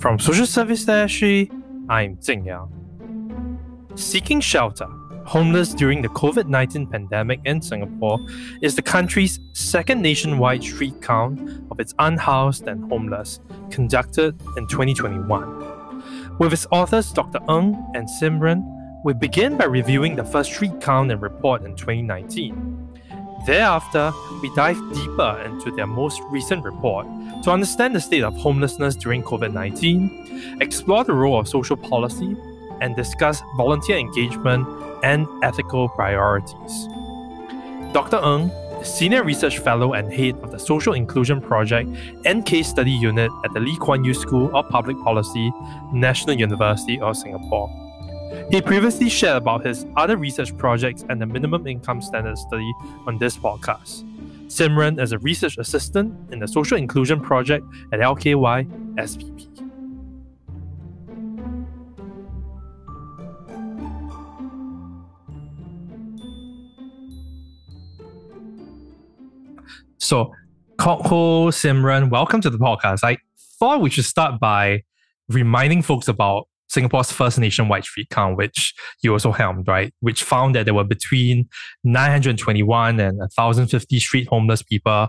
From 0.00 0.18
Social 0.18 0.46
Service 0.46 0.86
Dashi, 0.86 1.50
I'm 1.90 2.18
Jing 2.22 2.46
Yang. 2.46 2.70
Seeking 3.96 4.40
shelter, 4.40 4.86
homeless 5.26 5.74
during 5.74 6.00
the 6.00 6.08
COVID 6.08 6.48
19 6.48 6.86
pandemic 6.86 7.38
in 7.44 7.60
Singapore 7.60 8.18
is 8.62 8.74
the 8.74 8.80
country's 8.80 9.40
second 9.52 10.00
nationwide 10.00 10.62
street 10.62 11.02
count 11.02 11.38
of 11.70 11.78
its 11.78 11.94
unhoused 11.98 12.66
and 12.66 12.90
homeless, 12.90 13.40
conducted 13.70 14.40
in 14.56 14.66
2021. 14.68 16.38
With 16.38 16.54
its 16.54 16.66
authors 16.70 17.12
Dr. 17.12 17.40
Ng 17.50 17.76
and 17.94 18.08
Simren, 18.08 18.64
we 19.04 19.12
begin 19.12 19.58
by 19.58 19.66
reviewing 19.66 20.16
the 20.16 20.24
first 20.24 20.50
street 20.50 20.80
count 20.80 21.12
and 21.12 21.20
report 21.20 21.62
in 21.62 21.76
2019. 21.76 22.79
Thereafter, 23.46 24.12
we 24.42 24.54
dive 24.54 24.78
deeper 24.92 25.42
into 25.46 25.70
their 25.70 25.86
most 25.86 26.20
recent 26.28 26.64
report 26.64 27.06
to 27.42 27.50
understand 27.50 27.94
the 27.94 28.00
state 28.00 28.22
of 28.22 28.36
homelessness 28.36 28.96
during 28.96 29.22
COVID 29.22 29.52
19, 29.52 30.58
explore 30.60 31.04
the 31.04 31.14
role 31.14 31.40
of 31.40 31.48
social 31.48 31.76
policy, 31.76 32.36
and 32.80 32.94
discuss 32.96 33.42
volunteer 33.56 33.96
engagement 33.96 34.66
and 35.02 35.26
ethical 35.42 35.88
priorities. 35.88 36.88
Dr. 37.92 38.18
Ng 38.22 38.50
Senior 38.84 39.24
Research 39.24 39.58
Fellow 39.58 39.92
and 39.92 40.12
Head 40.12 40.38
of 40.42 40.50
the 40.50 40.58
Social 40.58 40.94
Inclusion 40.94 41.40
Project 41.40 41.90
and 42.24 42.46
Case 42.46 42.68
Study 42.68 42.92
Unit 42.92 43.30
at 43.44 43.52
the 43.52 43.60
Lee 43.60 43.76
Kuan 43.76 44.04
Yew 44.04 44.14
School 44.14 44.54
of 44.54 44.68
Public 44.68 44.98
Policy, 45.02 45.50
National 45.92 46.36
University 46.36 46.98
of 47.00 47.16
Singapore. 47.16 47.89
He 48.50 48.60
previously 48.60 49.08
shared 49.08 49.36
about 49.36 49.64
his 49.64 49.86
other 49.96 50.16
research 50.16 50.56
projects 50.56 51.04
and 51.08 51.20
the 51.20 51.26
minimum 51.26 51.66
income 51.66 52.00
standard 52.00 52.38
study 52.38 52.72
on 53.06 53.18
this 53.18 53.36
podcast. 53.36 54.04
Simren 54.46 55.00
is 55.00 55.12
a 55.12 55.18
research 55.18 55.58
assistant 55.58 56.32
in 56.32 56.38
the 56.38 56.48
Social 56.48 56.76
Inclusion 56.76 57.20
Project 57.20 57.64
at 57.92 58.00
LKY 58.00 58.66
SPP. 58.96 59.46
So, 69.98 70.34
Kok 70.76 71.02
Hoe 71.02 71.50
Simren, 71.50 72.10
welcome 72.10 72.40
to 72.40 72.50
the 72.50 72.58
podcast. 72.58 73.04
I 73.04 73.18
thought 73.58 73.80
we 73.80 73.90
should 73.90 74.04
start 74.04 74.40
by 74.40 74.82
reminding 75.28 75.82
folks 75.82 76.08
about 76.08 76.48
Singapore's 76.70 77.10
first 77.10 77.36
nationwide 77.38 77.84
street 77.84 78.08
count, 78.10 78.36
which 78.36 78.74
you 79.02 79.12
also 79.12 79.32
helmed, 79.32 79.66
right? 79.66 79.92
Which 80.00 80.22
found 80.22 80.54
that 80.54 80.64
there 80.64 80.74
were 80.74 80.84
between 80.84 81.48
921 81.82 83.00
and 83.00 83.18
1,050 83.18 83.98
street 83.98 84.28
homeless 84.28 84.62
people 84.62 85.08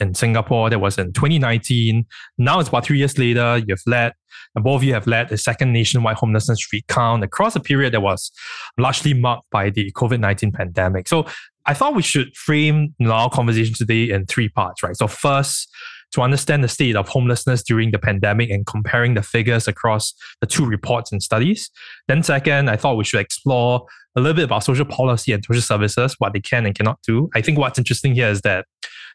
in 0.00 0.14
Singapore. 0.14 0.70
That 0.70 0.80
was 0.80 0.96
in 0.96 1.12
2019. 1.12 2.06
Now 2.38 2.60
it's 2.60 2.70
about 2.70 2.86
three 2.86 2.96
years 2.96 3.18
later. 3.18 3.62
You've 3.66 3.82
led, 3.86 4.14
both 4.54 4.76
of 4.76 4.84
you 4.84 4.94
have 4.94 5.06
led 5.06 5.30
a 5.30 5.36
second 5.36 5.74
nationwide 5.74 6.16
homelessness 6.16 6.64
street 6.64 6.86
count 6.88 7.22
across 7.22 7.54
a 7.56 7.60
period 7.60 7.92
that 7.92 8.00
was 8.00 8.32
largely 8.78 9.12
marked 9.12 9.50
by 9.50 9.68
the 9.68 9.92
COVID 9.92 10.18
19 10.18 10.52
pandemic. 10.52 11.08
So 11.08 11.26
I 11.66 11.74
thought 11.74 11.94
we 11.94 12.02
should 12.02 12.34
frame 12.34 12.94
our 13.06 13.28
conversation 13.28 13.74
today 13.74 14.10
in 14.10 14.24
three 14.24 14.48
parts, 14.48 14.82
right? 14.82 14.96
So 14.96 15.06
first, 15.06 15.68
to 16.12 16.22
understand 16.22 16.62
the 16.62 16.68
state 16.68 16.96
of 16.96 17.08
homelessness 17.08 17.62
during 17.62 17.90
the 17.90 17.98
pandemic 17.98 18.50
and 18.50 18.66
comparing 18.66 19.14
the 19.14 19.22
figures 19.22 19.66
across 19.66 20.14
the 20.40 20.46
two 20.46 20.64
reports 20.64 21.10
and 21.10 21.22
studies. 21.22 21.70
Then, 22.08 22.22
second, 22.22 22.68
I 22.68 22.76
thought 22.76 22.96
we 22.96 23.04
should 23.04 23.20
explore 23.20 23.86
a 24.16 24.20
little 24.20 24.36
bit 24.36 24.44
about 24.44 24.64
social 24.64 24.84
policy 24.84 25.32
and 25.32 25.44
social 25.44 25.62
services, 25.62 26.14
what 26.18 26.32
they 26.32 26.40
can 26.40 26.66
and 26.66 26.74
cannot 26.74 26.98
do. 27.06 27.30
I 27.34 27.40
think 27.40 27.58
what's 27.58 27.78
interesting 27.78 28.14
here 28.14 28.28
is 28.28 28.42
that 28.42 28.66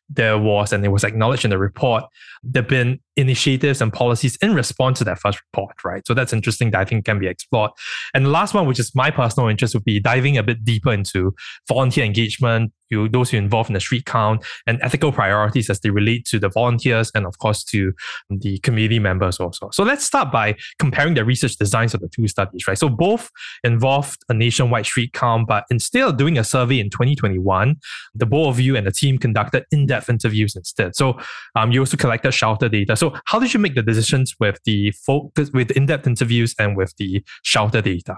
there 0.09 0.37
was, 0.37 0.73
and 0.73 0.83
it 0.83 0.89
was 0.89 1.03
acknowledged 1.03 1.45
in 1.45 1.51
the 1.51 1.57
report, 1.57 2.03
there 2.43 2.63
have 2.63 2.69
been 2.69 2.99
initiatives 3.17 3.81
and 3.81 3.91
policies 3.91 4.37
in 4.37 4.53
response 4.53 4.99
to 4.99 5.03
that 5.03 5.19
first 5.19 5.41
report, 5.51 5.75
right? 5.83 6.05
So 6.05 6.13
that's 6.13 6.31
interesting 6.31 6.71
that 6.71 6.81
I 6.81 6.85
think 6.85 7.05
can 7.05 7.19
be 7.19 7.27
explored. 7.27 7.71
And 8.13 8.25
the 8.25 8.29
last 8.29 8.53
one, 8.53 8.67
which 8.67 8.79
is 8.79 8.93
my 8.95 9.11
personal 9.11 9.49
interest, 9.49 9.73
would 9.73 9.83
be 9.83 9.99
diving 9.99 10.37
a 10.37 10.43
bit 10.43 10.63
deeper 10.63 10.93
into 10.93 11.35
volunteer 11.67 12.05
engagement, 12.05 12.71
you 12.89 13.09
those 13.09 13.29
who 13.29 13.37
involved 13.37 13.69
in 13.69 13.73
the 13.73 13.79
street 13.79 14.05
count 14.05 14.45
and 14.65 14.79
ethical 14.81 15.11
priorities 15.11 15.69
as 15.69 15.79
they 15.81 15.89
relate 15.89 16.25
to 16.25 16.39
the 16.39 16.49
volunteers 16.49 17.11
and 17.13 17.25
of 17.25 17.37
course 17.39 17.63
to 17.63 17.93
the 18.29 18.59
community 18.59 18.99
members 18.99 19.39
also. 19.39 19.69
So 19.71 19.83
let's 19.83 20.03
start 20.03 20.31
by 20.31 20.55
comparing 20.79 21.13
the 21.13 21.25
research 21.25 21.57
designs 21.57 21.93
of 21.93 22.01
the 22.01 22.07
two 22.07 22.27
studies, 22.27 22.67
right? 22.67 22.77
So 22.77 22.89
both 22.89 23.29
involved 23.63 24.21
a 24.29 24.33
nationwide 24.33 24.85
street 24.85 25.13
count, 25.13 25.47
but 25.47 25.65
instead 25.69 26.03
of 26.03 26.17
doing 26.17 26.37
a 26.37 26.43
survey 26.43 26.79
in 26.79 26.89
2021, 26.89 27.75
the 28.15 28.25
both 28.25 28.47
of 28.47 28.59
you 28.59 28.75
and 28.75 28.87
the 28.87 28.91
team 28.91 29.17
conducted 29.17 29.65
in-depth 29.71 30.09
interviews 30.09 30.55
instead. 30.55 30.95
So 30.95 31.19
um, 31.55 31.71
you 31.71 31.81
also 31.81 31.97
collected 31.97 32.31
shelter 32.31 32.69
data. 32.69 32.95
So 32.95 33.06
how 33.25 33.39
did 33.39 33.53
you 33.53 33.59
make 33.59 33.75
the 33.75 33.81
decisions 33.81 34.35
with 34.39 34.59
the 34.65 34.91
focus 34.91 35.51
with 35.51 35.71
in-depth 35.71 36.07
interviews 36.07 36.55
and 36.59 36.75
with 36.75 36.95
the 36.97 37.23
shelter 37.43 37.81
data? 37.81 38.15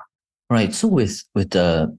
Right. 0.50 0.74
So 0.74 0.88
with 0.88 1.24
with 1.36 1.52
the 1.52 1.96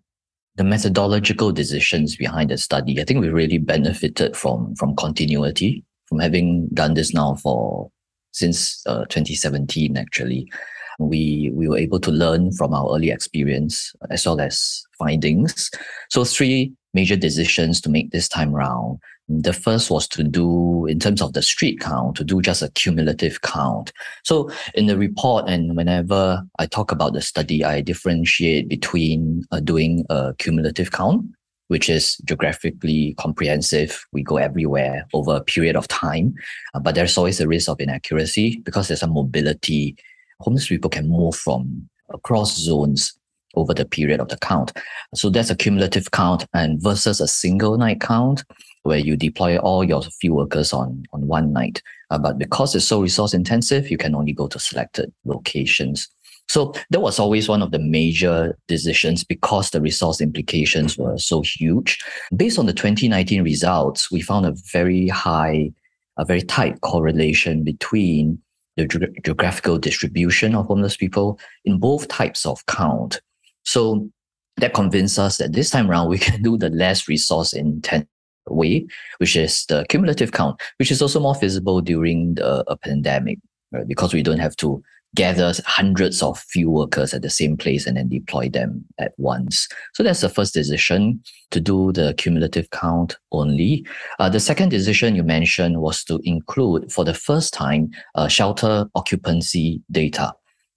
the 0.57 0.65
methodological 0.65 1.53
decisions 1.53 2.17
behind 2.17 2.51
the 2.51 2.59
study, 2.59 3.01
I 3.01 3.05
think 3.05 3.21
we 3.21 3.29
really 3.29 3.59
benefited 3.59 4.37
from 4.37 4.75
from 4.77 4.97
continuity, 4.97 5.85
from 6.07 6.19
having 6.19 6.69
done 6.75 6.95
this 6.95 7.15
now 7.15 7.37
for 7.37 7.91
since 8.33 8.83
uh, 8.87 9.05
2017 9.07 9.97
actually. 9.97 10.51
We 10.99 11.51
we 11.55 11.67
were 11.67 11.79
able 11.79 12.01
to 12.01 12.11
learn 12.11 12.53
from 12.53 12.75
our 12.75 12.95
early 12.95 13.11
experience 13.11 13.95
as 14.11 14.27
well 14.27 14.41
as 14.41 14.83
findings. 14.99 15.71
So 16.11 16.25
three 16.25 16.75
major 16.95 17.17
decisions 17.17 17.81
to 17.81 17.91
make 17.91 18.11
this 18.11 18.29
time 18.29 18.53
round. 18.53 18.99
The 19.29 19.53
first 19.53 19.91
was 19.91 20.09
to 20.09 20.25
do, 20.25 20.87
in 20.87 20.99
terms 20.99 21.23
of 21.23 21.35
the 21.35 21.43
street 21.43 21.79
count, 21.81 22.17
to 22.17 22.25
do 22.25 22.43
just 22.43 22.63
a 22.63 22.71
cumulative 22.71 23.43
count. 23.43 23.93
So 24.25 24.51
in 24.75 24.87
the 24.87 24.99
report, 24.99 25.49
and 25.49 25.77
whenever 25.77 26.43
I 26.59 26.67
talk 26.67 26.91
about 26.91 27.13
the 27.13 27.23
study, 27.23 27.65
I 27.65 27.81
differentiate 27.81 28.69
between 28.69 29.45
uh, 29.53 29.61
doing 29.61 30.05
a 30.11 30.35
cumulative 30.39 30.91
count, 30.91 31.27
which 31.69 31.89
is 31.89 32.17
geographically 32.25 33.15
comprehensive. 33.21 34.05
We 34.13 34.25
go 34.25 34.39
everywhere 34.39 35.07
over 35.15 35.37
a 35.37 35.45
period 35.45 35.77
of 35.77 35.87
time, 35.87 36.35
uh, 36.75 36.81
but 36.81 36.97
there's 36.97 37.17
always 37.17 37.41
a 37.41 37.47
risk 37.47 37.69
of 37.69 37.81
inaccuracy 37.81 38.61
because 38.65 38.89
there's 38.89 39.05
a 39.05 39.07
mobility. 39.07 39.97
Homeless 40.41 40.67
people 40.67 40.91
can 40.91 41.09
move 41.09 41.37
from 41.37 41.89
across 42.13 42.57
zones 42.57 43.20
over 43.55 43.75
the 43.75 43.85
period 43.85 44.21
of 44.21 44.29
the 44.29 44.39
count. 44.39 44.73
So 45.15 45.31
that's 45.31 45.51
a 45.51 45.57
cumulative 45.57 46.11
count 46.11 46.47
and 46.55 46.83
versus 46.83 47.21
a 47.21 47.29
single 47.29 47.77
night 47.77 48.01
count 48.01 48.45
where 48.83 48.99
you 48.99 49.17
deploy 49.17 49.59
all 49.59 49.85
your 49.85 50.03
field 50.03 50.37
workers 50.37 50.73
on, 50.73 51.05
on 51.13 51.27
one 51.27 51.53
night. 51.53 51.83
Uh, 52.11 52.19
but 52.19 52.39
because 52.39 52.75
it's 52.75 52.87
so 52.87 53.03
resource 53.03 53.35
intensive, 53.35 53.91
you 53.91 53.99
can 53.99 54.15
only 54.15 54.33
go 54.33 54.49
to 54.49 54.59
selected 54.59 55.13
locations. 55.25 56.09
So 56.49 56.75
that 56.91 57.01
was 57.01 57.21
always 57.21 57.49
one 57.49 57.63
of 57.63 57.71
the 57.71 57.79
major 57.79 58.59
decisions 58.67 59.23
because 59.23 59.71
the 59.71 59.81
resource 59.81 60.21
implications 60.21 60.99
were 60.99 61.17
so 61.17 61.43
huge. 61.43 62.03
Based 62.35 62.59
on 62.59 62.67
the 62.67 62.73
2019 62.73 63.45
results, 63.45 64.11
we 64.11 64.21
found 64.21 64.47
a 64.47 64.57
very 64.73 65.07
high, 65.07 65.71
a 66.19 66.25
very 66.25 66.43
tight 66.43 66.81
correlation 66.81 67.63
between 67.63 68.41
the 68.77 68.87
ge- 68.87 69.25
geographical 69.25 69.79
distribution 69.79 70.57
of 70.57 70.67
homeless 70.67 70.97
people 70.97 71.39
in 71.65 71.79
both 71.79 72.09
types 72.09 72.45
of 72.45 72.67
count. 72.67 73.21
So 73.71 74.11
that 74.57 74.75
convinced 74.75 75.17
us 75.17 75.37
that 75.37 75.53
this 75.53 75.71
time 75.71 75.89
around 75.89 76.09
we 76.09 76.19
can 76.19 76.43
do 76.43 76.59
the 76.59 76.71
less 76.71 77.07
resource 77.07 77.53
intensive 77.53 78.09
way, 78.49 78.85
which 79.19 79.37
is 79.37 79.65
the 79.67 79.87
cumulative 79.89 80.33
count, 80.33 80.61
which 80.81 80.91
is 80.91 81.01
also 81.01 81.21
more 81.21 81.37
feasible 81.37 81.81
during 81.81 82.35
the, 82.35 82.65
a 82.67 82.77
pandemic, 82.77 83.39
right? 83.71 83.87
Because 83.87 84.13
we 84.13 84.25
don't 84.25 84.41
have 84.41 84.57
to 84.57 84.83
gather 85.15 85.53
hundreds 85.67 86.21
of 86.21 86.41
field 86.41 86.73
workers 86.73 87.15
at 87.15 87.23
the 87.23 87.31
same 87.31 87.57
place 87.57 87.87
and 87.87 87.97
then 87.97 88.09
deploy 88.09 88.49
them 88.49 88.85
at 88.99 89.13
once. 89.19 89.69
So 89.95 90.03
that's 90.03 90.21
the 90.21 90.29
first 90.29 90.53
decision 90.53 91.23
to 91.53 91.61
do 91.61 91.93
the 91.93 92.15
cumulative 92.19 92.71
count 92.71 93.19
only. 93.31 93.87
Uh, 94.19 94.29
the 94.29 94.41
second 94.41 94.71
decision 94.71 95.15
you 95.15 95.23
mentioned 95.23 95.81
was 95.81 96.03
to 96.05 96.21
include 96.25 96.91
for 96.91 97.05
the 97.05 97.15
first 97.15 97.55
time 97.55 97.91
uh, 98.17 98.27
shelter 98.27 98.87
occupancy 98.97 99.81
data. 99.93 100.33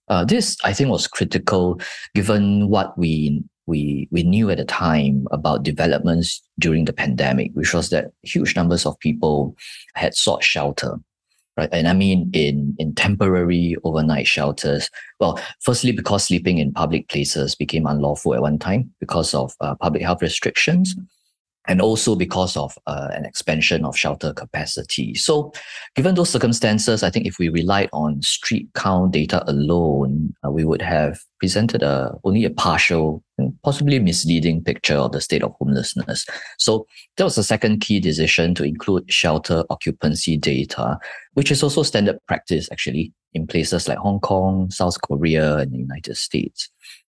Uh, 0.08 0.24
this, 0.24 0.56
I 0.64 0.72
think, 0.72 0.90
was 0.90 1.06
critical 1.06 1.80
given 2.14 2.68
what 2.68 2.96
we 2.98 3.42
we 3.66 4.08
we 4.10 4.22
knew 4.22 4.50
at 4.50 4.58
the 4.58 4.64
time 4.64 5.26
about 5.30 5.62
developments 5.62 6.42
during 6.58 6.84
the 6.84 6.92
pandemic, 6.92 7.52
which 7.54 7.72
was 7.72 7.90
that 7.90 8.12
huge 8.22 8.54
numbers 8.56 8.84
of 8.84 8.98
people 8.98 9.56
had 9.94 10.14
sought 10.14 10.44
shelter, 10.44 10.96
right? 11.56 11.70
And 11.72 11.88
I 11.88 11.94
mean 11.94 12.30
in 12.34 12.76
in 12.78 12.94
temporary 12.94 13.76
overnight 13.84 14.26
shelters. 14.26 14.90
Well, 15.18 15.40
firstly 15.62 15.92
because 15.92 16.24
sleeping 16.24 16.58
in 16.58 16.72
public 16.72 17.08
places 17.08 17.54
became 17.54 17.86
unlawful 17.86 18.34
at 18.34 18.42
one 18.42 18.58
time 18.58 18.92
because 19.00 19.32
of 19.32 19.54
uh, 19.60 19.74
public 19.76 20.02
health 20.02 20.20
restrictions 20.20 20.94
and 21.66 21.80
also 21.80 22.14
because 22.14 22.56
of 22.56 22.76
uh, 22.86 23.08
an 23.12 23.24
expansion 23.24 23.84
of 23.84 23.96
shelter 23.96 24.32
capacity. 24.32 25.14
So, 25.14 25.52
given 25.94 26.14
those 26.14 26.30
circumstances, 26.30 27.02
I 27.02 27.10
think 27.10 27.26
if 27.26 27.38
we 27.38 27.48
relied 27.48 27.88
on 27.92 28.20
street 28.22 28.68
count 28.74 29.12
data 29.12 29.42
alone, 29.50 30.34
uh, 30.46 30.50
we 30.50 30.64
would 30.64 30.82
have 30.82 31.18
presented 31.40 31.82
a, 31.82 32.12
only 32.24 32.44
a 32.44 32.50
partial 32.50 33.22
and 33.38 33.54
possibly 33.62 33.98
misleading 33.98 34.62
picture 34.62 34.96
of 34.96 35.12
the 35.12 35.20
state 35.20 35.42
of 35.42 35.54
homelessness. 35.58 36.26
So, 36.58 36.86
that 37.16 37.24
was 37.24 37.36
the 37.36 37.42
second 37.42 37.80
key 37.80 38.00
decision 38.00 38.54
to 38.56 38.64
include 38.64 39.10
shelter 39.10 39.64
occupancy 39.70 40.36
data, 40.36 40.98
which 41.32 41.50
is 41.50 41.62
also 41.62 41.82
standard 41.82 42.18
practice 42.28 42.68
actually 42.70 43.12
in 43.32 43.46
places 43.46 43.88
like 43.88 43.98
Hong 43.98 44.20
Kong, 44.20 44.70
South 44.70 45.00
Korea, 45.00 45.56
and 45.56 45.72
the 45.72 45.78
United 45.78 46.16
States. 46.16 46.70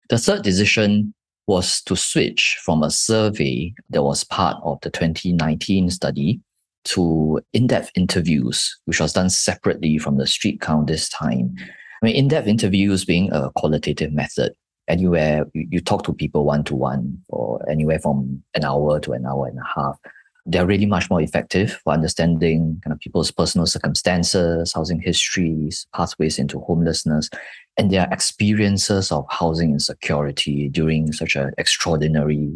The 0.10 0.18
third 0.18 0.44
decision 0.44 1.14
was 1.48 1.82
to 1.82 1.96
switch 1.96 2.58
from 2.64 2.84
a 2.84 2.92
survey 2.92 3.74
that 3.90 4.04
was 4.04 4.24
part 4.24 4.58
of 4.64 4.80
the 4.82 4.90
2019 4.90 5.90
study 5.90 6.40
to 6.86 7.40
in-depth 7.54 7.92
interviews, 7.96 8.78
which 8.86 9.00
was 9.00 9.14
done 9.14 9.30
separately 9.30 9.98
from 9.98 10.18
the 10.18 10.28
street 10.28 10.62
count 10.62 10.88
this 10.88 11.10
time. 11.10 11.56
I 12.02 12.06
mean, 12.06 12.16
in-depth 12.16 12.48
interviews 12.48 13.06
being 13.06 13.32
a 13.32 13.50
qualitative 13.56 14.12
method, 14.12 14.54
anywhere 14.88 15.46
you, 15.54 15.80
talk 15.80 16.04
to 16.04 16.14
people 16.14 16.46
one-to-one 16.46 17.18
for 17.30 17.62
anywhere 17.70 18.00
from 18.00 18.44
an 18.54 18.66
hour 18.66 19.00
to 19.00 19.14
an 19.14 19.26
hour 19.26 19.48
and 19.48 19.58
a 19.60 19.80
half. 19.80 19.98
They're 20.46 20.66
really 20.66 20.86
much 20.86 21.10
more 21.10 21.22
effective 21.22 21.80
for 21.84 21.94
understanding 21.94 22.82
kind 22.84 22.94
of 22.94 23.00
people's 23.00 23.32
personal 23.32 23.66
circumstances, 23.66 24.74
housing 24.74 25.00
histories, 25.00 25.88
pathways 25.96 26.38
into 26.38 26.60
homelessness, 26.60 27.30
and 27.78 27.92
their 27.92 28.08
experiences 28.12 29.12
of 29.12 29.26
housing 29.30 29.72
insecurity 29.72 30.70
during 30.70 31.12
such 31.12 31.36
an 31.36 31.52
extraordinary 31.58 32.52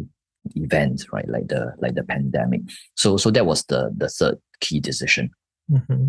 event, 0.54 1.04
right? 1.12 1.28
Like 1.28 1.48
the 1.48 1.74
like 1.78 1.94
the 1.94 2.04
pandemic. 2.04 2.62
So 2.94 3.16
so 3.16 3.30
that 3.30 3.46
was 3.46 3.64
the 3.64 3.92
the 3.96 4.08
third 4.08 4.38
key 4.60 4.80
decision. 4.80 5.30
Mm-hmm. 5.70 6.08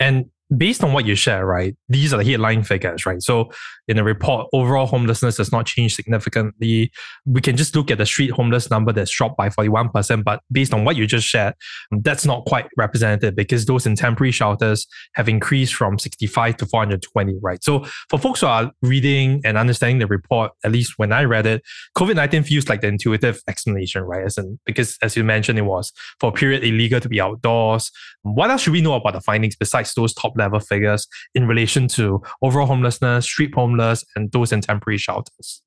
And 0.00 0.30
based 0.54 0.84
on 0.84 0.92
what 0.92 1.06
you 1.06 1.14
share, 1.14 1.44
right, 1.44 1.76
these 1.88 2.12
are 2.12 2.18
the 2.18 2.30
headline 2.30 2.62
figures, 2.62 3.04
right? 3.04 3.20
So 3.22 3.50
in 3.88 3.96
the 3.96 4.04
report, 4.04 4.48
overall 4.52 4.86
homelessness 4.86 5.38
has 5.38 5.50
not 5.50 5.66
changed 5.66 5.96
significantly. 5.96 6.92
We 7.24 7.40
can 7.40 7.56
just 7.56 7.74
look 7.74 7.90
at 7.90 7.98
the 7.98 8.06
street 8.06 8.30
homeless 8.30 8.70
number 8.70 8.92
that's 8.92 9.10
dropped 9.10 9.36
by 9.36 9.48
41%. 9.48 10.24
But 10.24 10.40
based 10.52 10.72
on 10.72 10.84
what 10.84 10.96
you 10.96 11.06
just 11.06 11.26
shared, 11.26 11.54
that's 11.90 12.24
not 12.24 12.44
quite 12.46 12.66
representative 12.76 13.34
because 13.34 13.66
those 13.66 13.86
in 13.86 13.96
temporary 13.96 14.30
shelters 14.30 14.86
have 15.14 15.28
increased 15.28 15.74
from 15.74 15.98
65 15.98 16.56
to 16.58 16.66
420, 16.66 17.38
right? 17.42 17.62
So 17.62 17.84
for 18.08 18.18
folks 18.18 18.40
who 18.40 18.46
are 18.46 18.70
reading 18.82 19.40
and 19.44 19.56
understanding 19.56 19.98
the 19.98 20.06
report, 20.06 20.52
at 20.64 20.72
least 20.72 20.94
when 20.96 21.12
I 21.12 21.24
read 21.24 21.46
it, 21.46 21.62
COVID 21.96 22.16
19 22.16 22.44
feels 22.44 22.68
like 22.68 22.80
the 22.80 22.88
intuitive 22.88 23.40
explanation, 23.48 24.02
right? 24.02 24.24
As 24.24 24.38
in, 24.38 24.58
because 24.64 24.96
as 25.02 25.16
you 25.16 25.24
mentioned, 25.24 25.58
it 25.58 25.62
was 25.62 25.92
for 26.20 26.30
a 26.30 26.32
period 26.32 26.62
illegal 26.62 27.00
to 27.00 27.08
be 27.08 27.20
outdoors. 27.20 27.90
What 28.22 28.50
else 28.50 28.62
should 28.62 28.72
we 28.72 28.80
know 28.80 28.94
about 28.94 29.12
the 29.12 29.20
findings 29.20 29.56
besides 29.56 29.94
those 29.94 30.14
top 30.14 30.35
level 30.36 30.60
figures 30.60 31.06
in 31.34 31.46
relation 31.46 31.88
to 31.88 32.22
overall 32.42 32.66
homelessness, 32.66 33.24
street 33.24 33.54
homeless, 33.54 34.04
and 34.14 34.30
those 34.32 34.52
in 34.52 34.60
temporary 34.60 34.98
shelters? 34.98 35.62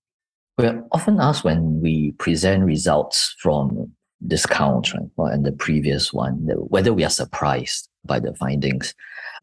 We're 0.57 0.83
often 0.91 1.19
asked 1.19 1.43
when 1.43 1.79
we 1.81 2.11
present 2.13 2.65
results 2.65 3.35
from 3.41 3.91
this 4.21 4.45
count, 4.45 4.93
right, 5.17 5.33
and 5.33 5.45
the 5.45 5.53
previous 5.53 6.11
one, 6.11 6.33
whether 6.67 6.93
we 6.93 7.05
are 7.05 7.09
surprised 7.09 7.87
by 8.03 8.19
the 8.19 8.33
findings. 8.35 8.93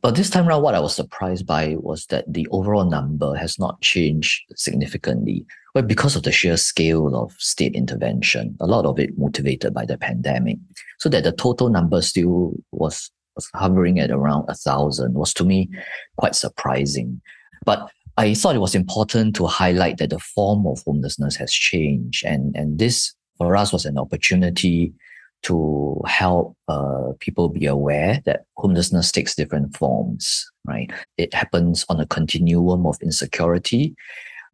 But 0.02 0.14
this 0.14 0.28
time 0.28 0.46
around, 0.46 0.62
what 0.62 0.74
I 0.74 0.80
was 0.80 0.94
surprised 0.94 1.46
by 1.46 1.76
was 1.78 2.04
that 2.06 2.30
the 2.30 2.46
overall 2.50 2.84
number 2.84 3.34
has 3.34 3.58
not 3.58 3.80
changed 3.80 4.42
significantly. 4.54 5.46
but 5.76 5.86
because 5.86 6.16
of 6.16 6.22
the 6.22 6.32
sheer 6.32 6.56
scale 6.56 7.14
of 7.14 7.32
state 7.32 7.74
intervention, 7.74 8.56
a 8.60 8.66
lot 8.66 8.86
of 8.86 8.98
it 8.98 9.10
motivated 9.18 9.74
by 9.74 9.84
the 9.84 9.98
pandemic, 9.98 10.56
so 10.98 11.10
that 11.10 11.22
the 11.22 11.32
total 11.32 11.68
number 11.68 12.00
still 12.00 12.54
was 12.72 13.10
was 13.36 13.48
hovering 13.54 14.00
at 14.00 14.10
around 14.10 14.46
a 14.48 14.54
thousand 14.54 15.14
was 15.14 15.32
to 15.34 15.44
me 15.44 15.70
quite 16.16 16.34
surprising. 16.34 17.20
But 17.64 17.88
I 18.16 18.34
thought 18.34 18.56
it 18.56 18.60
was 18.60 18.74
important 18.74 19.36
to 19.36 19.46
highlight 19.46 19.98
that 19.98 20.10
the 20.10 20.18
form 20.18 20.66
of 20.66 20.82
homelessness 20.84 21.36
has 21.36 21.52
changed, 21.52 22.24
and 22.24 22.56
and 22.56 22.78
this 22.78 23.14
for 23.38 23.54
us 23.56 23.72
was 23.72 23.84
an 23.84 23.98
opportunity 23.98 24.94
to 25.42 26.00
help 26.06 26.56
uh, 26.66 27.12
people 27.20 27.50
be 27.50 27.66
aware 27.66 28.20
that 28.24 28.44
homelessness 28.56 29.12
takes 29.12 29.34
different 29.34 29.76
forms. 29.76 30.44
Right, 30.64 30.90
it 31.18 31.34
happens 31.34 31.84
on 31.88 32.00
a 32.00 32.06
continuum 32.06 32.86
of 32.86 32.96
insecurity, 33.02 33.94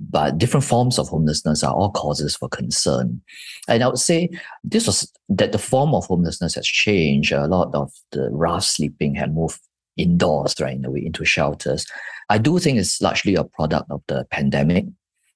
but 0.01 0.39
different 0.39 0.65
forms 0.65 0.99
of 0.99 1.09
homelessness 1.09 1.63
are 1.63 1.75
all 1.75 1.91
causes 1.91 2.37
for 2.37 2.49
concern. 2.49 3.21
And 3.69 3.83
I 3.83 3.89
would 3.89 3.99
say 3.99 4.31
this 4.65 4.87
was 4.87 5.13
that 5.29 5.53
the 5.53 5.59
form 5.59 5.95
of 5.95 6.07
homelessness 6.07 6.55
has 6.55 6.67
changed. 6.67 7.33
A 7.33 7.47
lot 7.47 7.75
of 7.75 7.93
the 8.11 8.29
rough 8.31 8.65
sleeping 8.65 9.15
had 9.15 9.35
moved 9.35 9.61
indoors, 9.97 10.55
right, 10.61 10.77
in 10.77 10.85
a 10.85 10.91
way, 10.91 11.05
into 11.05 11.25
shelters. 11.25 11.87
I 12.31 12.39
do 12.39 12.59
think 12.59 12.79
it's 12.79 13.01
largely 13.01 13.35
a 13.35 13.45
product 13.45 13.91
of 13.91 14.03
the 14.09 14.25
pandemic, 14.31 14.87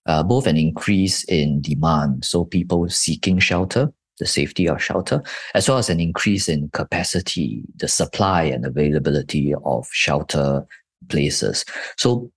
uh, 0.06 0.22
both 0.22 0.46
an 0.46 0.56
increase 0.56 1.24
in 1.24 1.60
demand, 1.60 2.24
so 2.24 2.44
people 2.44 2.88
seeking 2.88 3.38
shelter, 3.38 3.92
the 4.18 4.26
safety 4.26 4.66
of 4.68 4.82
shelter, 4.82 5.22
as 5.54 5.68
well 5.68 5.78
as 5.78 5.90
an 5.90 6.00
increase 6.00 6.48
in 6.48 6.70
capacity, 6.70 7.62
the 7.76 7.88
supply 7.88 8.44
and 8.44 8.64
availability 8.64 9.54
of 9.64 9.86
shelter 9.92 10.66
places. 11.08 11.64
So 11.98 12.30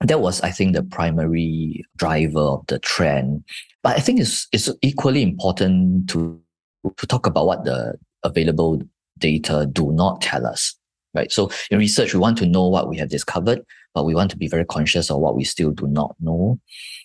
that 0.00 0.20
was, 0.20 0.40
I 0.42 0.50
think, 0.50 0.74
the 0.74 0.82
primary 0.82 1.84
driver 1.96 2.40
of 2.40 2.66
the 2.66 2.78
trend. 2.78 3.44
But 3.82 3.96
I 3.96 4.00
think 4.00 4.20
it's, 4.20 4.46
it's 4.52 4.70
equally 4.82 5.22
important 5.22 6.08
to, 6.10 6.40
to 6.96 7.06
talk 7.06 7.26
about 7.26 7.46
what 7.46 7.64
the 7.64 7.94
available 8.22 8.82
data 9.18 9.68
do 9.70 9.92
not 9.92 10.20
tell 10.20 10.46
us. 10.46 10.74
Right. 11.14 11.32
So 11.32 11.50
in 11.70 11.78
research, 11.78 12.12
we 12.12 12.20
want 12.20 12.36
to 12.38 12.46
know 12.46 12.68
what 12.68 12.90
we 12.90 12.98
have 12.98 13.08
discovered, 13.08 13.64
but 13.94 14.04
we 14.04 14.14
want 14.14 14.30
to 14.32 14.36
be 14.36 14.48
very 14.48 14.66
conscious 14.66 15.10
of 15.10 15.18
what 15.18 15.34
we 15.34 15.44
still 15.44 15.70
do 15.70 15.86
not 15.86 16.14
know. 16.20 16.60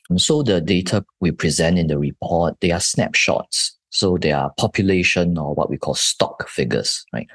And 0.09 0.19
so 0.19 0.43
the 0.43 0.59
data 0.59 1.05
we 1.21 1.31
present 1.31 1.79
in 1.79 1.88
the 1.88 1.97
report, 1.97 2.59
they 2.59 2.71
are 2.71 2.81
snapshots. 2.81 3.77
So 3.89 4.17
they 4.17 4.33
are 4.33 4.51
population 4.57 5.38
or 5.38 5.53
what 5.53 5.69
we 5.69 5.77
call 5.77 5.95
stock 5.95 6.49
figures, 6.49 7.05
right, 7.13 7.27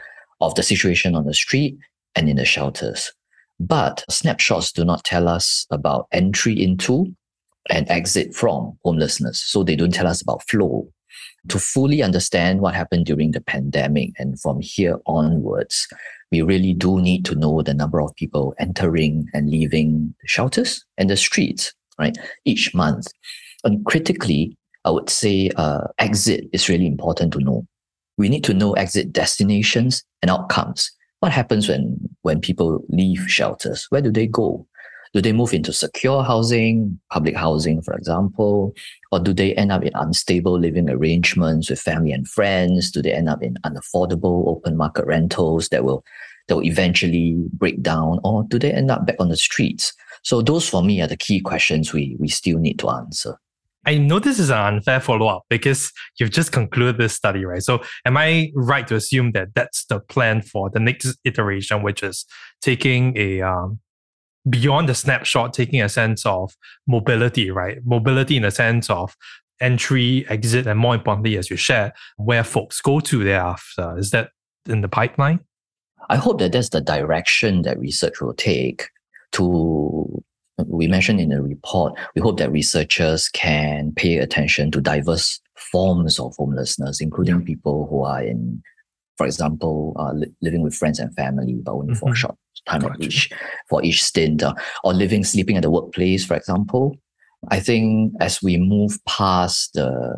of 0.42 0.54
the 0.54 0.62
situation 0.62 1.14
on 1.14 1.24
the 1.24 1.32
street 1.32 1.78
and 2.14 2.28
in 2.28 2.36
the 2.36 2.44
shelters. 2.44 3.10
But 3.58 4.04
snapshots 4.10 4.72
do 4.72 4.84
not 4.84 5.04
tell 5.04 5.28
us 5.28 5.66
about 5.70 6.08
entry 6.12 6.60
into 6.62 7.14
and 7.70 7.88
exit 7.90 8.34
from 8.34 8.78
homelessness. 8.84 9.42
So 9.42 9.62
they 9.62 9.76
don't 9.76 9.94
tell 9.94 10.06
us 10.06 10.22
about 10.22 10.46
flow. 10.48 10.88
To 11.48 11.58
fully 11.58 12.02
understand 12.02 12.60
what 12.60 12.74
happened 12.74 13.06
during 13.06 13.30
the 13.30 13.40
pandemic 13.40 14.10
and 14.18 14.38
from 14.40 14.60
here 14.60 14.98
onwards, 15.06 15.86
we 16.30 16.42
really 16.42 16.74
do 16.74 17.00
need 17.00 17.24
to 17.26 17.34
know 17.34 17.62
the 17.62 17.74
number 17.74 18.00
of 18.00 18.14
people 18.16 18.54
entering 18.58 19.28
and 19.32 19.48
leaving 19.48 20.14
the 20.20 20.28
shelters 20.28 20.84
and 20.98 21.08
the 21.08 21.16
streets, 21.16 21.72
right, 21.98 22.16
each 22.44 22.74
month. 22.74 23.06
And 23.64 23.84
critically, 23.86 24.56
I 24.84 24.90
would 24.90 25.08
say 25.08 25.50
uh, 25.56 25.86
exit 25.98 26.44
is 26.52 26.68
really 26.68 26.86
important 26.86 27.32
to 27.34 27.40
know. 27.40 27.66
We 28.18 28.28
need 28.28 28.44
to 28.44 28.54
know 28.54 28.72
exit 28.72 29.12
destinations 29.12 30.02
and 30.22 30.30
outcomes 30.30 30.90
what 31.26 31.32
happens 31.32 31.68
when 31.68 31.98
when 32.22 32.40
people 32.40 32.84
leave 32.88 33.28
shelters? 33.28 33.86
Where 33.90 34.00
do 34.00 34.12
they 34.12 34.28
go? 34.28 34.64
Do 35.12 35.20
they 35.20 35.32
move 35.32 35.52
into 35.52 35.72
secure 35.72 36.22
housing, 36.22 37.00
public 37.10 37.34
housing, 37.34 37.82
for 37.82 37.94
example? 37.94 38.72
Or 39.10 39.18
do 39.18 39.32
they 39.32 39.52
end 39.54 39.72
up 39.72 39.82
in 39.82 39.90
unstable 39.96 40.56
living 40.56 40.88
arrangements 40.88 41.68
with 41.68 41.80
family 41.80 42.12
and 42.12 42.28
friends? 42.28 42.92
Do 42.92 43.02
they 43.02 43.12
end 43.12 43.28
up 43.28 43.42
in 43.42 43.56
unaffordable 43.64 44.46
open 44.46 44.76
market 44.76 45.04
rentals 45.04 45.68
that 45.70 45.82
will 45.84 46.04
that 46.46 46.54
will 46.54 46.64
eventually 46.64 47.34
break 47.54 47.82
down? 47.82 48.20
Or 48.22 48.44
do 48.44 48.56
they 48.56 48.72
end 48.72 48.92
up 48.92 49.04
back 49.04 49.16
on 49.18 49.28
the 49.28 49.36
streets? 49.36 49.92
So 50.22 50.42
those 50.42 50.68
for 50.68 50.80
me 50.80 51.00
are 51.02 51.08
the 51.08 51.16
key 51.16 51.40
questions 51.40 51.92
we 51.92 52.16
we 52.20 52.28
still 52.28 52.58
need 52.58 52.78
to 52.78 52.90
answer. 52.90 53.36
I 53.86 53.98
know 53.98 54.18
this 54.18 54.40
is 54.40 54.50
an 54.50 54.74
unfair 54.74 54.98
follow 55.00 55.28
up 55.28 55.44
because 55.48 55.92
you've 56.18 56.32
just 56.32 56.50
concluded 56.50 56.98
this 56.98 57.14
study, 57.14 57.44
right? 57.44 57.62
So, 57.62 57.82
am 58.04 58.16
I 58.16 58.50
right 58.54 58.86
to 58.88 58.96
assume 58.96 59.32
that 59.32 59.54
that's 59.54 59.86
the 59.86 60.00
plan 60.00 60.42
for 60.42 60.68
the 60.70 60.80
next 60.80 61.16
iteration, 61.24 61.82
which 61.82 62.02
is 62.02 62.26
taking 62.60 63.16
a 63.16 63.42
um, 63.42 63.78
beyond 64.48 64.88
the 64.88 64.94
snapshot, 64.94 65.54
taking 65.54 65.80
a 65.80 65.88
sense 65.88 66.26
of 66.26 66.52
mobility, 66.86 67.50
right? 67.50 67.78
Mobility 67.84 68.36
in 68.36 68.42
the 68.42 68.50
sense 68.50 68.90
of 68.90 69.16
entry, 69.60 70.26
exit, 70.28 70.66
and 70.66 70.78
more 70.78 70.94
importantly, 70.94 71.36
as 71.38 71.48
you 71.48 71.56
shared, 71.56 71.92
where 72.16 72.44
folks 72.44 72.80
go 72.80 73.00
to 73.00 73.24
thereafter. 73.24 73.96
Is 73.98 74.10
that 74.10 74.30
in 74.68 74.80
the 74.80 74.88
pipeline? 74.88 75.40
I 76.08 76.16
hope 76.16 76.38
that 76.38 76.52
that's 76.52 76.70
the 76.70 76.80
direction 76.80 77.62
that 77.62 77.78
research 77.78 78.20
will 78.20 78.34
take 78.34 78.88
to 79.32 80.05
we 80.64 80.86
mentioned 80.88 81.20
in 81.20 81.28
the 81.28 81.42
report, 81.42 81.94
we 82.14 82.22
hope 82.22 82.38
that 82.38 82.50
researchers 82.50 83.28
can 83.28 83.92
pay 83.92 84.18
attention 84.18 84.70
to 84.70 84.80
diverse 84.80 85.40
forms 85.56 86.18
of 86.18 86.34
homelessness, 86.36 87.00
including 87.00 87.40
yeah. 87.40 87.46
people 87.46 87.86
who 87.90 88.04
are 88.04 88.22
in, 88.22 88.62
for 89.16 89.26
example, 89.26 89.94
uh, 89.98 90.12
li- 90.12 90.32
living 90.40 90.62
with 90.62 90.74
friends 90.74 90.98
and 90.98 91.14
family, 91.14 91.54
but 91.62 91.72
only 91.72 91.88
mm-hmm. 91.88 91.98
for 91.98 92.08
a 92.08 92.12
mm-hmm. 92.12 92.16
short 92.16 92.36
time 92.66 92.80
gotcha. 92.80 93.02
each, 93.02 93.30
for 93.68 93.84
each 93.84 94.02
stint, 94.02 94.42
uh, 94.42 94.54
or 94.82 94.94
living, 94.94 95.24
sleeping 95.24 95.56
at 95.56 95.62
the 95.62 95.70
workplace, 95.70 96.24
for 96.24 96.36
example. 96.36 96.96
I 97.48 97.60
think 97.60 98.12
as 98.20 98.42
we 98.42 98.56
move 98.56 98.98
past 99.06 99.74
the 99.74 100.14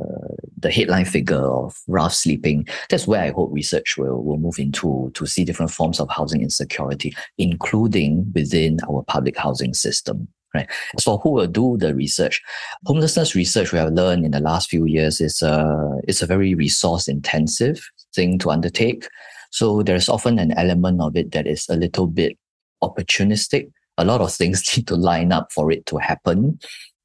the 0.57 0.71
headline 0.71 1.05
figure 1.05 1.45
of 1.45 1.81
rough 1.87 2.15
sleeping, 2.15 2.67
that's 2.91 3.07
where 3.07 3.23
I 3.23 3.31
hope 3.31 3.53
research 3.53 3.97
will, 3.97 4.23
will 4.25 4.39
move 4.39 4.59
into 4.59 5.13
to 5.15 5.27
see 5.27 5.45
different 5.45 5.71
forms 5.71 6.01
of 6.01 6.11
housing 6.11 6.43
insecurity, 6.43 7.15
including 7.37 8.33
within 8.35 8.79
our 8.89 9.05
public 9.05 9.37
housing 9.37 9.75
system. 9.75 10.29
Right. 10.55 10.69
As 10.97 11.05
for 11.05 11.19
who 11.19 11.31
will 11.33 11.47
do 11.47 11.77
the 11.77 11.95
research, 11.95 12.41
homelessness 12.87 13.35
research 13.35 13.71
we 13.71 13.79
have 13.79 13.93
learned 13.93 14.25
in 14.25 14.31
the 14.31 14.41
last 14.41 14.71
few 14.71 14.87
years 14.87 15.21
is 15.21 15.43
a 15.43 16.01
it's 16.05 16.23
a 16.23 16.27
very 16.27 16.55
resource 16.55 17.07
intensive 17.07 17.81
thing 18.15 18.39
to 18.39 18.51
undertake. 18.51 19.07
So 19.51 19.83
there's 19.83 20.09
often 20.09 20.39
an 20.39 20.53
element 20.53 21.01
of 21.03 21.17
it 21.17 21.33
that 21.33 21.47
is 21.47 21.67
a 21.69 21.77
little 21.77 22.07
bit 22.07 22.39
opportunistic 22.83 23.71
a 23.99 24.05
lot 24.05 24.21
of 24.21 24.33
things 24.33 24.65
need 24.77 24.87
to 24.87 24.97
line 24.97 25.33
up 25.33 25.53
for 25.53 25.71
it 25.71 25.85
to 25.87 25.99
happen. 25.99 26.59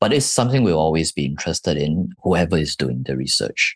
But 0.03 0.11
it's 0.11 0.25
something 0.25 0.63
we'll 0.63 0.77
always 0.77 1.13
be 1.13 1.23
interested 1.25 1.77
in, 1.77 2.09
whoever 2.23 2.57
is 2.57 2.75
doing 2.75 3.03
the 3.05 3.15
research. 3.15 3.73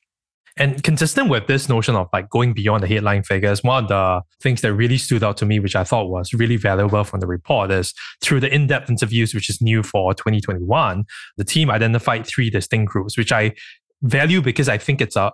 And 0.58 0.84
consistent 0.84 1.30
with 1.30 1.48
this 1.48 1.70
notion 1.70 1.96
of 1.96 2.10
like 2.12 2.30
going 2.30 2.52
beyond 2.52 2.84
the 2.84 2.88
headline 2.88 3.24
figures, 3.24 3.64
one 3.64 3.86
of 3.86 3.88
the 3.88 4.22
things 4.44 4.60
that 4.60 4.74
really 4.74 4.98
stood 4.98 5.24
out 5.24 5.38
to 5.38 5.46
me, 5.46 5.62
which 5.62 5.78
I 5.78 5.86
thought 5.86 6.10
was 6.10 6.34
really 6.34 6.58
valuable 6.58 7.06
from 7.06 7.22
the 7.22 7.28
report, 7.28 7.72
is 7.72 7.94
through 8.22 8.42
the 8.42 8.54
in 8.54 8.68
depth 8.68 8.90
interviews, 8.90 9.34
which 9.34 9.50
is 9.50 9.62
new 9.62 9.84
for 9.84 10.14
2021, 10.16 11.06
the 11.38 11.46
team 11.46 11.72
identified 11.72 12.28
three 12.28 12.50
distinct 12.50 12.92
groups, 12.92 13.18
which 13.18 13.32
I 13.32 13.54
value 14.02 14.42
because 14.42 14.68
I 14.68 14.78
think 14.78 15.00
it's 15.00 15.16
a 15.16 15.32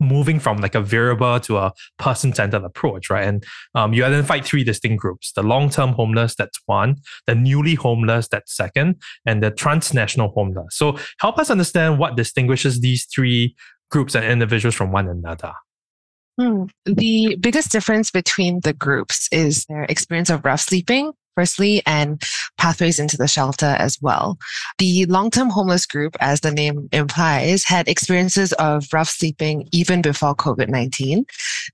moving 0.00 0.40
from 0.40 0.58
like 0.58 0.74
a 0.74 0.80
variable 0.80 1.38
to 1.40 1.56
a 1.58 1.72
person-centered 1.98 2.64
approach, 2.64 3.10
right? 3.10 3.26
And 3.26 3.44
um, 3.74 3.92
you 3.92 4.04
identified 4.04 4.44
three 4.44 4.64
distinct 4.64 5.00
groups: 5.00 5.32
the 5.32 5.42
long-term 5.42 5.92
homeless, 5.92 6.34
that's 6.34 6.58
one; 6.66 6.96
the 7.26 7.34
newly 7.34 7.74
homeless, 7.74 8.28
that's 8.28 8.54
second; 8.54 8.96
and 9.26 9.42
the 9.42 9.50
transnational 9.50 10.30
homeless. 10.30 10.76
So, 10.76 10.98
help 11.20 11.38
us 11.38 11.50
understand 11.50 11.98
what 11.98 12.16
distinguishes 12.16 12.80
these 12.80 13.06
three 13.06 13.54
groups 13.90 14.14
and 14.14 14.24
individuals 14.24 14.74
from 14.74 14.92
one 14.92 15.08
another. 15.08 15.52
Hmm. 16.38 16.64
The 16.84 17.36
biggest 17.40 17.70
difference 17.70 18.10
between 18.10 18.60
the 18.60 18.72
groups 18.72 19.28
is 19.30 19.66
their 19.66 19.84
experience 19.84 20.30
of 20.30 20.44
rough 20.44 20.60
sleeping 20.60 21.12
firstly, 21.34 21.82
and 21.86 22.22
pathways 22.58 22.98
into 22.98 23.16
the 23.16 23.28
shelter 23.28 23.76
as 23.78 23.98
well. 24.00 24.38
The 24.78 25.06
long 25.06 25.30
term 25.30 25.50
homeless 25.50 25.86
group, 25.86 26.16
as 26.20 26.40
the 26.40 26.50
name 26.50 26.88
implies, 26.92 27.64
had 27.64 27.88
experiences 27.88 28.52
of 28.54 28.86
rough 28.92 29.08
sleeping 29.08 29.68
even 29.72 30.02
before 30.02 30.34
COVID 30.34 30.68
19. 30.68 31.24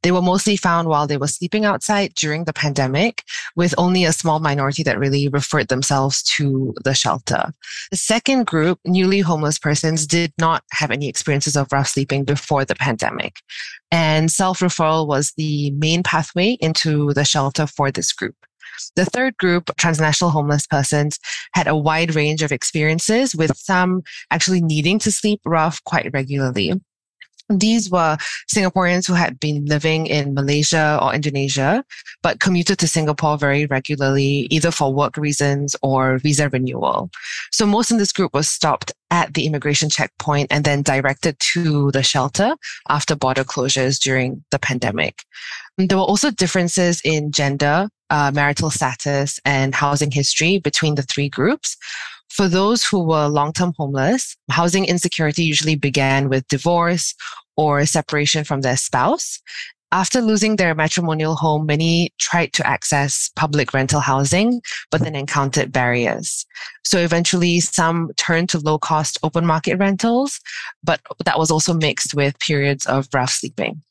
They 0.03 0.13
were 0.13 0.23
mostly 0.23 0.57
found 0.57 0.89
while 0.89 1.07
they 1.07 1.17
were 1.17 1.27
sleeping 1.27 1.65
outside 1.65 2.15
during 2.15 2.45
the 2.45 2.53
pandemic, 2.53 3.23
with 3.57 3.75
only 3.79 4.05
a 4.05 4.13
small 4.13 4.41
minority 4.41 4.83
that 4.83 4.99
really 4.99 5.29
referred 5.29 5.69
themselves 5.69 6.23
to 6.23 6.75
the 6.85 6.95
shelter. 6.95 7.53
The 7.91 7.97
second 7.97 8.47
group, 8.47 8.79
newly 8.85 9.21
homeless 9.21 9.59
persons, 9.59 10.07
did 10.07 10.33
not 10.39 10.65
have 10.73 10.91
any 10.91 11.09
experiences 11.09 11.57
of 11.57 11.73
rough 11.73 11.89
sleeping 11.89 12.25
before 12.25 12.65
the 12.65 12.75
pandemic. 12.75 13.37
And 13.91 14.31
self 14.31 14.61
referral 14.61 15.07
was 15.07 15.33
the 15.37 15.71
main 15.73 16.03
pathway 16.03 16.57
into 16.61 17.13
the 17.13 17.25
shelter 17.25 17.67
for 17.67 17.91
this 17.91 18.13
group. 18.13 18.37
The 18.97 19.05
third 19.05 19.37
group, 19.37 19.71
transnational 19.79 20.31
homeless 20.31 20.67
persons, 20.67 21.19
had 21.55 21.67
a 21.67 21.77
wide 21.77 22.15
range 22.15 22.43
of 22.43 22.53
experiences, 22.53 23.35
with 23.35 23.57
some 23.57 24.03
actually 24.31 24.61
needing 24.61 24.99
to 25.01 25.13
sleep 25.13 25.41
rough 25.45 25.83
quite 25.85 26.11
regularly. 26.13 26.73
These 27.51 27.91
were 27.91 28.17
Singaporeans 28.53 29.07
who 29.07 29.15
had 29.15 29.41
been 29.41 29.65
living 29.65 30.07
in 30.07 30.35
Malaysia 30.35 30.99
or 31.03 31.13
Indonesia, 31.13 31.85
but 32.23 32.39
commuted 32.39 32.79
to 32.79 32.87
Singapore 32.87 33.37
very 33.37 33.67
regularly, 33.67 34.47
either 34.51 34.71
for 34.71 34.95
work 34.95 35.17
reasons 35.17 35.75
or 35.83 36.19
visa 36.19 36.49
renewal. 36.49 37.11
So 37.51 37.67
most 37.67 37.91
in 37.91 37.99
this 37.99 38.13
group 38.13 38.33
was 38.35 38.49
stopped 38.49 38.93
at 39.11 39.35
the 39.35 39.47
immigration 39.47 39.91
checkpoint 39.91 40.53
and 40.53 40.65
then 40.65 40.83
directed 40.83 41.37
to 41.41 41.91
the 41.91 42.05
shelter 42.05 42.55
after 42.89 43.17
border 43.17 43.43
closures 43.43 43.99
during 43.99 44.45
the 44.53 44.59
pandemic. 44.59 45.25
There 45.77 45.99
were 45.99 46.05
also 46.05 46.31
differences 46.31 47.01
in 47.05 47.33
gender, 47.33 47.89
uh, 48.11 48.31
marital 48.33 48.71
status, 48.71 49.41
and 49.45 49.75
housing 49.75 50.13
history 50.13 50.59
between 50.59 50.95
the 50.95 51.03
three 51.03 51.29
groups. 51.29 51.77
For 52.31 52.49
those 52.49 52.85
who 52.85 53.03
were 53.03 53.27
long 53.27 53.53
term 53.53 53.75
homeless, 53.77 54.37
housing 54.51 54.85
insecurity 54.85 55.43
usually 55.43 55.75
began 55.75 56.29
with 56.29 56.49
divorce 56.49 57.15
or 57.57 57.85
separation 57.87 58.45
from 58.45 58.61
their 58.61 58.77
spouse. 58.77 59.41
After 59.93 60.21
losing 60.21 60.55
their 60.55 60.73
matrimonial 60.73 61.35
home, 61.35 61.67
many 61.67 62.13
tried 62.21 62.53
to 62.53 62.67
access 62.67 63.29
public 63.35 63.75
rental 63.75 63.99
housing, 63.99 64.63
but 64.93 65.01
then 65.01 65.17
encountered 65.17 65.73
barriers. 65.73 66.47
So 66.85 66.99
eventually, 66.99 67.59
some 67.59 68.13
turned 68.17 68.49
to 68.51 68.61
low 68.61 68.79
cost 68.79 69.19
open 69.25 69.45
market 69.45 69.77
rentals, 69.77 70.39
but 70.85 71.01
that 71.25 71.41
was 71.41 71.51
also 71.51 71.75
mixed 71.75 72.15
with 72.15 72.39
periods 72.39 72.87
of 72.87 73.09
rough 73.13 73.31
sleeping. 73.31 73.83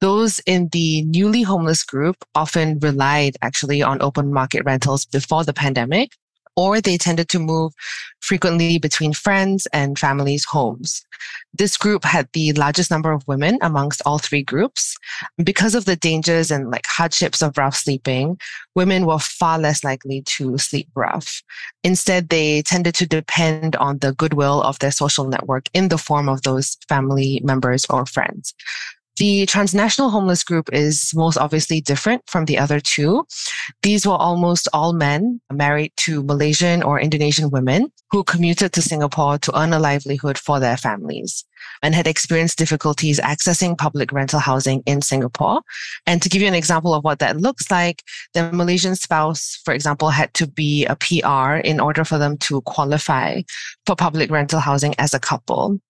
Those 0.00 0.40
in 0.46 0.68
the 0.70 1.02
newly 1.02 1.42
homeless 1.42 1.82
group 1.82 2.16
often 2.36 2.78
relied 2.78 3.36
actually 3.42 3.82
on 3.82 4.00
open 4.00 4.32
market 4.32 4.64
rentals 4.64 5.04
before 5.04 5.44
the 5.44 5.52
pandemic, 5.52 6.10
or 6.56 6.80
they 6.80 6.98
tended 6.98 7.28
to 7.30 7.38
move 7.38 7.72
frequently 8.20 8.78
between 8.78 9.12
friends 9.12 9.66
and 9.72 9.98
families' 9.98 10.44
homes. 10.44 11.04
This 11.54 11.76
group 11.76 12.04
had 12.04 12.28
the 12.32 12.52
largest 12.52 12.90
number 12.90 13.12
of 13.12 13.26
women 13.26 13.58
amongst 13.60 14.02
all 14.06 14.18
three 14.18 14.42
groups. 14.42 14.96
Because 15.42 15.74
of 15.74 15.84
the 15.84 15.96
dangers 15.96 16.50
and 16.50 16.70
like 16.70 16.86
hardships 16.86 17.42
of 17.42 17.58
rough 17.58 17.76
sleeping, 17.76 18.38
women 18.74 19.06
were 19.06 19.18
far 19.18 19.58
less 19.58 19.84
likely 19.84 20.22
to 20.22 20.58
sleep 20.58 20.88
rough. 20.94 21.42
Instead, 21.84 22.28
they 22.28 22.62
tended 22.62 22.94
to 22.96 23.06
depend 23.06 23.76
on 23.76 23.98
the 23.98 24.12
goodwill 24.14 24.62
of 24.62 24.78
their 24.78 24.90
social 24.90 25.26
network 25.26 25.68
in 25.74 25.88
the 25.88 25.98
form 25.98 26.28
of 26.28 26.42
those 26.42 26.76
family 26.88 27.40
members 27.44 27.84
or 27.90 28.06
friends. 28.06 28.54
The 29.18 29.44
transnational 29.44 30.08
homeless 30.08 30.42
group 30.42 30.70
is 30.72 31.12
most 31.14 31.36
obviously 31.36 31.82
different 31.82 32.22
from 32.28 32.46
the 32.46 32.58
other 32.58 32.80
two. 32.80 33.26
These 33.82 34.06
were 34.06 34.16
almost 34.16 34.68
all 34.72 34.94
men 34.94 35.40
married 35.52 35.92
to 35.98 36.22
Malaysian 36.22 36.82
or 36.82 36.98
Indonesian 36.98 37.50
women 37.50 37.92
who 38.10 38.24
commuted 38.24 38.72
to 38.72 38.82
Singapore 38.82 39.38
to 39.38 39.58
earn 39.58 39.74
a 39.74 39.78
livelihood 39.78 40.38
for 40.38 40.58
their 40.60 40.78
families 40.78 41.44
and 41.82 41.94
had 41.94 42.06
experienced 42.06 42.58
difficulties 42.58 43.20
accessing 43.20 43.76
public 43.76 44.12
rental 44.12 44.40
housing 44.40 44.82
in 44.86 45.02
Singapore. 45.02 45.60
And 46.06 46.22
to 46.22 46.28
give 46.28 46.40
you 46.40 46.48
an 46.48 46.54
example 46.54 46.94
of 46.94 47.04
what 47.04 47.18
that 47.18 47.36
looks 47.36 47.70
like, 47.70 48.02
the 48.32 48.50
Malaysian 48.50 48.96
spouse, 48.96 49.60
for 49.64 49.74
example, 49.74 50.08
had 50.08 50.32
to 50.34 50.46
be 50.46 50.86
a 50.86 50.96
PR 50.96 51.56
in 51.56 51.80
order 51.80 52.04
for 52.04 52.16
them 52.16 52.38
to 52.38 52.62
qualify 52.62 53.42
for 53.84 53.94
public 53.94 54.30
rental 54.30 54.60
housing 54.60 54.94
as 54.98 55.12
a 55.12 55.20
couple. 55.20 55.80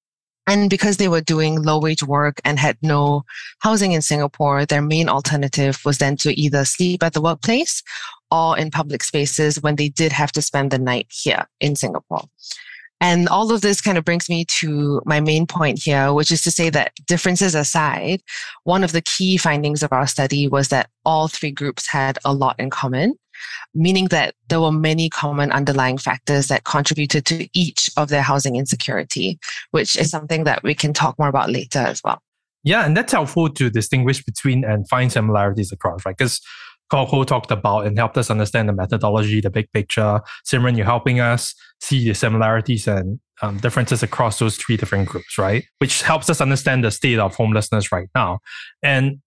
And 0.46 0.68
because 0.68 0.96
they 0.96 1.08
were 1.08 1.20
doing 1.20 1.62
low 1.62 1.78
wage 1.78 2.02
work 2.02 2.40
and 2.44 2.58
had 2.58 2.76
no 2.82 3.24
housing 3.60 3.92
in 3.92 4.02
Singapore, 4.02 4.66
their 4.66 4.82
main 4.82 5.08
alternative 5.08 5.80
was 5.84 5.98
then 5.98 6.16
to 6.16 6.38
either 6.38 6.64
sleep 6.64 7.02
at 7.02 7.12
the 7.12 7.20
workplace 7.20 7.82
or 8.30 8.58
in 8.58 8.70
public 8.70 9.04
spaces 9.04 9.62
when 9.62 9.76
they 9.76 9.88
did 9.88 10.10
have 10.10 10.32
to 10.32 10.42
spend 10.42 10.70
the 10.70 10.78
night 10.78 11.06
here 11.10 11.46
in 11.60 11.76
Singapore. 11.76 12.24
And 13.00 13.28
all 13.28 13.52
of 13.52 13.62
this 13.62 13.80
kind 13.80 13.98
of 13.98 14.04
brings 14.04 14.28
me 14.28 14.44
to 14.60 15.02
my 15.04 15.20
main 15.20 15.44
point 15.44 15.80
here, 15.82 16.12
which 16.12 16.30
is 16.30 16.42
to 16.42 16.52
say 16.52 16.70
that 16.70 16.92
differences 17.06 17.54
aside, 17.54 18.22
one 18.62 18.84
of 18.84 18.92
the 18.92 19.02
key 19.02 19.36
findings 19.36 19.82
of 19.82 19.92
our 19.92 20.06
study 20.06 20.46
was 20.46 20.68
that 20.68 20.88
all 21.04 21.26
three 21.26 21.50
groups 21.50 21.88
had 21.88 22.18
a 22.24 22.32
lot 22.32 22.58
in 22.60 22.70
common 22.70 23.16
meaning 23.74 24.06
that 24.08 24.34
there 24.48 24.60
were 24.60 24.72
many 24.72 25.08
common 25.08 25.50
underlying 25.52 25.98
factors 25.98 26.48
that 26.48 26.64
contributed 26.64 27.24
to 27.26 27.48
each 27.54 27.90
of 27.96 28.08
their 28.08 28.22
housing 28.22 28.56
insecurity, 28.56 29.38
which 29.70 29.96
is 29.96 30.10
something 30.10 30.44
that 30.44 30.62
we 30.62 30.74
can 30.74 30.92
talk 30.92 31.18
more 31.18 31.28
about 31.28 31.50
later 31.50 31.78
as 31.78 32.00
well. 32.04 32.20
Yeah, 32.64 32.84
and 32.84 32.96
that's 32.96 33.12
helpful 33.12 33.48
to 33.48 33.70
distinguish 33.70 34.22
between 34.24 34.64
and 34.64 34.88
find 34.88 35.10
similarities 35.10 35.72
across, 35.72 36.06
right? 36.06 36.16
Because 36.16 36.40
Hoe 36.92 37.24
talked 37.24 37.50
about 37.50 37.86
and 37.86 37.96
helped 37.96 38.18
us 38.18 38.30
understand 38.30 38.68
the 38.68 38.72
methodology, 38.72 39.40
the 39.40 39.50
big 39.50 39.72
picture. 39.72 40.20
Simren, 40.46 40.76
you're 40.76 40.86
helping 40.86 41.20
us 41.20 41.54
see 41.80 42.06
the 42.06 42.14
similarities 42.14 42.86
and 42.86 43.18
um, 43.40 43.56
differences 43.58 44.02
across 44.02 44.38
those 44.38 44.56
three 44.56 44.76
different 44.76 45.08
groups, 45.08 45.38
right? 45.38 45.64
Which 45.78 46.02
helps 46.02 46.28
us 46.30 46.40
understand 46.40 46.84
the 46.84 46.90
state 46.90 47.18
of 47.18 47.34
homelessness 47.34 47.90
right 47.90 48.08
now. 48.14 48.40
And 48.82 49.20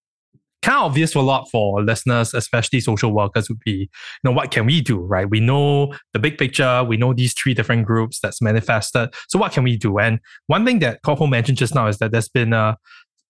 kind 0.65 0.79
of 0.79 0.85
obvious 0.85 1.13
for 1.13 1.19
a 1.19 1.21
lot 1.21 1.47
for 1.51 1.83
listeners, 1.83 2.33
especially 2.33 2.79
social 2.79 3.11
workers, 3.13 3.49
would 3.49 3.59
be, 3.59 3.71
you 3.71 3.87
know, 4.23 4.31
what 4.31 4.49
can 4.49 4.65
we 4.65 4.81
do, 4.81 4.97
right? 4.97 5.29
We 5.29 5.39
know 5.39 5.93
the 6.13 6.19
big 6.19 6.39
picture, 6.39 6.83
we 6.83 6.97
know 6.97 7.13
these 7.13 7.33
three 7.33 7.53
different 7.53 7.85
groups 7.85 8.19
that's 8.19 8.41
manifested. 8.41 9.13
So 9.29 9.37
what 9.37 9.51
can 9.51 9.63
we 9.63 9.77
do? 9.77 9.99
And 9.99 10.19
one 10.47 10.65
thing 10.65 10.79
that 10.79 10.99
Hoe 11.05 11.27
mentioned 11.27 11.59
just 11.59 11.75
now 11.75 11.87
is 11.87 11.99
that 11.99 12.11
there's 12.11 12.29
been 12.29 12.51
a 12.51 12.77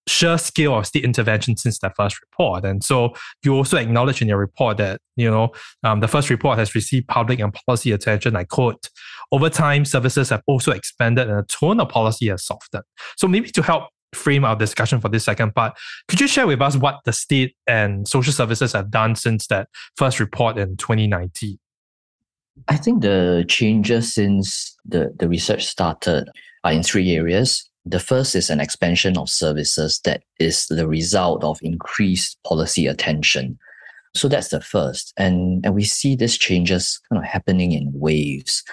sheer 0.07 0.37
scale 0.37 0.77
of 0.77 0.85
state 0.85 1.03
intervention 1.03 1.57
since 1.57 1.79
that 1.79 1.95
first 1.97 2.21
report. 2.21 2.63
And 2.63 2.81
so 2.83 3.13
you 3.43 3.53
also 3.53 3.75
acknowledge 3.75 4.21
in 4.21 4.29
your 4.29 4.37
report 4.37 4.77
that, 4.77 5.01
you 5.17 5.29
know, 5.29 5.51
um, 5.83 5.99
the 5.99 6.07
first 6.07 6.29
report 6.29 6.57
has 6.57 6.73
received 6.73 7.07
public 7.09 7.39
and 7.39 7.53
policy 7.67 7.91
attention. 7.91 8.37
I 8.37 8.45
quote, 8.45 8.89
over 9.33 9.49
time, 9.49 9.83
services 9.83 10.29
have 10.29 10.43
also 10.47 10.71
expanded 10.71 11.27
and 11.29 11.39
the 11.39 11.47
tone 11.47 11.81
of 11.81 11.89
policy 11.89 12.27
has 12.29 12.45
softened. 12.45 12.83
So 13.17 13.27
maybe 13.27 13.49
to 13.49 13.61
help 13.61 13.89
frame 14.13 14.45
our 14.45 14.55
discussion 14.55 15.01
for 15.01 15.09
this 15.09 15.25
second 15.25 15.53
part, 15.53 15.77
could 16.07 16.19
you 16.19 16.27
share 16.27 16.47
with 16.47 16.61
us 16.61 16.75
what 16.75 17.01
the 17.05 17.13
state 17.13 17.55
and 17.67 18.07
social 18.07 18.33
services 18.33 18.73
have 18.73 18.89
done 18.89 19.15
since 19.15 19.47
that 19.47 19.67
first 19.95 20.19
report 20.19 20.57
in 20.57 20.77
2019? 20.77 21.57
I 22.67 22.77
think 22.77 23.01
the 23.01 23.45
changes 23.47 24.13
since 24.13 24.75
the, 24.85 25.13
the 25.19 25.27
research 25.27 25.65
started 25.65 26.29
are 26.63 26.71
in 26.71 26.83
three 26.83 27.11
areas. 27.11 27.69
The 27.85 27.99
first 27.99 28.35
is 28.35 28.49
an 28.49 28.59
expansion 28.59 29.17
of 29.17 29.29
services 29.29 29.99
that 30.05 30.23
is 30.39 30.65
the 30.67 30.87
result 30.87 31.43
of 31.43 31.59
increased 31.61 32.37
policy 32.47 32.87
attention. 32.87 33.59
So 34.15 34.29
that's 34.29 34.47
the 34.47 34.61
first. 34.61 35.13
And, 35.17 35.63
and 35.65 35.75
we 35.75 35.83
see 35.83 36.15
these 36.15 36.37
changes 36.37 36.99
kind 37.09 37.21
of 37.21 37.29
happening 37.29 37.73
in 37.73 37.91
waves. 37.93 38.63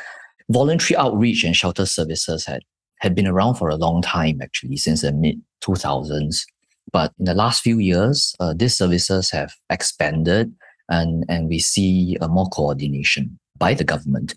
Voluntary 0.48 0.96
outreach 0.96 1.44
and 1.44 1.56
shelter 1.56 1.84
services 1.84 2.46
had 2.46 2.62
had 3.02 3.14
been 3.14 3.26
around 3.26 3.56
for 3.56 3.68
a 3.68 3.76
long 3.76 4.00
time, 4.00 4.40
actually, 4.40 4.76
since 4.76 5.02
the 5.02 5.12
mid 5.12 5.40
2000s. 5.62 6.44
But 6.92 7.12
in 7.18 7.26
the 7.26 7.34
last 7.34 7.62
few 7.62 7.78
years, 7.78 8.34
uh, 8.40 8.54
these 8.56 8.76
services 8.76 9.30
have 9.30 9.52
expanded 9.70 10.54
and, 10.88 11.24
and 11.28 11.48
we 11.48 11.58
see 11.58 12.16
uh, 12.20 12.28
more 12.28 12.48
coordination. 12.48 13.38
by 13.58 13.74
the 13.74 13.84
government. 13.84 14.34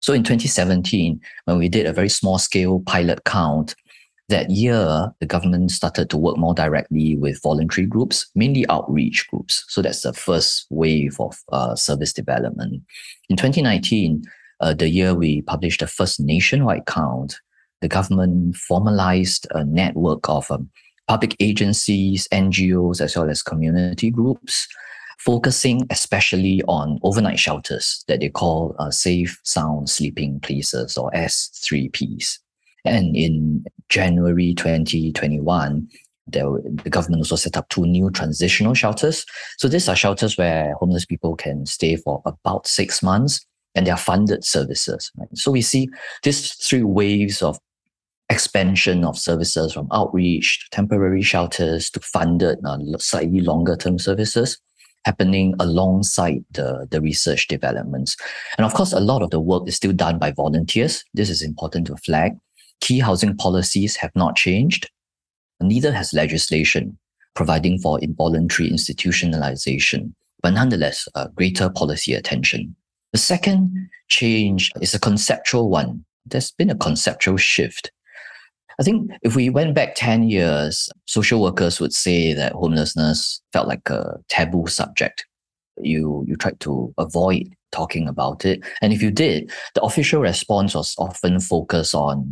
So 0.00 0.12
in 0.12 0.22
2017, 0.22 1.20
when 1.44 1.58
we 1.58 1.68
did 1.68 1.86
a 1.86 1.92
very 1.92 2.08
small 2.08 2.38
scale 2.38 2.80
pilot 2.80 3.24
count, 3.24 3.74
that 4.28 4.50
year, 4.50 5.12
the 5.20 5.26
government 5.26 5.70
started 5.70 6.08
to 6.10 6.16
work 6.16 6.36
more 6.36 6.54
directly 6.54 7.16
with 7.16 7.42
voluntary 7.42 7.86
groups, 7.86 8.30
mainly 8.34 8.66
outreach 8.68 9.26
groups. 9.28 9.64
So 9.68 9.82
that's 9.82 10.02
the 10.02 10.12
first 10.12 10.66
wave 10.70 11.18
of 11.20 11.36
uh, 11.52 11.74
service 11.74 12.12
development. 12.12 12.82
In 13.28 13.36
2019, 13.36 14.22
uh, 14.60 14.74
the 14.74 14.88
year 14.88 15.14
we 15.14 15.42
published 15.42 15.80
the 15.80 15.86
first 15.86 16.20
nationwide 16.20 16.86
count, 16.86 17.40
the 17.80 17.88
government 17.88 18.56
formalized 18.56 19.46
a 19.52 19.64
network 19.64 20.28
of 20.28 20.50
um, 20.50 20.70
public 21.08 21.34
agencies, 21.40 22.28
NGOs, 22.32 23.00
as 23.00 23.16
well 23.16 23.28
as 23.28 23.42
community 23.42 24.10
groups, 24.10 24.68
focusing 25.18 25.86
especially 25.90 26.62
on 26.68 26.98
overnight 27.02 27.38
shelters 27.38 28.04
that 28.08 28.20
they 28.20 28.28
call 28.28 28.74
uh, 28.78 28.90
safe, 28.90 29.38
sound 29.44 29.88
sleeping 29.90 30.40
places 30.40 30.96
or 30.96 31.10
S3Ps. 31.10 32.38
And 32.84 33.14
in 33.14 33.64
January 33.88 34.54
2021, 34.54 35.88
there, 36.26 36.46
the 36.84 36.90
government 36.90 37.22
also 37.22 37.36
set 37.36 37.56
up 37.56 37.68
two 37.68 37.86
new 37.86 38.10
transitional 38.10 38.74
shelters. 38.74 39.26
So 39.58 39.68
these 39.68 39.88
are 39.88 39.96
shelters 39.96 40.38
where 40.38 40.74
homeless 40.74 41.04
people 41.04 41.36
can 41.36 41.66
stay 41.66 41.96
for 41.96 42.22
about 42.24 42.66
six 42.66 43.02
months 43.02 43.44
and 43.74 43.86
they 43.86 43.90
are 43.90 43.96
funded 43.96 44.44
services. 44.44 45.10
Right? 45.16 45.28
So 45.34 45.50
we 45.50 45.62
see 45.62 45.88
these 46.22 46.52
three 46.54 46.82
waves 46.82 47.42
of 47.42 47.58
expansion 48.30 49.04
of 49.04 49.18
services 49.18 49.72
from 49.72 49.88
outreach 49.92 50.60
to 50.60 50.70
temporary 50.70 51.22
shelters 51.22 51.90
to 51.90 52.00
funded 52.00 52.58
uh, 52.64 52.78
slightly 52.98 53.40
longer 53.40 53.76
term 53.76 53.98
services 53.98 54.58
happening 55.04 55.54
alongside 55.58 56.44
the, 56.52 56.86
the 56.90 57.00
research 57.00 57.48
developments. 57.48 58.16
And 58.58 58.66
of 58.66 58.74
course, 58.74 58.92
a 58.92 59.00
lot 59.00 59.22
of 59.22 59.30
the 59.30 59.40
work 59.40 59.66
is 59.66 59.76
still 59.76 59.92
done 59.92 60.18
by 60.18 60.30
volunteers. 60.30 61.04
This 61.14 61.30
is 61.30 61.42
important 61.42 61.86
to 61.86 61.96
flag. 61.96 62.32
Key 62.80 63.00
housing 63.00 63.36
policies 63.36 63.96
have 63.96 64.12
not 64.14 64.36
changed. 64.36 64.90
Neither 65.60 65.92
has 65.92 66.12
legislation 66.12 66.98
providing 67.34 67.78
for 67.78 68.00
involuntary 68.00 68.70
institutionalization, 68.70 70.12
but 70.42 70.50
nonetheless, 70.50 71.08
uh, 71.14 71.28
greater 71.28 71.70
policy 71.70 72.14
attention. 72.14 72.74
The 73.12 73.18
second 73.18 73.88
change 74.08 74.70
is 74.80 74.94
a 74.94 74.98
conceptual 75.00 75.70
one. 75.70 76.04
There's 76.26 76.50
been 76.50 76.70
a 76.70 76.74
conceptual 76.74 77.36
shift. 77.36 77.90
I 78.80 78.82
think 78.82 79.10
if 79.20 79.36
we 79.36 79.50
went 79.50 79.74
back 79.74 79.94
10 79.94 80.30
years, 80.30 80.88
social 81.04 81.42
workers 81.42 81.80
would 81.80 81.92
say 81.92 82.32
that 82.32 82.54
homelessness 82.54 83.42
felt 83.52 83.68
like 83.68 83.90
a 83.90 84.16
taboo 84.30 84.66
subject. 84.68 85.26
You, 85.78 86.24
you 86.26 86.34
tried 86.34 86.60
to 86.60 86.94
avoid 86.96 87.54
talking 87.72 88.08
about 88.08 88.46
it. 88.46 88.62
And 88.80 88.94
if 88.94 89.02
you 89.02 89.10
did, 89.10 89.52
the 89.74 89.82
official 89.82 90.22
response 90.22 90.74
was 90.74 90.94
often 90.96 91.40
focused 91.40 91.94
on 91.94 92.24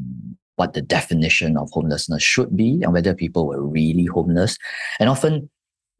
what 0.57 0.73
the 0.73 0.81
definition 0.81 1.59
of 1.59 1.69
homelessness 1.71 2.23
should 2.23 2.57
be 2.57 2.81
and 2.83 2.95
whether 2.95 3.14
people 3.14 3.47
were 3.47 3.62
really 3.62 4.07
homeless. 4.07 4.57
And 4.99 5.11
often 5.11 5.50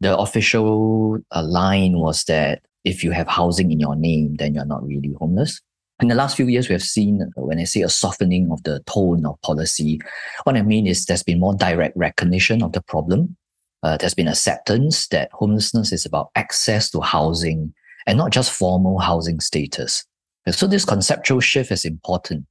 the 0.01 0.17
official 0.17 1.19
uh, 1.31 1.43
line 1.43 1.99
was 1.99 2.25
that 2.25 2.63
if 2.85 3.05
you 3.05 3.11
have 3.11 3.29
housing 3.29 3.71
in 3.71 3.81
your 3.81 3.97
name, 3.97 4.37
then 4.37 4.55
you're 4.55 4.65
not 4.65 4.83
really 4.83 5.13
homeless. 5.19 5.61
In 6.01 6.09
the 6.09 6.15
last 6.15 6.37
few 6.37 6.47
years, 6.47 6.69
we 6.69 6.75
have 6.75 6.83
seen, 6.83 7.23
uh, 7.23 7.43
when 7.43 7.59
I 7.59 7.65
say 7.65 7.83
a 7.83 7.89
softening 7.89 8.53
of 8.53 8.63
the 8.63 8.81
tone 8.87 9.27
of 9.27 9.41
policy, 9.43 10.01
what 10.45 10.57
I 10.57 10.63
mean 10.63 10.87
is 10.87 11.05
there's 11.05 11.25
been 11.25 11.41
more 11.41 11.55
direct 11.55 11.97
recognition 11.97 12.63
of 12.63 12.73
the 12.73 12.83
problem. 12.83 13.37
Uh, 13.83 13.97
there's 13.97 14.15
been 14.15 14.29
acceptance 14.29 15.09
that 15.09 15.31
homelessness 15.33 15.93
is 15.93 16.07
about 16.07 16.31
access 16.37 16.91
to 16.91 17.01
housing 17.01 17.73
and 18.07 18.17
not 18.17 18.31
just 18.31 18.53
formal 18.53 18.99
housing 18.99 19.41
status. 19.41 20.05
So 20.51 20.67
this 20.67 20.85
conceptual 20.85 21.41
shift 21.41 21.71
is 21.71 21.85
important. 21.85 22.47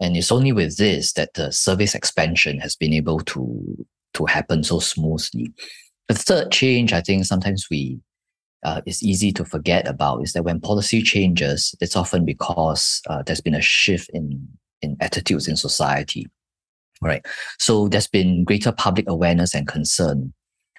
And 0.00 0.16
it's 0.16 0.32
only 0.32 0.52
with 0.52 0.76
this 0.78 1.12
that 1.12 1.34
the 1.34 1.52
service 1.52 1.94
expansion 1.94 2.58
has 2.60 2.74
been 2.76 2.92
able 2.92 3.20
to, 3.20 3.86
to 4.14 4.24
happen 4.26 4.64
so 4.64 4.78
smoothly. 4.80 5.52
The 6.08 6.14
third 6.14 6.50
change, 6.50 6.92
I 6.92 7.00
think 7.00 7.24
sometimes 7.24 7.68
we 7.70 8.00
uh, 8.62 8.80
is 8.86 9.02
easy 9.02 9.32
to 9.32 9.44
forget 9.44 9.86
about 9.88 10.22
is 10.22 10.32
that 10.32 10.44
when 10.44 10.60
policy 10.60 11.02
changes, 11.02 11.74
it's 11.80 11.96
often 11.96 12.24
because 12.24 13.00
uh, 13.08 13.22
there's 13.22 13.40
been 13.40 13.54
a 13.54 13.60
shift 13.60 14.10
in, 14.12 14.48
in 14.82 14.96
attitudes 15.00 15.48
in 15.48 15.56
society. 15.56 16.26
Right. 17.00 17.26
So 17.58 17.88
there's 17.88 18.06
been 18.06 18.44
greater 18.44 18.70
public 18.70 19.08
awareness 19.08 19.54
and 19.54 19.66
concern, 19.66 20.32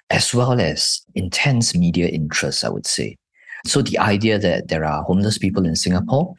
as 0.08 0.32
well 0.34 0.58
as 0.58 1.04
intense 1.14 1.74
media 1.74 2.08
interest, 2.08 2.64
I 2.64 2.70
would 2.70 2.86
say. 2.86 3.18
So 3.66 3.82
the 3.82 3.98
idea 3.98 4.38
that 4.38 4.68
there 4.68 4.84
are 4.84 5.02
homeless 5.02 5.36
people 5.36 5.66
in 5.66 5.76
Singapore, 5.76 6.34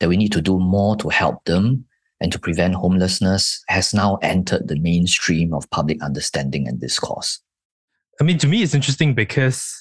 that 0.00 0.08
we 0.08 0.16
need 0.16 0.32
to 0.32 0.40
do 0.40 0.58
more 0.58 0.96
to 0.96 1.08
help 1.08 1.44
them 1.44 1.84
and 2.20 2.32
to 2.32 2.38
prevent 2.38 2.74
homelessness 2.74 3.62
has 3.68 3.94
now 3.94 4.16
entered 4.22 4.68
the 4.68 4.78
mainstream 4.78 5.54
of 5.54 5.70
public 5.70 6.02
understanding 6.02 6.68
and 6.68 6.80
discourse. 6.80 7.40
I 8.20 8.24
mean, 8.24 8.38
to 8.38 8.46
me, 8.46 8.62
it's 8.62 8.74
interesting 8.74 9.14
because 9.14 9.79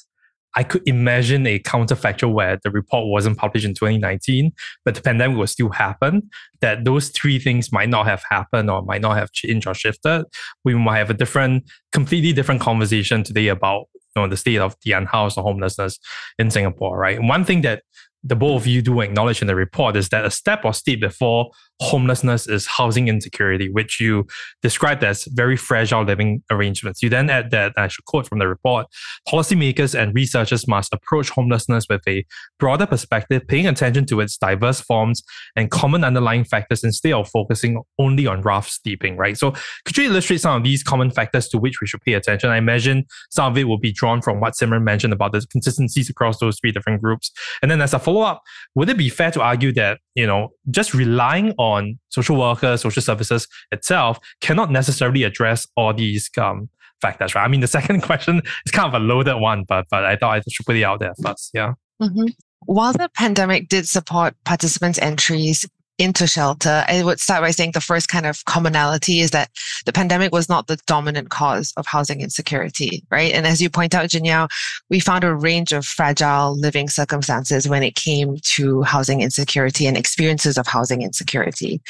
I 0.56 0.64
could 0.64 0.82
imagine 0.88 1.46
a 1.46 1.60
counterfactual 1.60 2.34
where 2.34 2.60
the 2.64 2.72
report 2.72 3.08
wasn't 3.08 3.38
published 3.38 3.66
in 3.66 3.74
2019, 3.74 4.52
but 4.84 4.96
the 4.96 5.02
pandemic 5.02 5.38
will 5.38 5.48
still 5.48 5.70
happen, 5.70 6.30
that 6.62 6.86
those 6.86 7.10
three 7.10 7.40
things 7.40 7.72
might 7.72 7.90
not 7.90 8.06
have 8.08 8.24
happened 8.30 8.70
or 8.70 8.82
might 8.82 9.02
not 9.02 9.18
have 9.18 9.32
changed 9.32 9.68
or 9.68 9.74
shifted. 9.74 10.26
We 10.66 10.74
might 10.74 10.98
have 10.98 11.10
a 11.10 11.14
different, 11.14 11.66
completely 11.92 12.34
different 12.34 12.62
conversation 12.62 13.24
today 13.24 13.48
about 13.50 13.86
you 14.16 14.24
know, 14.24 14.28
the 14.28 14.38
state 14.38 14.58
of 14.58 14.76
the 14.84 14.94
unhoused 14.94 15.38
or 15.38 15.44
homelessness 15.44 16.00
in 16.40 16.50
Singapore, 16.50 16.98
right? 16.98 17.22
One 17.22 17.46
thing 17.46 17.62
that 17.62 17.84
the 18.24 18.36
both 18.36 18.64
of 18.64 18.68
you 18.68 18.82
do 18.82 19.00
acknowledge 19.02 19.42
in 19.42 19.48
the 19.48 19.56
report 19.56 19.96
is 19.96 20.10
that 20.10 20.26
a 20.26 20.32
step 20.32 20.66
or 20.66 20.74
step 20.74 21.00
before 21.00 21.52
homelessness 21.80 22.48
is 22.48 22.66
housing 22.66 23.08
insecurity, 23.08 23.70
which 23.70 24.00
you 24.00 24.28
described 24.62 25.04
as 25.04 25.26
very 25.32 25.56
fragile 25.56 26.04
living 26.04 26.44
arrangements. 26.52 27.02
You 27.02 27.10
then 27.10 27.30
add 27.30 27.52
that, 27.52 27.74
I 27.78 27.88
should 27.88 28.06
quote 28.06 28.28
from 28.28 28.40
the 28.40 28.48
report, 28.48 28.88
policymakers 29.28 29.98
and 29.98 30.14
researchers 30.14 30.68
must 30.68 30.94
approach 30.94 31.30
homelessness 31.30 31.86
with 31.90 32.02
a 32.08 32.26
broader 32.60 32.86
perspective, 32.86 33.48
paying 33.48 33.68
attention 33.68 34.06
to 34.08 34.20
its 34.20 34.38
diverse 34.38 34.82
forms 34.82 35.24
and 35.56 35.72
common 35.72 36.04
underlying 36.04 36.44
factors 36.44 36.84
instead 36.84 37.14
of 37.14 37.30
focusing 37.30 37.82
only 37.98 38.28
on 38.28 38.42
rough 38.42 38.68
sleeping, 38.68 39.16
right? 39.16 39.38
So 39.38 39.54
could 39.86 39.98
you 39.98 40.06
illustrate 40.06 40.42
some 40.42 40.58
of 40.58 40.64
these 40.64 40.84
common 40.84 41.12
factors 41.12 41.48
to 41.50 41.58
which 41.58 41.80
we 41.82 41.88
should 41.88 42.02
pay 42.02 42.14
attention? 42.14 42.50
I 42.50 42.58
imagine 42.58 43.06
some 43.30 43.52
of 43.52 43.58
it 43.58 43.64
will 43.66 43.80
be 43.80 43.94
drawn 43.94 44.22
from 44.22 44.40
what 44.40 44.54
Simren 44.54 44.84
mentioned 44.84 45.14
about 45.14 45.32
the 45.32 45.46
consistencies 45.50 46.10
across 46.10 46.40
those 46.40 46.60
three 46.60 46.72
different 46.72 47.02
groups. 47.02 47.32
And 47.62 47.72
then 47.72 47.82
as 47.82 47.94
a 47.94 48.00
follow 48.00 48.22
up, 48.22 48.42
would 48.76 48.90
it 48.90 48.98
be 48.98 49.10
fair 49.10 49.32
to 49.32 49.42
argue 49.42 49.72
that, 49.74 50.00
you 50.16 50.28
know, 50.28 50.50
just 50.70 50.94
relying 50.94 51.54
on 51.58 51.69
on 51.70 52.00
social 52.10 52.38
workers, 52.38 52.82
social 52.82 53.02
services 53.02 53.48
itself 53.72 54.20
cannot 54.42 54.72
necessarily 54.72 55.24
address 55.24 55.68
all 55.76 55.94
these 55.94 56.30
um, 56.38 56.70
factors, 57.02 57.36
right? 57.36 57.44
I 57.44 57.48
mean, 57.48 57.62
the 57.62 57.68
second 57.80 58.02
question 58.02 58.42
is 58.66 58.72
kind 58.72 58.94
of 58.94 59.02
a 59.02 59.04
loaded 59.04 59.38
one, 59.38 59.66
but 59.68 59.86
but 59.90 60.06
I 60.06 60.16
thought 60.16 60.36
I 60.38 60.42
should 60.50 60.66
put 60.66 60.76
it 60.76 60.84
out 60.84 61.00
there 61.00 61.14
first. 61.24 61.52
Yeah. 61.54 61.74
Mm-hmm. 62.02 62.28
While 62.66 62.94
the 62.94 63.10
pandemic 63.16 63.70
did 63.70 63.88
support 63.88 64.36
participants' 64.46 65.00
entries 65.00 65.66
into 66.00 66.26
shelter, 66.26 66.86
I 66.88 67.04
would 67.04 67.20
start 67.20 67.42
by 67.42 67.52
saying 67.52 67.72
the 67.74 67.82
first 67.82 68.08
kind 68.08 68.26
of 68.26 68.44
commonality 68.46 69.20
is 69.20 69.32
that 69.32 69.52
the 69.86 69.92
pandemic 69.92 70.32
was 70.32 70.48
not 70.48 70.68
the 70.68 70.78
dominant 70.88 71.30
cause 71.30 71.74
of 71.76 71.86
housing 71.86 72.22
insecurity, 72.22 73.04
right? 73.12 73.34
And 73.34 73.46
as 73.46 73.62
you 73.62 73.70
point 73.70 73.94
out, 73.94 74.10
Jin 74.10 74.48
we 74.90 75.00
found 75.00 75.24
a 75.24 75.36
range 75.36 75.74
of 75.74 75.86
fragile 75.86 76.58
living 76.58 76.88
circumstances 76.88 77.68
when 77.68 77.84
it 77.84 77.96
came 77.96 78.38
to 78.56 78.82
housing 78.84 79.22
insecurity 79.22 79.88
and 79.88 79.98
experiences 79.98 80.58
of 80.58 80.68
housing 80.68 81.02
insecurity. 81.02 81.82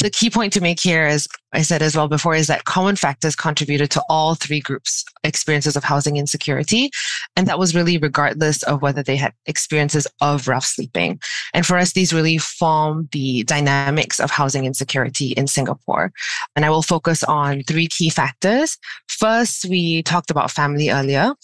The 0.00 0.10
key 0.10 0.28
point 0.28 0.52
to 0.54 0.60
make 0.60 0.80
here, 0.80 1.04
as 1.04 1.28
I 1.52 1.62
said 1.62 1.82
as 1.82 1.96
well 1.96 2.08
before, 2.08 2.34
is 2.34 2.46
that 2.48 2.64
common 2.64 2.96
factors 2.96 3.36
contributed 3.36 3.90
to 3.92 4.02
all 4.08 4.34
three 4.34 4.60
groups' 4.60 5.04
experiences 5.22 5.76
of 5.76 5.84
housing 5.84 6.16
insecurity. 6.16 6.90
And 7.36 7.46
that 7.46 7.58
was 7.58 7.74
really 7.74 7.98
regardless 7.98 8.62
of 8.64 8.82
whether 8.82 9.02
they 9.02 9.16
had 9.16 9.34
experiences 9.46 10.06
of 10.20 10.48
rough 10.48 10.64
sleeping. 10.64 11.20
And 11.54 11.66
for 11.66 11.76
us, 11.76 11.92
these 11.92 12.12
really 12.12 12.38
form 12.38 13.08
the 13.12 13.44
dynamics 13.52 14.18
of 14.18 14.30
housing 14.30 14.64
insecurity 14.64 15.32
in 15.32 15.46
Singapore. 15.46 16.10
And 16.56 16.64
I 16.64 16.70
will 16.70 16.82
focus 16.94 17.22
on 17.24 17.62
three 17.64 17.86
key 17.86 18.08
factors. 18.08 18.78
First, 19.08 19.66
we 19.66 20.02
talked 20.02 20.30
about 20.30 20.50
family 20.50 20.88
earlier. 20.88 21.34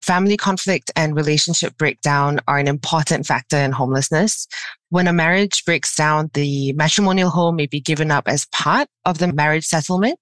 Family 0.00 0.38
conflict 0.38 0.90
and 0.96 1.14
relationship 1.14 1.76
breakdown 1.76 2.40
are 2.48 2.58
an 2.58 2.68
important 2.68 3.26
factor 3.26 3.58
in 3.58 3.72
homelessness. 3.72 4.46
When 4.88 5.08
a 5.08 5.12
marriage 5.12 5.62
breaks 5.66 5.94
down, 5.94 6.30
the 6.32 6.72
matrimonial 6.72 7.28
home 7.28 7.56
may 7.56 7.66
be 7.66 7.80
given 7.80 8.10
up 8.10 8.26
as 8.26 8.46
part 8.46 8.88
of 9.04 9.18
the 9.18 9.30
marriage 9.30 9.66
settlement. 9.66 10.20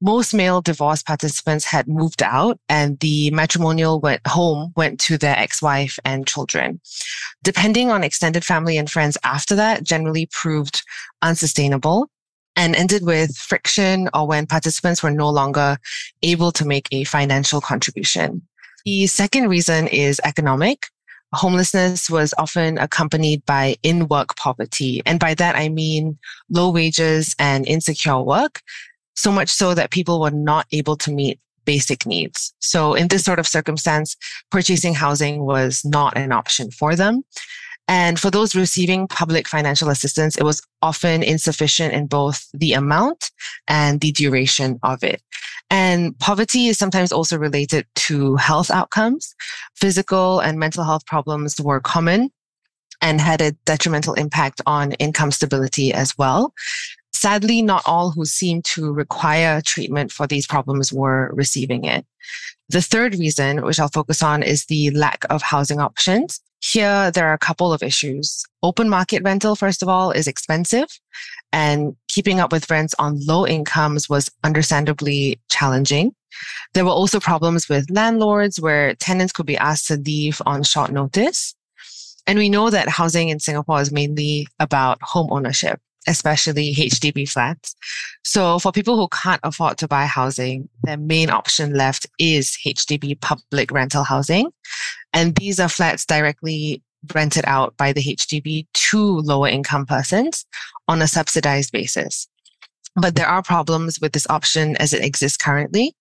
Most 0.00 0.32
male 0.32 0.60
divorce 0.60 1.02
participants 1.02 1.64
had 1.64 1.88
moved 1.88 2.22
out 2.22 2.60
and 2.68 3.00
the 3.00 3.30
matrimonial 3.32 4.00
went 4.00 4.24
home 4.26 4.72
went 4.76 5.00
to 5.00 5.18
their 5.18 5.36
ex-wife 5.36 5.98
and 6.04 6.26
children. 6.26 6.80
Depending 7.42 7.90
on 7.90 8.04
extended 8.04 8.44
family 8.44 8.78
and 8.78 8.88
friends 8.88 9.18
after 9.24 9.56
that 9.56 9.82
generally 9.82 10.26
proved 10.30 10.82
unsustainable 11.22 12.08
and 12.54 12.76
ended 12.76 13.04
with 13.04 13.36
friction 13.36 14.08
or 14.14 14.26
when 14.26 14.46
participants 14.46 15.02
were 15.02 15.10
no 15.10 15.28
longer 15.28 15.78
able 16.22 16.52
to 16.52 16.64
make 16.64 16.88
a 16.92 17.04
financial 17.04 17.60
contribution. 17.60 18.42
The 18.84 19.06
second 19.06 19.48
reason 19.48 19.88
is 19.88 20.20
economic. 20.24 20.86
homelessness 21.34 22.08
was 22.08 22.32
often 22.38 22.78
accompanied 22.78 23.44
by 23.44 23.76
in 23.82 24.08
work 24.08 24.34
poverty. 24.36 25.02
And 25.04 25.20
by 25.20 25.34
that, 25.34 25.56
I 25.56 25.68
mean 25.68 26.18
low 26.48 26.70
wages 26.70 27.34
and 27.38 27.66
insecure 27.66 28.22
work, 28.22 28.62
so 29.18 29.32
much 29.32 29.48
so 29.48 29.74
that 29.74 29.90
people 29.90 30.20
were 30.20 30.30
not 30.30 30.66
able 30.72 30.96
to 30.96 31.10
meet 31.12 31.40
basic 31.64 32.06
needs. 32.06 32.54
So 32.60 32.94
in 32.94 33.08
this 33.08 33.24
sort 33.24 33.38
of 33.38 33.46
circumstance, 33.46 34.16
purchasing 34.50 34.94
housing 34.94 35.44
was 35.44 35.82
not 35.84 36.16
an 36.16 36.32
option 36.32 36.70
for 36.70 36.94
them. 36.94 37.24
And 37.88 38.20
for 38.20 38.30
those 38.30 38.54
receiving 38.54 39.08
public 39.08 39.48
financial 39.48 39.88
assistance, 39.88 40.36
it 40.36 40.44
was 40.44 40.62
often 40.82 41.22
insufficient 41.22 41.94
in 41.94 42.06
both 42.06 42.46
the 42.52 42.74
amount 42.74 43.30
and 43.66 44.00
the 44.00 44.12
duration 44.12 44.78
of 44.82 45.02
it. 45.02 45.20
And 45.70 46.18
poverty 46.18 46.68
is 46.68 46.78
sometimes 46.78 47.12
also 47.12 47.38
related 47.38 47.86
to 48.06 48.36
health 48.36 48.70
outcomes. 48.70 49.34
Physical 49.74 50.38
and 50.40 50.58
mental 50.58 50.84
health 50.84 51.06
problems 51.06 51.60
were 51.60 51.80
common 51.80 52.30
and 53.00 53.20
had 53.20 53.40
a 53.40 53.52
detrimental 53.64 54.14
impact 54.14 54.60
on 54.66 54.92
income 54.92 55.30
stability 55.30 55.92
as 55.92 56.16
well. 56.18 56.52
Sadly, 57.12 57.62
not 57.62 57.82
all 57.86 58.10
who 58.10 58.24
seemed 58.24 58.64
to 58.66 58.92
require 58.92 59.60
treatment 59.60 60.12
for 60.12 60.26
these 60.26 60.46
problems 60.46 60.92
were 60.92 61.30
receiving 61.34 61.84
it. 61.84 62.06
The 62.68 62.82
third 62.82 63.14
reason, 63.14 63.64
which 63.64 63.80
I'll 63.80 63.88
focus 63.88 64.22
on, 64.22 64.42
is 64.42 64.66
the 64.66 64.90
lack 64.90 65.24
of 65.30 65.42
housing 65.42 65.80
options. 65.80 66.40
Here, 66.60 67.10
there 67.10 67.28
are 67.28 67.34
a 67.34 67.38
couple 67.38 67.72
of 67.72 67.82
issues. 67.82 68.44
Open 68.62 68.88
market 68.88 69.22
rental, 69.22 69.56
first 69.56 69.82
of 69.82 69.88
all, 69.88 70.10
is 70.10 70.26
expensive 70.26 70.88
and 71.52 71.96
keeping 72.08 72.40
up 72.40 72.52
with 72.52 72.70
rents 72.70 72.94
on 72.98 73.24
low 73.24 73.46
incomes 73.46 74.08
was 74.08 74.30
understandably 74.44 75.40
challenging. 75.48 76.14
There 76.74 76.84
were 76.84 76.90
also 76.90 77.20
problems 77.20 77.68
with 77.68 77.90
landlords 77.90 78.60
where 78.60 78.94
tenants 78.94 79.32
could 79.32 79.46
be 79.46 79.56
asked 79.56 79.88
to 79.88 79.96
leave 79.96 80.42
on 80.46 80.62
short 80.62 80.92
notice. 80.92 81.54
And 82.26 82.38
we 82.38 82.50
know 82.50 82.68
that 82.70 82.88
housing 82.88 83.30
in 83.30 83.40
Singapore 83.40 83.80
is 83.80 83.90
mainly 83.90 84.46
about 84.60 84.98
home 85.00 85.28
ownership, 85.30 85.80
especially 86.08 86.74
HDB 86.74 87.28
flats. 87.28 87.76
So 88.24 88.58
for 88.58 88.72
people 88.72 88.96
who 88.96 89.08
can't 89.08 89.40
afford 89.44 89.78
to 89.78 89.88
buy 89.88 90.06
housing, 90.06 90.68
their 90.82 90.96
main 90.96 91.30
option 91.30 91.74
left 91.74 92.06
is 92.18 92.56
HDB 92.66 93.20
public 93.20 93.70
rental 93.70 94.04
housing. 94.04 94.50
And 95.12 95.34
these 95.36 95.60
are 95.60 95.68
flats 95.68 96.04
directly 96.04 96.82
rented 97.14 97.44
out 97.46 97.76
by 97.76 97.92
the 97.92 98.02
HDB 98.02 98.66
to 98.72 99.00
lower 99.20 99.48
income 99.48 99.86
persons 99.86 100.44
on 100.88 101.00
a 101.00 101.08
subsidized 101.08 101.72
basis. 101.72 102.28
But 102.96 103.14
there 103.14 103.28
are 103.28 103.42
problems 103.42 104.00
with 104.00 104.12
this 104.12 104.26
option 104.28 104.76
as 104.76 104.92
it 104.92 105.04
exists 105.04 105.36
currently. 105.36 105.94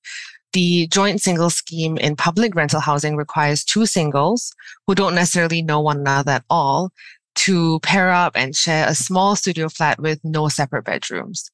The 0.53 0.87
joint 0.87 1.21
single 1.21 1.49
scheme 1.49 1.97
in 1.97 2.15
public 2.15 2.55
rental 2.55 2.79
housing 2.79 3.15
requires 3.15 3.63
two 3.63 3.85
singles 3.85 4.53
who 4.87 4.95
don't 4.95 5.13
necessarily 5.13 5.61
know 5.61 5.81
one 5.81 5.99
another 5.99 6.31
at 6.31 6.45
all 6.49 6.91
to 7.37 7.79
pair 7.81 8.11
up 8.11 8.33
and 8.35 8.55
share 8.55 8.87
a 8.87 8.95
small 8.95 9.35
studio 9.35 9.69
flat 9.69 9.99
with 9.99 10.19
no 10.23 10.49
separate 10.49 10.83
bedrooms. 10.83 11.49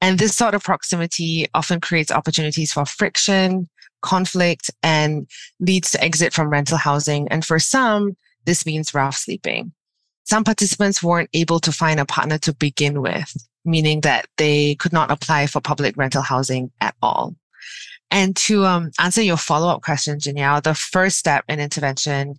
And 0.00 0.18
this 0.18 0.34
sort 0.36 0.54
of 0.54 0.62
proximity 0.62 1.46
often 1.54 1.80
creates 1.80 2.10
opportunities 2.10 2.72
for 2.72 2.84
friction, 2.84 3.68
conflict, 4.02 4.70
and 4.82 5.28
leads 5.60 5.90
to 5.92 6.02
exit 6.02 6.32
from 6.32 6.50
rental 6.50 6.78
housing. 6.78 7.28
And 7.28 7.44
for 7.44 7.58
some, 7.58 8.16
this 8.44 8.66
means 8.66 8.94
rough 8.94 9.16
sleeping. 9.16 9.72
Some 10.24 10.44
participants 10.44 11.02
weren't 11.02 11.30
able 11.32 11.60
to 11.60 11.72
find 11.72 12.00
a 12.00 12.06
partner 12.06 12.38
to 12.38 12.54
begin 12.54 13.00
with, 13.02 13.34
meaning 13.64 14.00
that 14.02 14.26
they 14.36 14.74
could 14.76 14.92
not 14.92 15.10
apply 15.10 15.46
for 15.46 15.60
public 15.60 15.96
rental 15.96 16.22
housing 16.22 16.70
at 16.80 16.94
all. 17.02 17.34
And 18.10 18.36
to 18.36 18.64
um, 18.64 18.90
answer 19.00 19.22
your 19.22 19.36
follow 19.36 19.68
up 19.68 19.82
question, 19.82 20.18
Janelle, 20.18 20.62
the 20.62 20.74
first 20.74 21.18
step 21.18 21.44
in 21.48 21.58
intervention 21.58 22.34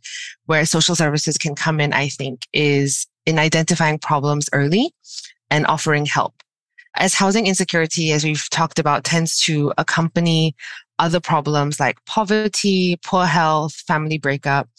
where 0.45 0.65
social 0.65 0.95
services 0.95 1.37
can 1.37 1.53
come 1.53 1.79
in, 1.79 1.91
I 1.91 2.07
think, 2.07 2.47
is 2.53 3.07
in 3.25 3.39
identifying 3.39 3.99
problems 3.99 4.49
early 4.53 4.93
and 5.49 5.65
offering 5.67 6.05
help. 6.05 6.33
As 6.95 7.13
housing 7.13 7.45
insecurity, 7.45 8.13
as 8.13 8.23
we've 8.23 8.49
talked 8.51 8.79
about, 8.79 9.03
tends 9.03 9.39
to 9.41 9.73
accompany 9.77 10.55
other 10.97 11.19
problems 11.19 11.79
like 11.79 11.97
poverty, 12.05 12.97
poor 13.05 13.25
health, 13.25 13.73
family 13.73 14.17
breakup, 14.17 14.69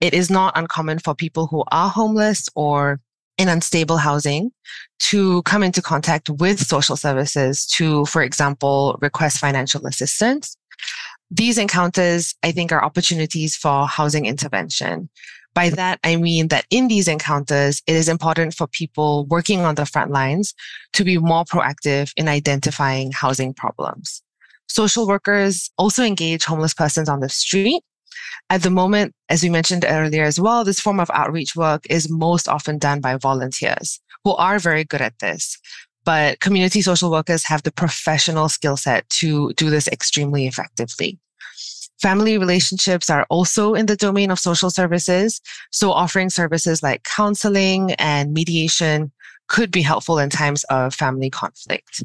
it 0.00 0.12
is 0.12 0.30
not 0.30 0.56
uncommon 0.56 0.98
for 0.98 1.14
people 1.14 1.46
who 1.46 1.64
are 1.72 1.88
homeless 1.88 2.48
or 2.54 3.00
in 3.38 3.48
unstable 3.48 3.98
housing 3.98 4.50
to 4.98 5.42
come 5.42 5.62
into 5.62 5.82
contact 5.82 6.30
with 6.30 6.66
social 6.66 6.96
services 6.96 7.66
to, 7.66 8.04
for 8.06 8.22
example, 8.22 8.98
request 9.00 9.38
financial 9.38 9.86
assistance. 9.86 10.56
These 11.30 11.58
encounters, 11.58 12.34
I 12.42 12.52
think, 12.52 12.72
are 12.72 12.84
opportunities 12.84 13.56
for 13.56 13.86
housing 13.86 14.26
intervention. 14.26 15.08
By 15.54 15.70
that, 15.70 15.98
I 16.04 16.16
mean 16.16 16.48
that 16.48 16.66
in 16.70 16.88
these 16.88 17.08
encounters, 17.08 17.82
it 17.86 17.96
is 17.96 18.08
important 18.08 18.54
for 18.54 18.66
people 18.66 19.26
working 19.26 19.60
on 19.60 19.74
the 19.74 19.86
front 19.86 20.10
lines 20.10 20.54
to 20.92 21.02
be 21.02 21.18
more 21.18 21.44
proactive 21.44 22.12
in 22.16 22.28
identifying 22.28 23.10
housing 23.12 23.54
problems. 23.54 24.22
Social 24.68 25.06
workers 25.06 25.70
also 25.78 26.04
engage 26.04 26.44
homeless 26.44 26.74
persons 26.74 27.08
on 27.08 27.20
the 27.20 27.28
street 27.28 27.82
at 28.50 28.62
the 28.62 28.70
moment, 28.70 29.14
as 29.28 29.42
we 29.42 29.50
mentioned 29.50 29.84
earlier 29.86 30.24
as 30.24 30.40
well, 30.40 30.64
this 30.64 30.80
form 30.80 31.00
of 31.00 31.10
outreach 31.12 31.56
work 31.56 31.84
is 31.90 32.10
most 32.10 32.48
often 32.48 32.78
done 32.78 33.00
by 33.00 33.16
volunteers 33.16 34.00
who 34.24 34.34
are 34.36 34.58
very 34.58 34.84
good 34.84 35.00
at 35.00 35.18
this. 35.18 35.58
But 36.04 36.40
community 36.40 36.82
social 36.82 37.10
workers 37.10 37.44
have 37.46 37.64
the 37.64 37.72
professional 37.72 38.48
skill 38.48 38.76
set 38.76 39.08
to 39.20 39.52
do 39.54 39.70
this 39.70 39.88
extremely 39.88 40.46
effectively. 40.46 41.18
Family 42.00 42.38
relationships 42.38 43.08
are 43.10 43.26
also 43.30 43.74
in 43.74 43.86
the 43.86 43.96
domain 43.96 44.30
of 44.30 44.38
social 44.38 44.70
services. 44.70 45.40
So 45.72 45.90
offering 45.90 46.30
services 46.30 46.82
like 46.82 47.02
counseling 47.04 47.92
and 47.94 48.32
mediation 48.32 49.12
could 49.48 49.70
be 49.70 49.82
helpful 49.82 50.18
in 50.18 50.30
times 50.30 50.64
of 50.64 50.94
family 50.94 51.30
conflict. 51.30 52.02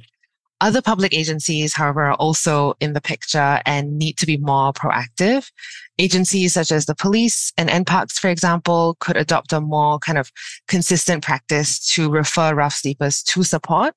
Other 0.62 0.82
public 0.82 1.12
agencies, 1.12 1.74
however, 1.74 2.04
are 2.04 2.14
also 2.14 2.76
in 2.80 2.94
the 2.94 3.02
picture 3.02 3.60
and 3.66 3.98
need 3.98 4.18
to 4.20 4.28
be 4.28 4.38
more 4.38 4.72
proactive. 4.74 5.50
Agencies 5.98 6.54
such 6.54 6.72
as 6.72 6.86
the 6.86 6.94
police 6.94 7.52
and 7.58 7.68
NParks, 7.68 8.20
for 8.20 8.30
example, 8.30 8.96
could 9.00 9.18
adopt 9.18 9.54
a 9.54 9.60
more 9.60 9.98
kind 9.98 10.20
of 10.20 10.32
consistent 10.68 11.24
practice 11.24 11.84
to 11.94 12.12
refer 12.12 12.54
rough 12.54 12.76
sleepers 12.76 13.24
to 13.24 13.42
support. 13.42 13.96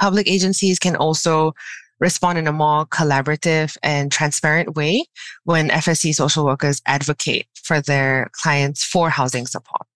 Public 0.00 0.26
agencies 0.26 0.78
can 0.78 0.96
also 0.96 1.52
respond 2.00 2.38
in 2.38 2.46
a 2.46 2.52
more 2.52 2.86
collaborative 2.86 3.76
and 3.82 4.10
transparent 4.10 4.74
way 4.74 5.04
when 5.44 5.68
FSC 5.68 6.14
social 6.14 6.46
workers 6.46 6.80
advocate 6.86 7.46
for 7.62 7.82
their 7.82 8.30
clients 8.32 8.82
for 8.82 9.10
housing 9.10 9.46
support. 9.46 9.86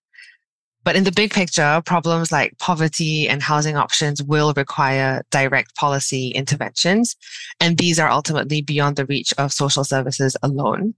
But 0.88 0.96
in 0.96 1.04
the 1.04 1.12
big 1.12 1.34
picture, 1.34 1.82
problems 1.84 2.32
like 2.32 2.56
poverty 2.56 3.28
and 3.28 3.42
housing 3.42 3.76
options 3.76 4.22
will 4.22 4.54
require 4.54 5.22
direct 5.30 5.74
policy 5.76 6.30
interventions. 6.30 7.14
And 7.60 7.76
these 7.76 7.98
are 7.98 8.08
ultimately 8.08 8.62
beyond 8.62 8.96
the 8.96 9.04
reach 9.04 9.34
of 9.36 9.52
social 9.52 9.84
services 9.84 10.34
alone. 10.42 10.94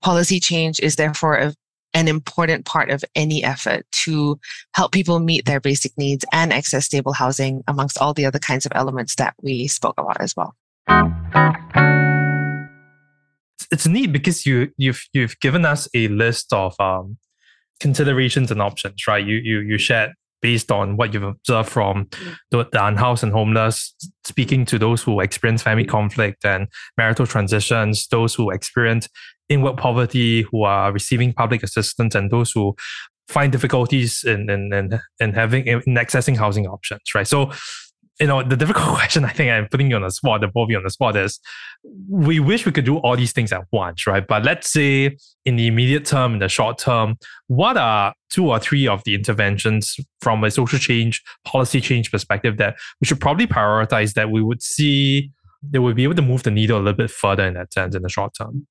Policy 0.00 0.40
change 0.40 0.80
is 0.80 0.96
therefore 0.96 1.36
a, 1.36 1.54
an 1.92 2.08
important 2.08 2.64
part 2.64 2.88
of 2.88 3.04
any 3.14 3.44
effort 3.44 3.84
to 4.06 4.40
help 4.72 4.92
people 4.92 5.18
meet 5.18 5.44
their 5.44 5.60
basic 5.60 5.92
needs 5.98 6.24
and 6.32 6.50
access 6.50 6.86
stable 6.86 7.12
housing 7.12 7.62
amongst 7.68 7.98
all 7.98 8.14
the 8.14 8.24
other 8.24 8.38
kinds 8.38 8.64
of 8.64 8.72
elements 8.74 9.16
that 9.16 9.34
we 9.42 9.68
spoke 9.68 10.00
about 10.00 10.18
as 10.18 10.34
well. 10.34 10.54
It's 13.70 13.86
neat 13.86 14.12
because 14.12 14.46
you 14.46 14.72
you've 14.78 15.04
you've 15.12 15.38
given 15.40 15.66
us 15.66 15.90
a 15.92 16.08
list 16.08 16.54
of 16.54 16.74
um, 16.80 17.18
considerations 17.80 18.50
and 18.50 18.62
options, 18.62 19.06
right? 19.06 19.24
You 19.24 19.36
you 19.36 19.60
you 19.60 19.78
shared 19.78 20.12
based 20.42 20.70
on 20.70 20.96
what 20.96 21.12
you've 21.12 21.22
observed 21.22 21.68
from 21.68 22.04
mm. 22.06 22.36
the, 22.50 22.68
the 22.70 22.86
unhoused 22.86 23.24
and 23.24 23.32
homeless, 23.32 23.94
speaking 24.24 24.64
to 24.66 24.78
those 24.78 25.02
who 25.02 25.20
experience 25.20 25.62
family 25.62 25.84
mm. 25.84 25.88
conflict 25.88 26.44
and 26.44 26.68
marital 26.96 27.26
transitions, 27.26 28.06
those 28.08 28.34
who 28.34 28.50
experience 28.50 29.08
in-work 29.48 29.76
poverty, 29.76 30.42
who 30.42 30.62
are 30.64 30.92
receiving 30.92 31.32
public 31.32 31.62
assistance, 31.62 32.14
and 32.14 32.30
those 32.30 32.52
who 32.52 32.74
find 33.28 33.50
difficulties 33.52 34.24
in 34.24 34.48
in 34.50 34.72
in, 34.72 35.00
in 35.20 35.32
having 35.32 35.66
in 35.66 35.80
accessing 35.96 36.36
housing 36.36 36.66
options, 36.66 37.02
right? 37.14 37.26
So 37.26 37.50
you 38.20 38.26
know, 38.26 38.42
the 38.42 38.56
difficult 38.56 38.86
question 38.96 39.24
I 39.24 39.30
think 39.30 39.50
I'm 39.50 39.68
putting 39.68 39.90
you 39.90 39.96
on 39.96 40.02
the 40.02 40.10
spot, 40.10 40.40
the 40.40 40.48
both 40.48 40.64
of 40.64 40.70
you 40.70 40.76
on 40.78 40.84
the 40.84 40.90
spot 40.90 41.16
is 41.16 41.38
we 42.08 42.40
wish 42.40 42.64
we 42.64 42.72
could 42.72 42.84
do 42.84 42.98
all 42.98 43.16
these 43.16 43.32
things 43.32 43.52
at 43.52 43.64
once, 43.72 44.06
right? 44.06 44.26
But 44.26 44.44
let's 44.44 44.70
say 44.70 45.16
in 45.44 45.56
the 45.56 45.66
immediate 45.66 46.04
term, 46.04 46.34
in 46.34 46.38
the 46.38 46.48
short 46.48 46.78
term, 46.78 47.16
what 47.48 47.76
are 47.76 48.14
two 48.30 48.50
or 48.50 48.58
three 48.58 48.88
of 48.88 49.04
the 49.04 49.14
interventions 49.14 49.96
from 50.20 50.42
a 50.44 50.50
social 50.50 50.78
change, 50.78 51.22
policy 51.44 51.80
change 51.80 52.10
perspective 52.10 52.56
that 52.56 52.76
we 53.00 53.06
should 53.06 53.20
probably 53.20 53.46
prioritize 53.46 54.14
that 54.14 54.30
we 54.30 54.42
would 54.42 54.62
see 54.62 55.30
they 55.62 55.78
would 55.78 55.96
be 55.96 56.04
able 56.04 56.14
to 56.14 56.22
move 56.22 56.42
the 56.42 56.50
needle 56.50 56.78
a 56.78 56.80
little 56.80 56.96
bit 56.96 57.10
further 57.10 57.44
in 57.44 57.54
that 57.54 57.72
sense 57.72 57.94
in 57.94 58.02
the 58.02 58.08
short 58.08 58.32
term? 58.36 58.66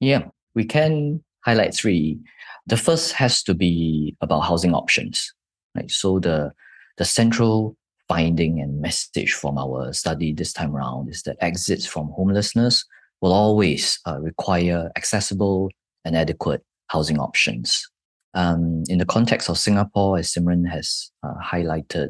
Yeah, 0.00 0.26
we 0.54 0.64
can 0.64 1.22
highlight 1.44 1.74
three. 1.74 2.18
The 2.66 2.76
first 2.76 3.12
has 3.12 3.42
to 3.44 3.54
be 3.54 4.16
about 4.20 4.40
housing 4.40 4.74
options. 4.74 5.32
Right. 5.74 5.90
So 5.90 6.18
the 6.18 6.52
the 6.98 7.04
central 7.04 7.76
finding 8.10 8.60
and 8.60 8.80
message 8.80 9.32
from 9.34 9.56
our 9.56 9.92
study 9.92 10.32
this 10.32 10.52
time 10.52 10.74
around 10.74 11.08
is 11.08 11.22
that 11.22 11.36
exits 11.40 11.86
from 11.86 12.10
homelessness 12.16 12.84
will 13.20 13.32
always 13.32 14.00
uh, 14.04 14.18
require 14.20 14.90
accessible 14.96 15.70
and 16.04 16.16
adequate 16.16 16.60
housing 16.88 17.20
options. 17.20 17.88
Um, 18.34 18.82
in 18.88 18.98
the 18.98 19.06
context 19.06 19.48
of 19.48 19.58
Singapore, 19.58 20.18
as 20.18 20.32
Simren 20.32 20.68
has 20.68 21.12
uh, 21.22 21.34
highlighted, 21.40 22.08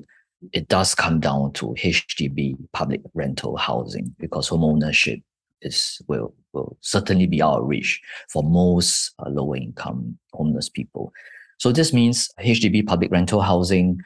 it 0.54 0.68
does 0.68 0.94
come 0.94 1.20
down 1.20 1.52
to 1.52 1.74
HDB 1.78 2.56
public 2.72 3.02
rental 3.12 3.58
housing 3.58 4.14
because 4.18 4.48
homeownership 4.48 5.22
is 5.60 6.00
will 6.08 6.32
will 6.54 6.78
certainly 6.80 7.26
be 7.26 7.42
out 7.42 7.60
of 7.60 7.68
reach 7.68 8.00
for 8.30 8.42
most 8.42 9.12
uh, 9.18 9.28
lower 9.28 9.56
income 9.56 10.18
homeless 10.32 10.70
people. 10.70 11.12
So 11.58 11.72
this 11.72 11.92
means 11.92 12.30
HDB 12.40 12.86
public 12.86 13.10
rental 13.10 13.42
housing. 13.42 14.00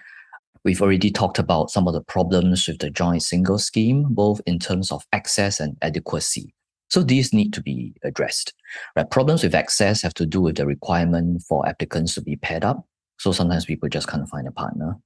We've 0.64 0.80
already 0.80 1.10
talked 1.10 1.38
about 1.38 1.70
some 1.70 1.86
of 1.86 1.92
the 1.92 2.00
problems 2.00 2.66
with 2.66 2.78
the 2.78 2.88
joint 2.90 3.22
single 3.22 3.58
scheme, 3.58 4.06
both 4.08 4.40
in 4.46 4.58
terms 4.58 4.90
of 4.90 5.04
access 5.12 5.60
and 5.60 5.76
adequacy. 5.82 6.54
So 6.88 7.02
these 7.02 7.34
need 7.34 7.52
to 7.54 7.62
be 7.62 7.94
addressed. 8.02 8.54
Right? 8.96 9.10
Problems 9.10 9.42
with 9.42 9.54
access 9.54 10.00
have 10.02 10.14
to 10.14 10.24
do 10.24 10.40
with 10.40 10.56
the 10.56 10.64
requirement 10.64 11.42
for 11.42 11.68
applicants 11.68 12.14
to 12.14 12.22
be 12.22 12.36
paired 12.36 12.64
up. 12.64 12.86
So 13.18 13.32
sometimes 13.32 13.66
people 13.66 13.88
just 13.88 14.06
can't 14.08 14.28
find 14.28 14.46
a 14.48 14.52
partner. 14.52 14.96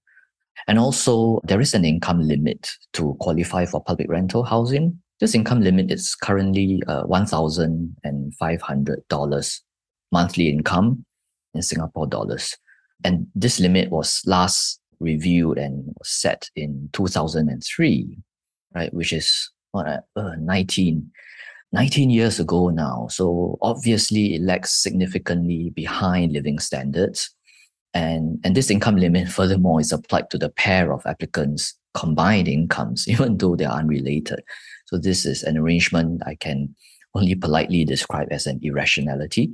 And 0.66 0.78
also, 0.78 1.40
there 1.44 1.60
is 1.60 1.74
an 1.74 1.84
income 1.84 2.20
limit 2.20 2.72
to 2.94 3.14
qualify 3.20 3.64
for 3.64 3.80
public 3.82 4.10
rental 4.10 4.42
housing. 4.44 5.00
This 5.20 5.34
income 5.34 5.62
limit 5.62 5.90
is 5.90 6.14
currently 6.14 6.82
uh, 6.86 7.02
$1,500 7.04 9.60
monthly 10.12 10.48
income 10.48 11.04
in 11.54 11.62
Singapore 11.62 12.06
dollars. 12.06 12.56
And 13.04 13.26
this 13.34 13.60
limit 13.60 13.90
was 13.90 14.22
last 14.26 14.80
reviewed 15.00 15.58
and 15.58 15.94
was 15.98 16.08
set 16.08 16.50
in 16.56 16.88
2003, 16.92 18.18
right, 18.74 18.92
which 18.94 19.12
is 19.12 19.50
what, 19.72 19.86
uh, 20.16 20.32
19, 20.38 21.10
19 21.72 22.10
years 22.10 22.40
ago 22.40 22.68
now. 22.68 23.06
So 23.10 23.58
obviously, 23.62 24.34
it 24.34 24.42
lags 24.42 24.70
significantly 24.70 25.70
behind 25.70 26.32
living 26.32 26.58
standards. 26.58 27.30
And, 27.94 28.38
and 28.44 28.54
this 28.54 28.70
income 28.70 28.96
limit, 28.96 29.28
furthermore, 29.38 29.80
is 29.80 29.92
applied 29.92 30.30
to 30.30 30.38
the 30.38 30.50
pair 30.50 30.92
of 30.92 31.06
applicants' 31.06 31.74
combined 31.94 32.48
incomes, 32.48 33.08
even 33.08 33.38
though 33.38 33.56
they 33.56 33.64
are 33.64 33.78
unrelated. 33.78 34.40
So 34.86 34.98
this 34.98 35.26
is 35.26 35.42
an 35.42 35.58
arrangement 35.58 36.22
I 36.26 36.34
can 36.34 36.74
only 37.14 37.34
politely 37.34 37.84
describe 37.84 38.28
as 38.30 38.46
an 38.46 38.60
irrationality. 38.62 39.50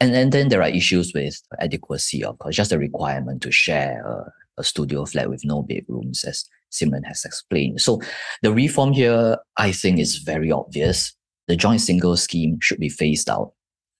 And, 0.00 0.14
and 0.14 0.32
then 0.32 0.48
there 0.48 0.62
are 0.62 0.68
issues 0.68 1.12
with 1.14 1.40
adequacy, 1.58 2.22
of 2.22 2.38
course, 2.38 2.56
just 2.56 2.72
a 2.72 2.78
requirement 2.78 3.42
to 3.42 3.50
share 3.50 4.32
a, 4.60 4.64
studio 4.64 5.04
flat 5.04 5.30
with 5.30 5.44
no 5.44 5.62
bedrooms, 5.62 6.24
as 6.24 6.44
Simren 6.72 7.04
has 7.06 7.24
explained. 7.24 7.80
So 7.80 8.00
the 8.42 8.52
reform 8.52 8.92
here, 8.92 9.38
I 9.56 9.72
think, 9.72 9.98
is 9.98 10.18
very 10.18 10.52
obvious. 10.52 11.14
The 11.48 11.56
joint 11.56 11.80
single 11.80 12.16
scheme 12.16 12.58
should 12.60 12.78
be 12.78 12.88
phased 12.88 13.28
out. 13.28 13.52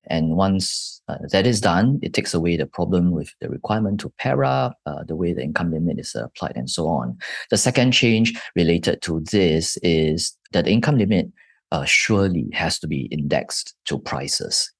And 0.06 0.36
once 0.36 1.02
uh, 1.08 1.18
that 1.30 1.46
is 1.46 1.60
done, 1.60 1.98
it 2.02 2.14
takes 2.14 2.32
away 2.32 2.56
the 2.56 2.66
problem 2.66 3.10
with 3.10 3.34
the 3.40 3.50
requirement 3.50 4.00
to 4.00 4.12
pair 4.18 4.44
up, 4.44 4.78
uh, 4.86 5.04
the 5.06 5.16
way 5.16 5.32
the 5.32 5.42
income 5.42 5.72
limit 5.72 5.98
is 5.98 6.14
applied, 6.14 6.56
and 6.56 6.70
so 6.70 6.86
on. 6.86 7.18
The 7.50 7.58
second 7.58 7.92
change 7.92 8.38
related 8.56 9.02
to 9.02 9.20
this 9.20 9.76
is 9.82 10.36
that 10.52 10.64
the 10.64 10.70
income 10.70 10.96
limit 10.96 11.30
uh, 11.72 11.84
surely 11.84 12.48
has 12.52 12.78
to 12.80 12.88
be 12.88 13.02
indexed 13.12 13.74
to 13.86 13.98
prices. 13.98 14.72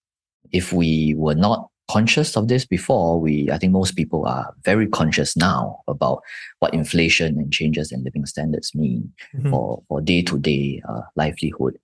If 0.53 0.73
we 0.73 1.15
were 1.17 1.35
not 1.35 1.69
conscious 1.91 2.37
of 2.37 2.49
this 2.49 2.65
before, 2.65 3.21
we 3.21 3.51
I 3.51 3.59
think 3.59 3.73
most 3.73 3.97
people 3.97 4.27
are 4.27 4.55
very 4.65 4.87
conscious 4.89 5.37
now 5.37 5.81
about 5.89 6.23
what 6.61 6.75
inflation 6.75 7.39
and 7.39 7.53
changes 7.53 7.93
in 7.93 8.05
living 8.05 8.27
standards 8.27 8.75
mean 8.75 9.13
mm-hmm. 9.35 9.51
for 9.51 9.83
for 9.89 10.01
day 10.01 10.23
to 10.23 10.39
day 10.39 10.83
livelihood. 11.17 11.79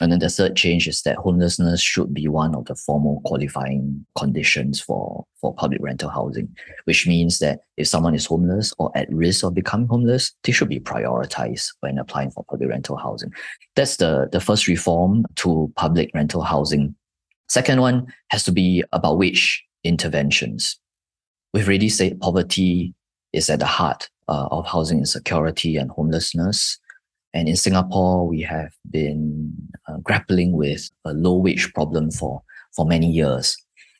And 0.00 0.10
then 0.10 0.18
the 0.18 0.30
third 0.30 0.56
change 0.56 0.88
is 0.88 1.02
that 1.02 1.16
homelessness 1.16 1.82
should 1.82 2.14
be 2.14 2.26
one 2.26 2.54
of 2.54 2.64
the 2.64 2.74
formal 2.74 3.20
qualifying 3.26 4.06
conditions 4.16 4.80
for, 4.80 5.26
for 5.40 5.54
public 5.54 5.80
rental 5.82 6.08
housing, 6.08 6.48
which 6.84 7.06
means 7.06 7.38
that 7.40 7.60
if 7.76 7.86
someone 7.86 8.14
is 8.14 8.24
homeless 8.24 8.72
or 8.78 8.90
at 8.94 9.12
risk 9.12 9.44
of 9.44 9.54
becoming 9.54 9.88
homeless, 9.88 10.32
they 10.44 10.52
should 10.52 10.70
be 10.70 10.80
prioritized 10.80 11.68
when 11.80 11.98
applying 11.98 12.30
for 12.30 12.44
public 12.44 12.70
rental 12.70 12.96
housing. 12.96 13.30
That's 13.76 13.98
the, 13.98 14.28
the 14.32 14.40
first 14.40 14.66
reform 14.68 15.26
to 15.36 15.70
public 15.76 16.10
rental 16.14 16.42
housing. 16.42 16.94
Second 17.50 17.80
one 17.80 18.06
has 18.28 18.44
to 18.44 18.52
be 18.52 18.84
about 18.92 19.18
wage 19.18 19.64
interventions. 19.82 20.78
We've 21.52 21.66
already 21.66 21.88
said 21.88 22.20
poverty 22.20 22.94
is 23.32 23.50
at 23.50 23.58
the 23.58 23.66
heart 23.66 24.08
uh, 24.28 24.46
of 24.52 24.68
housing 24.68 24.98
insecurity 24.98 25.76
and 25.76 25.90
homelessness. 25.90 26.78
And 27.34 27.48
in 27.48 27.56
Singapore, 27.56 28.28
we 28.28 28.40
have 28.42 28.72
been 28.88 29.52
uh, 29.88 29.96
grappling 29.96 30.52
with 30.52 30.88
a 31.04 31.12
low 31.12 31.36
wage 31.38 31.74
problem 31.74 32.12
for, 32.12 32.40
for 32.76 32.86
many 32.86 33.10
years. 33.10 33.56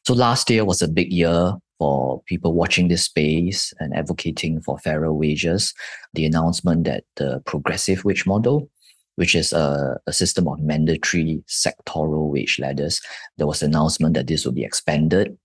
So 0.06 0.14
last 0.14 0.48
year 0.48 0.64
was 0.64 0.80
a 0.80 0.86
big 0.86 1.12
year 1.12 1.54
for 1.80 2.22
people 2.26 2.52
watching 2.52 2.86
this 2.86 3.06
space 3.06 3.74
and 3.80 3.92
advocating 3.96 4.60
for 4.60 4.78
fairer 4.78 5.12
wages. 5.12 5.74
The 6.14 6.24
announcement 6.24 6.84
that 6.84 7.02
the 7.16 7.42
progressive 7.46 8.04
wage 8.04 8.26
model, 8.26 8.70
which 9.16 9.34
is 9.34 9.52
a, 9.52 9.98
a 10.06 10.12
system 10.12 10.48
of 10.48 10.60
mandatory 10.60 11.42
sectoral 11.48 12.30
wage 12.30 12.58
ladders, 12.58 13.00
there 13.36 13.46
was 13.46 13.62
an 13.62 13.70
announcement 13.70 14.14
that 14.14 14.26
this 14.26 14.44
will 14.44 14.52
be 14.52 14.64
expanded 14.64 15.36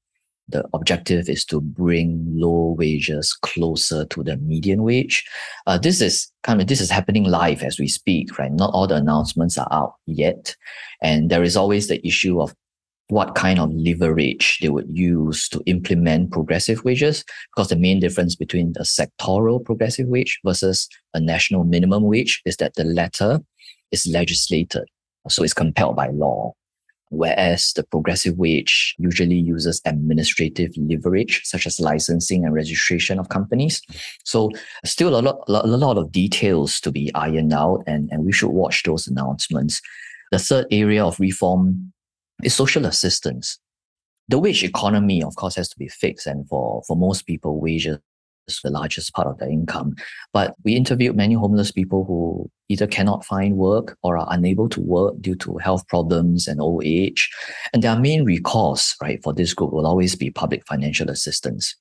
the 0.48 0.64
objective 0.74 1.28
is 1.28 1.44
to 1.46 1.60
bring 1.60 2.24
low 2.28 2.76
wages 2.78 3.34
closer 3.34 4.06
to 4.06 4.24
the 4.24 4.38
median 4.38 4.84
wage. 4.84 5.26
Uh, 5.66 5.78
this 5.78 6.02
is 6.02 6.32
kind 6.44 6.62
of 6.62 6.68
this 6.68 6.82
is 6.82 6.92
happening 6.92 7.24
live 7.24 7.64
as 7.64 7.80
we 7.80 7.88
speak, 7.88 8.38
right? 8.38 8.52
Not 8.52 8.72
all 8.74 8.88
the 8.88 8.96
announcements 8.96 9.58
are 9.58 9.68
out 9.72 9.96
yet, 10.06 10.56
and 11.02 11.30
there 11.30 11.44
is 11.44 11.58
always 11.58 11.88
the 11.88 12.06
issue 12.06 12.42
of 12.42 12.54
what 13.08 13.36
kind 13.36 13.60
of 13.60 13.72
leverage 13.72 14.58
they 14.62 14.70
would 14.70 14.88
use 14.90 15.48
to 15.50 15.62
implement 15.68 16.32
progressive 16.32 16.84
wages, 16.84 17.24
because 17.56 17.70
the 17.70 17.76
main 17.76 18.00
difference 18.00 18.36
between 18.36 18.74
a 18.78 18.84
sectoral 18.84 19.64
progressive 19.64 20.08
wage 20.08 20.40
versus 20.44 20.88
a 21.14 21.20
national 21.20 21.64
minimum 21.64 22.04
wage 22.04 22.42
is 22.46 22.58
that 22.58 22.74
the 22.76 22.84
latter 22.84 23.40
is 23.96 24.12
legislated, 24.12 24.86
so 25.28 25.44
it's 25.44 25.54
compelled 25.54 25.96
by 25.96 26.08
law 26.10 26.54
whereas 27.10 27.72
the 27.76 27.84
progressive 27.84 28.38
wage 28.38 28.96
usually 28.98 29.36
uses 29.36 29.82
administrative 29.86 30.72
leverage, 30.78 31.42
such 31.44 31.66
as 31.66 31.80
licensing 31.80 32.46
and 32.46 32.54
registration 32.54 33.20
of 33.20 33.30
companies. 33.30 33.82
So 34.24 34.52
still 34.84 35.18
a 35.18 35.22
lot, 35.22 35.44
a 35.48 35.68
lot 35.68 35.98
of 35.98 36.12
details 36.12 36.80
to 36.82 36.92
be 36.92 37.14
ironed 37.16 37.54
out, 37.54 37.84
and, 37.88 38.10
and 38.12 38.26
we 38.26 38.32
should 38.32 38.50
watch 38.50 38.84
those 38.84 39.08
announcements. 39.08 39.82
The 40.32 40.40
third 40.40 40.66
area 40.72 41.06
of 41.06 41.20
reform 41.20 41.94
is 42.44 42.54
social 42.54 42.86
assistance. 42.86 43.60
The 44.28 44.40
wage 44.40 44.64
economy, 44.64 45.22
of 45.22 45.36
course, 45.36 45.56
has 45.56 45.70
to 45.70 45.78
be 45.78 45.88
fixed, 45.88 46.28
and 46.28 46.48
for, 46.48 46.82
for 46.88 46.98
most 46.98 47.28
people, 47.28 47.62
wages 47.62 48.00
the 48.64 48.70
largest 48.70 49.14
part 49.14 49.28
of 49.28 49.38
their 49.38 49.50
income. 49.50 49.96
But 50.34 50.56
we 50.64 50.76
interviewed 50.76 51.16
many 51.16 51.34
homeless 51.34 51.72
people 51.72 52.06
who 52.06 52.50
either 52.70 52.88
cannot 52.88 53.26
find 53.26 53.58
work 53.58 53.98
or 54.04 54.18
are 54.18 54.28
unable 54.30 54.70
to 54.70 54.82
work 54.82 55.20
due 55.22 55.36
to 55.36 55.58
health 55.58 55.88
problems 55.88 56.48
and 56.48 56.62
old 56.62 56.84
age. 56.86 57.30
And 57.74 57.84
their 57.84 57.98
main 57.98 58.24
recourse, 58.24 58.96
right, 59.02 59.22
for 59.24 59.34
this 59.34 59.54
group 59.54 59.72
will 59.72 59.88
always 59.88 60.16
be 60.16 60.32
public 60.32 60.66
financial 60.68 61.10
assistance. 61.10 61.76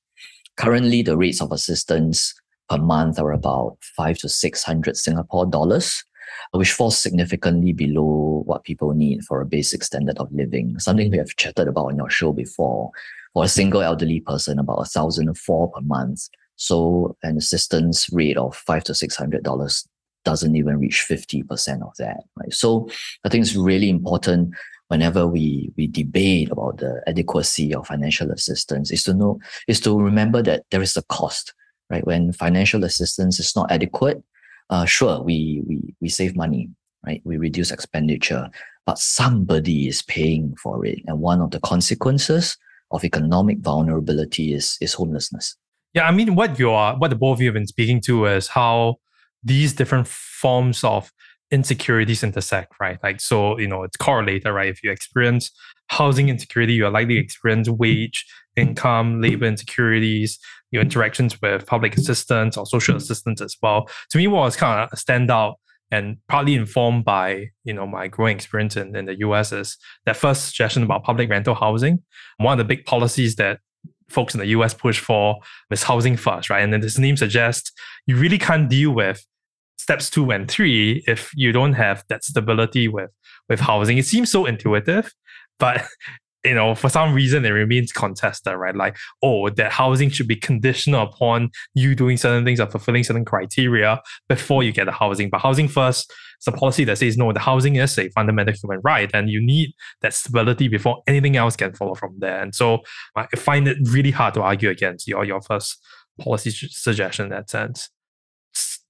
Currently, 0.57 1.03
the 1.03 1.17
rates 1.17 1.41
of 1.41 1.53
assistance 1.53 2.35
per 2.69 2.79
month 2.79 3.19
are 3.19 3.33
about 3.33 3.77
five 3.97 4.19
to 4.19 4.29
600 4.29 4.97
Singapore 4.97 5.47
dollars, 5.47 6.05
which 6.53 6.73
falls 6.73 7.01
significantly 7.01 7.73
below 7.73 8.43
what 8.47 8.65
people 8.65 8.93
need 8.95 9.23
for 9.25 9.41
a 9.41 9.47
basic 9.47 9.83
standard 9.83 10.17
of 10.19 10.33
living, 10.33 10.79
something 10.79 11.11
we 11.11 11.19
have 11.19 11.37
chatted 11.37 11.69
about 11.69 11.87
on 11.87 11.97
your 11.97 12.11
show 12.11 12.33
before. 12.33 12.91
For 13.33 13.45
a 13.45 13.49
single 13.49 13.83
elderly 13.83 14.21
person, 14.21 14.61
about 14.61 14.79
a 14.79 14.85
thousand 14.85 15.37
four 15.37 15.69
per 15.73 15.81
month 15.81 16.29
so 16.57 17.17
an 17.23 17.37
assistance 17.37 18.09
rate 18.13 18.37
of 18.37 18.57
five 18.57 18.85
to 18.85 18.95
six 18.95 19.17
hundred 19.17 19.43
dollars 19.43 19.87
doesn't 20.25 20.57
even 20.57 20.79
reach 20.79 21.05
50% 21.07 21.83
of 21.83 21.95
that. 21.99 22.25
Right. 22.41 22.53
So 22.53 22.89
I 23.25 23.29
think 23.29 23.45
it's 23.45 23.55
really 23.55 23.91
important 23.91 24.55
whenever 24.89 25.27
we 25.27 25.71
we 25.77 25.87
debate 25.87 26.51
about 26.51 26.79
the 26.79 27.03
adequacy 27.07 27.75
of 27.75 27.87
financial 27.87 28.31
assistance 28.31 28.91
is 28.91 29.03
to 29.05 29.15
know 29.15 29.39
is 29.69 29.81
to 29.81 29.99
remember 29.99 30.43
that 30.43 30.65
there 30.71 30.83
is 30.83 30.97
a 30.97 31.03
cost. 31.03 31.55
Right. 31.91 32.07
When 32.07 32.33
financial 32.33 32.85
assistance 32.85 33.39
is 33.39 33.55
not 33.55 33.71
adequate, 33.71 34.23
uh, 34.71 34.87
sure, 34.87 35.23
we 35.23 35.63
we 35.67 35.95
we 36.01 36.09
save 36.09 36.35
money, 36.35 36.71
right? 37.07 37.21
We 37.25 37.37
reduce 37.37 37.71
expenditure, 37.71 38.49
but 38.87 38.99
somebody 38.99 39.89
is 39.89 40.03
paying 40.03 40.57
for 40.57 40.85
it. 40.87 41.01
And 41.07 41.21
one 41.21 41.41
of 41.41 41.51
the 41.51 41.61
consequences 41.61 42.57
of 42.91 43.05
economic 43.05 43.59
vulnerability 43.59 44.55
is, 44.55 44.79
is 44.81 44.95
homelessness. 44.95 45.57
Yeah, 45.95 46.09
I 46.09 46.11
mean, 46.11 46.35
what 46.35 46.59
you 46.59 46.71
are, 46.71 46.97
what 46.99 47.09
the 47.11 47.17
both 47.17 47.39
of 47.39 47.41
you 47.41 47.47
have 47.47 47.55
been 47.55 47.69
speaking 47.69 48.01
to 48.03 48.27
is 48.27 48.49
how 48.49 48.97
these 49.45 49.73
different 49.73 50.09
forms 50.09 50.83
of 50.83 51.13
insecurities 51.53 52.25
intersect, 52.25 52.73
right? 52.81 52.99
Like, 53.03 53.21
so, 53.21 53.59
you 53.59 53.69
know, 53.69 53.85
it's 53.85 53.97
correlated, 53.97 54.53
right? 54.53 54.69
If 54.69 54.83
you 54.83 54.91
experience 54.91 55.53
housing 55.89 56.29
insecurity, 56.29 56.73
you're 56.73 56.91
likely 56.91 57.15
to 57.15 57.21
experience 57.21 57.69
wage, 57.69 58.27
income, 58.57 59.21
labor 59.21 59.47
insecurities, 59.47 60.39
your 60.73 60.83
interactions 60.83 61.41
with 61.41 61.65
public 61.67 61.97
assistance 61.97 62.57
or 62.57 62.67
social 62.67 62.97
assistance 62.97 63.41
as 63.41 63.57
well. 63.63 63.89
To 64.11 64.19
me, 64.19 64.27
what 64.27 64.41
was 64.41 64.57
kind 64.57 64.89
of 64.91 64.99
stand 64.99 65.31
out 65.31 65.55
and 65.93 66.17
partly 66.29 66.55
informed 66.55 67.05
by 67.05 67.51
you 67.63 67.73
know 67.73 67.87
my 67.87 68.09
growing 68.09 68.35
experience 68.35 68.77
in, 68.77 68.97
in 68.97 69.05
the 69.05 69.19
US 69.21 69.53
is 69.53 69.77
that 70.07 70.17
first 70.17 70.47
suggestion 70.47 70.83
about 70.83 71.05
public 71.05 71.31
rental 71.31 71.55
housing. 71.55 72.03
One 72.39 72.59
of 72.59 72.67
the 72.67 72.75
big 72.75 72.85
policies 72.85 73.37
that 73.37 73.61
folks 74.09 74.35
in 74.35 74.41
the 74.41 74.47
US 74.47 74.75
push 74.75 74.99
for 74.99 75.39
is 75.71 75.83
housing 75.83 76.17
first, 76.17 76.51
right? 76.51 76.63
And 76.63 76.73
then 76.73 76.81
this 76.81 76.99
name 76.99 77.17
suggests 77.17 77.73
you 78.07 78.17
really 78.17 78.39
can't 78.39 78.69
deal 78.69 78.93
with 78.93 79.25
steps 79.79 80.09
two 80.09 80.31
and 80.31 80.51
three 80.51 81.05
if 81.07 81.31
you 81.35 81.53
don't 81.53 81.75
have 81.75 82.05
that 82.09 82.25
stability 82.25 82.89
with 82.89 83.11
with 83.49 83.61
housing. 83.61 83.99
It 83.99 84.07
seems 84.07 84.31
so 84.31 84.47
intuitive, 84.47 85.13
but 85.59 85.85
you 86.45 86.55
know, 86.55 86.75
for 86.75 86.91
some 86.91 87.15
reason 87.15 87.45
it 87.45 87.51
remains 87.51 87.91
contested, 87.91 88.55
right? 88.55 88.77
Like, 88.77 88.97
oh, 89.23 89.49
that 89.49 89.73
housing 89.73 90.11
should 90.11 90.29
be 90.29 90.37
conditional 90.37 91.03
upon 91.03 91.51
you 91.73 91.95
doing 91.95 92.19
certain 92.19 92.45
things 92.45 92.61
or 92.61 92.67
fulfilling 92.67 93.03
certain 93.03 93.25
criteria 93.25 94.01
before 94.29 94.63
you 94.63 94.71
get 94.71 94.85
the 94.85 94.93
housing. 94.93 95.31
But 95.31 95.41
housing 95.41 95.69
first 95.69 96.13
is 96.47 96.55
a 96.55 96.57
policy 96.57 96.85
that 96.85 96.99
says 96.99 97.17
no, 97.17 97.33
the 97.33 97.41
housing 97.41 97.77
is 97.77 97.99
a 97.99 98.09
fundamental 98.11 98.55
human 98.55 98.81
right, 98.83 99.11
and 99.15 99.29
you 99.29 99.45
need 99.45 99.73
that 100.01 100.15
stability 100.15 100.69
before 100.69 101.03
anything 101.07 101.37
else 101.37 101.57
can 101.57 101.75
follow 101.75 101.95
from 101.95 102.15
there. 102.19 102.41
And 102.41 102.55
so 102.55 102.81
I 103.17 103.27
find 103.37 103.69
it 103.69 103.79
really 103.91 104.11
hard 104.11 104.35
to 104.35 104.43
argue 104.43 104.71
against 104.71 105.09
your 105.09 105.25
your 105.25 105.41
first 105.43 105.79
policy 106.19 106.51
suggestion 106.51 107.27
in 107.27 107.31
that 107.31 107.51
sense 107.51 107.91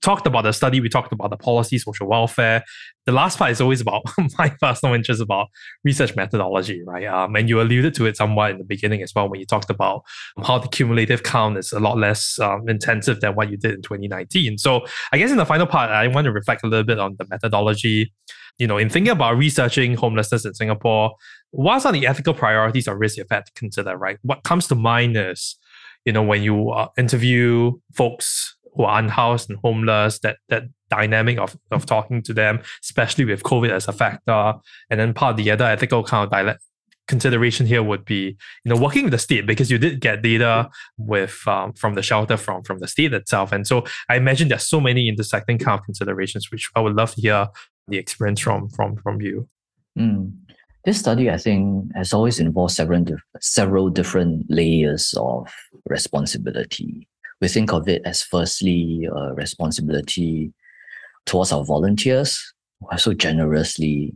talked 0.05 0.27
about 0.27 0.43
the 0.43 0.53
study, 0.53 0.81
we 0.81 0.88
talked 0.88 1.12
about 1.12 1.31
the 1.31 1.37
policy, 1.37 1.79
social 1.79 2.07
welfare. 2.07 2.62
The 3.07 3.12
last 3.12 3.38
part 3.38 3.51
is 3.51 3.61
always 3.61 3.81
about 3.81 4.03
my 4.38 4.51
personal 4.61 4.95
interest 4.95 5.21
about 5.21 5.49
research 5.83 6.14
methodology, 6.14 6.83
right? 6.87 7.07
Um, 7.07 7.35
and 7.35 7.49
you 7.49 7.61
alluded 7.61 7.95
to 7.95 8.07
it 8.07 8.17
somewhat 8.17 8.53
in 8.53 8.59
the 8.59 8.64
beginning 8.64 9.03
as 9.03 9.12
well 9.14 9.29
when 9.29 9.40
you 9.40 9.47
talked 9.47 9.71
about 9.71 10.03
how 10.43 10.59
the 10.59 10.69
cumulative 10.69 11.23
count 11.23 11.57
is 11.57 11.73
a 11.73 11.81
lot 11.81 11.99
less 11.99 12.38
um, 12.38 12.69
intensive 12.69 13.21
than 13.21 13.35
what 13.35 13.51
you 13.51 13.57
did 13.57 13.73
in 13.73 13.83
2019. 13.83 14.59
So 14.59 14.85
I 15.11 15.19
guess 15.19 15.31
in 15.31 15.38
the 15.38 15.47
final 15.47 15.67
part, 15.67 15.90
I 15.90 16.07
want 16.09 16.27
to 16.27 16.33
reflect 16.33 16.62
a 16.64 16.69
little 16.69 16.85
bit 16.85 16.99
on 16.99 17.17
the 17.19 17.27
methodology. 17.29 18.12
You 18.59 18.69
know, 18.69 18.79
in 18.79 18.88
thinking 18.88 19.11
about 19.11 19.37
researching 19.37 19.97
homelessness 19.97 20.45
in 20.45 20.55
Singapore, 20.55 21.14
what 21.51 21.85
are 21.85 21.93
the 21.93 22.07
ethical 22.07 22.35
priorities 22.35 22.87
or 22.87 22.97
risks 22.97 23.19
you've 23.19 23.27
had 23.31 23.47
to 23.47 23.53
consider, 23.55 23.97
right? 23.97 24.19
What 24.23 24.45
comes 24.45 24.69
to 24.69 24.77
mind 24.77 25.17
is, 25.17 25.57
you 26.05 26.12
know, 26.12 26.23
when 26.23 26.43
you 26.43 26.71
uh, 26.71 26.88
interview 26.97 27.73
folks 27.95 28.54
who 28.74 28.84
are 28.84 28.98
unhoused 28.98 29.50
and 29.50 29.58
homeless, 29.62 30.18
that 30.20 30.38
that 30.48 30.64
dynamic 30.90 31.38
of, 31.38 31.56
of 31.70 31.87
talking 31.87 32.22
to 32.22 32.32
them, 32.34 32.60
especially 32.82 33.24
with 33.24 33.42
COVID 33.42 33.70
as 33.70 33.88
a 33.88 33.92
factor. 33.92 34.54
And 34.90 35.00
then 35.00 35.14
part 35.14 35.32
of 35.32 35.44
the 35.44 35.50
other 35.50 35.64
ethical 35.64 36.04
kind 36.04 36.24
of 36.24 36.30
dialect 36.30 36.62
consideration 37.06 37.66
here 37.66 37.82
would 37.82 38.04
be, 38.04 38.37
you 38.64 38.68
know, 38.72 38.76
working 38.76 39.04
with 39.04 39.12
the 39.12 39.18
state 39.18 39.46
because 39.46 39.70
you 39.70 39.78
did 39.78 40.00
get 40.00 40.22
data 40.22 40.70
with 40.96 41.40
um, 41.46 41.72
from 41.74 41.94
the 41.94 42.02
shelter 42.02 42.37
from 42.37 42.62
from 42.62 42.78
the 42.78 42.88
state 42.88 43.12
itself. 43.12 43.52
And 43.52 43.66
so 43.66 43.84
I 44.08 44.16
imagine 44.16 44.48
there's 44.48 44.68
so 44.68 44.80
many 44.80 45.08
intersecting 45.08 45.58
kind 45.58 45.78
of 45.78 45.84
considerations, 45.84 46.50
which 46.50 46.68
I 46.74 46.80
would 46.80 46.94
love 46.94 47.14
to 47.14 47.20
hear 47.20 47.48
the 47.88 47.98
experience 47.98 48.40
from 48.40 48.68
from 48.70 48.96
from 48.96 49.20
you. 49.20 49.48
Mm. 49.98 50.32
This 50.84 50.98
study, 50.98 51.30
I 51.30 51.38
think, 51.38 51.94
has 51.94 52.12
always 52.12 52.38
involved 52.38 52.74
several 52.74 53.04
several 53.40 53.88
different 53.88 54.46
layers 54.50 55.14
of 55.16 55.50
responsibility 55.88 57.08
we 57.40 57.49
think 57.49 57.73
of 57.73 57.88
it 57.88 58.03
as 58.05 58.23
firstly 58.23 59.09
a 59.14 59.35
responsibility 59.35 60.53
towards 61.27 61.53
our 61.53 61.64
volunteers 61.64 62.40
who 62.81 62.88
have 62.90 63.01
so 63.01 63.12
generously 63.12 64.14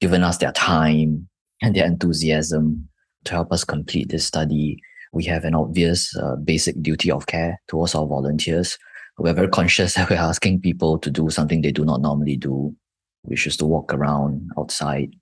given 0.00 0.22
us 0.22 0.38
their 0.38 0.52
time 0.52 1.28
and 1.62 1.74
their 1.74 1.86
enthusiasm 1.86 2.88
to 3.24 3.32
help 3.32 3.52
us 3.52 3.64
complete 3.64 4.08
this 4.08 4.26
study. 4.26 4.78
We 5.12 5.24
have 5.24 5.44
an 5.44 5.54
obvious 5.54 6.16
uh, 6.16 6.36
basic 6.36 6.80
duty 6.82 7.10
of 7.10 7.26
care 7.26 7.60
towards 7.68 7.94
our 7.94 8.06
volunteers. 8.06 8.78
We're 9.18 9.32
very 9.32 9.48
conscious 9.48 9.94
that 9.94 10.10
we're 10.10 10.16
asking 10.16 10.60
people 10.60 10.98
to 10.98 11.10
do 11.10 11.30
something 11.30 11.62
they 11.62 11.72
do 11.72 11.84
not 11.84 12.02
normally 12.02 12.36
do, 12.36 12.74
which 13.22 13.46
is 13.46 13.56
to 13.58 13.64
walk 13.64 13.92
around 13.94 14.50
outside 14.58 15.14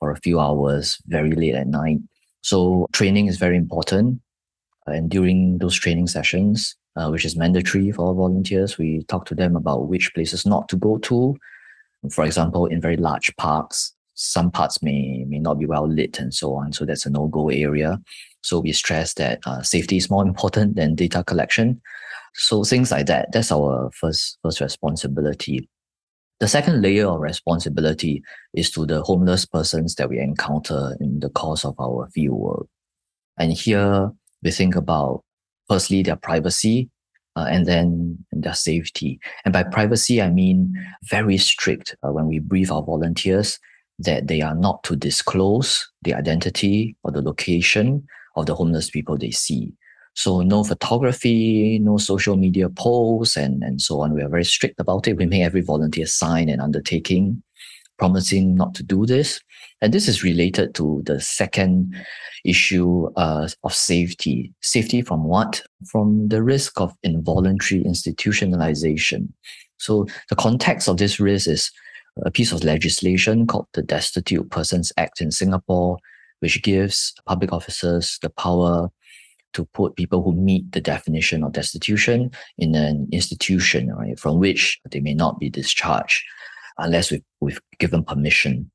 for 0.00 0.10
a 0.10 0.20
few 0.20 0.40
hours 0.40 0.98
very 1.06 1.32
late 1.32 1.54
at 1.54 1.68
night. 1.68 1.98
So 2.40 2.86
training 2.92 3.26
is 3.26 3.38
very 3.38 3.56
important. 3.56 4.20
And 4.90 5.10
during 5.10 5.58
those 5.58 5.74
training 5.74 6.08
sessions, 6.08 6.76
uh, 6.96 7.08
which 7.08 7.24
is 7.24 7.36
mandatory 7.36 7.92
for 7.92 8.08
our 8.08 8.14
volunteers, 8.14 8.78
we 8.78 9.04
talk 9.04 9.24
to 9.26 9.34
them 9.34 9.56
about 9.56 9.88
which 9.88 10.12
places 10.14 10.44
not 10.44 10.68
to 10.68 10.76
go 10.76 10.98
to. 10.98 11.36
For 12.10 12.24
example, 12.24 12.66
in 12.66 12.80
very 12.80 12.96
large 12.96 13.34
parks, 13.36 13.94
some 14.14 14.50
parts 14.50 14.82
may 14.82 15.24
may 15.28 15.38
not 15.38 15.58
be 15.58 15.66
well 15.66 15.88
lit 15.88 16.18
and 16.18 16.34
so 16.34 16.54
on. 16.54 16.72
So 16.72 16.84
that's 16.84 17.06
a 17.06 17.10
no 17.10 17.28
go 17.28 17.50
area. 17.50 18.00
So 18.42 18.58
we 18.58 18.72
stress 18.72 19.14
that 19.14 19.38
uh, 19.46 19.62
safety 19.62 19.96
is 19.96 20.10
more 20.10 20.26
important 20.26 20.76
than 20.76 20.96
data 20.96 21.22
collection. 21.22 21.80
So 22.34 22.64
things 22.64 22.90
like 22.90 23.06
that. 23.06 23.30
That's 23.32 23.52
our 23.52 23.90
first 23.92 24.38
first 24.42 24.60
responsibility. 24.60 25.68
The 26.40 26.48
second 26.48 26.82
layer 26.82 27.06
of 27.06 27.20
responsibility 27.20 28.22
is 28.54 28.70
to 28.72 28.86
the 28.86 29.02
homeless 29.02 29.44
persons 29.44 29.96
that 29.96 30.08
we 30.08 30.20
encounter 30.20 30.96
in 31.00 31.18
the 31.18 31.30
course 31.30 31.64
of 31.64 31.74
our 31.80 32.08
field 32.14 32.38
work. 32.38 32.66
And 33.38 33.52
here 33.52 34.12
we 34.42 34.50
think 34.50 34.76
about 34.76 35.22
firstly 35.68 36.02
their 36.02 36.16
privacy 36.16 36.88
uh, 37.36 37.46
and 37.48 37.66
then 37.66 38.18
their 38.32 38.54
safety. 38.54 39.20
And 39.44 39.52
by 39.52 39.62
privacy, 39.62 40.20
I 40.20 40.30
mean 40.30 40.74
very 41.04 41.38
strict 41.38 41.96
uh, 42.02 42.10
when 42.10 42.26
we 42.26 42.38
brief 42.38 42.72
our 42.72 42.82
volunteers 42.82 43.58
that 43.98 44.28
they 44.28 44.40
are 44.40 44.54
not 44.54 44.82
to 44.84 44.96
disclose 44.96 45.88
the 46.02 46.14
identity 46.14 46.96
or 47.02 47.10
the 47.10 47.22
location 47.22 48.06
of 48.36 48.46
the 48.46 48.54
homeless 48.54 48.90
people 48.90 49.16
they 49.16 49.30
see. 49.30 49.72
So 50.14 50.40
no 50.40 50.64
photography, 50.64 51.78
no 51.80 51.96
social 51.96 52.36
media 52.36 52.68
posts, 52.68 53.36
and, 53.36 53.62
and 53.62 53.80
so 53.80 54.00
on. 54.00 54.14
We 54.14 54.22
are 54.22 54.28
very 54.28 54.44
strict 54.44 54.80
about 54.80 55.06
it. 55.06 55.16
We 55.16 55.26
make 55.26 55.42
every 55.42 55.60
volunteer 55.60 56.06
sign 56.06 56.48
an 56.48 56.60
undertaking 56.60 57.42
promising 57.98 58.54
not 58.54 58.74
to 58.74 58.82
do 58.82 59.04
this. 59.04 59.40
And 59.80 59.92
this 59.92 60.08
is 60.08 60.24
related 60.24 60.74
to 60.76 61.02
the 61.04 61.20
second 61.20 61.94
issue 62.44 63.10
uh, 63.16 63.48
of 63.64 63.74
safety. 63.74 64.52
Safety 64.60 65.02
from 65.02 65.24
what? 65.24 65.62
From 65.90 66.28
the 66.28 66.42
risk 66.42 66.80
of 66.80 66.94
involuntary 67.02 67.82
institutionalization. 67.84 69.28
So 69.78 70.06
the 70.30 70.36
context 70.36 70.88
of 70.88 70.96
this 70.96 71.20
risk 71.20 71.48
is 71.48 71.70
a 72.24 72.30
piece 72.30 72.52
of 72.52 72.64
legislation 72.64 73.46
called 73.46 73.66
the 73.74 73.82
Destitute 73.82 74.50
Persons 74.50 74.92
Act 74.96 75.20
in 75.20 75.30
Singapore, 75.30 75.98
which 76.40 76.62
gives 76.62 77.14
public 77.26 77.52
officers 77.52 78.18
the 78.22 78.30
power 78.30 78.90
to 79.52 79.64
put 79.66 79.96
people 79.96 80.22
who 80.22 80.32
meet 80.32 80.70
the 80.72 80.80
definition 80.80 81.42
of 81.42 81.52
destitution 81.52 82.30
in 82.58 82.74
an 82.74 83.08
institution, 83.12 83.90
right, 83.94 84.18
from 84.18 84.38
which 84.38 84.78
they 84.90 85.00
may 85.00 85.14
not 85.14 85.38
be 85.38 85.48
discharged 85.48 86.22
unless 86.78 87.10
we've, 87.10 87.24
we've 87.40 87.60
given 87.78 88.04
permission. 88.04 88.70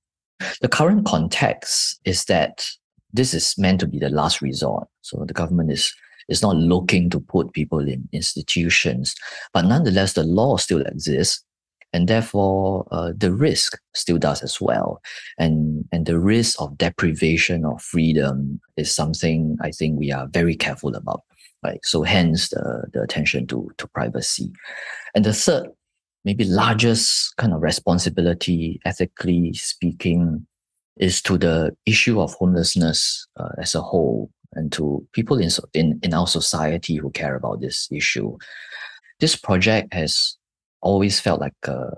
The 0.61 0.67
current 0.67 1.05
context 1.05 1.99
is 2.05 2.25
that 2.25 2.65
this 3.13 3.33
is 3.33 3.55
meant 3.57 3.79
to 3.79 3.87
be 3.87 3.99
the 3.99 4.09
last 4.09 4.41
resort. 4.41 4.87
So 5.01 5.23
the 5.25 5.33
government 5.33 5.71
is 5.71 5.93
is 6.29 6.41
not 6.41 6.55
looking 6.55 7.09
to 7.09 7.19
put 7.19 7.51
people 7.51 7.79
in 7.79 8.07
institutions, 8.13 9.13
but 9.53 9.65
nonetheless, 9.65 10.13
the 10.13 10.23
law 10.23 10.55
still 10.55 10.81
exists, 10.81 11.43
and 11.91 12.07
therefore 12.07 12.87
uh, 12.91 13.11
the 13.15 13.33
risk 13.33 13.77
still 13.93 14.17
does 14.17 14.41
as 14.41 14.59
well. 14.59 15.01
And 15.37 15.85
and 15.91 16.05
the 16.05 16.19
risk 16.19 16.61
of 16.61 16.77
deprivation 16.77 17.65
of 17.65 17.81
freedom 17.81 18.59
is 18.77 18.93
something 18.93 19.57
I 19.61 19.71
think 19.71 19.99
we 19.99 20.11
are 20.11 20.27
very 20.27 20.55
careful 20.55 20.95
about. 20.95 21.21
Right. 21.63 21.79
So 21.83 22.03
hence 22.03 22.49
the 22.49 22.85
the 22.93 23.01
attention 23.01 23.47
to 23.47 23.69
to 23.77 23.87
privacy, 23.87 24.51
and 25.15 25.23
the 25.23 25.33
third 25.33 25.67
maybe 26.25 26.45
largest 26.45 27.35
kind 27.37 27.53
of 27.53 27.61
responsibility, 27.61 28.79
ethically 28.85 29.53
speaking, 29.53 30.45
is 30.97 31.21
to 31.23 31.37
the 31.37 31.75
issue 31.85 32.21
of 32.21 32.33
homelessness 32.35 33.27
uh, 33.37 33.49
as 33.57 33.75
a 33.75 33.81
whole 33.81 34.29
and 34.53 34.71
to 34.71 35.05
people 35.13 35.39
in, 35.39 35.49
in, 35.73 35.99
in 36.03 36.13
our 36.13 36.27
society 36.27 36.97
who 36.97 37.09
care 37.09 37.35
about 37.35 37.61
this 37.61 37.87
issue. 37.91 38.37
This 39.19 39.35
project 39.35 39.93
has 39.93 40.37
always 40.81 41.19
felt 41.19 41.41
like 41.41 41.55
a, 41.63 41.89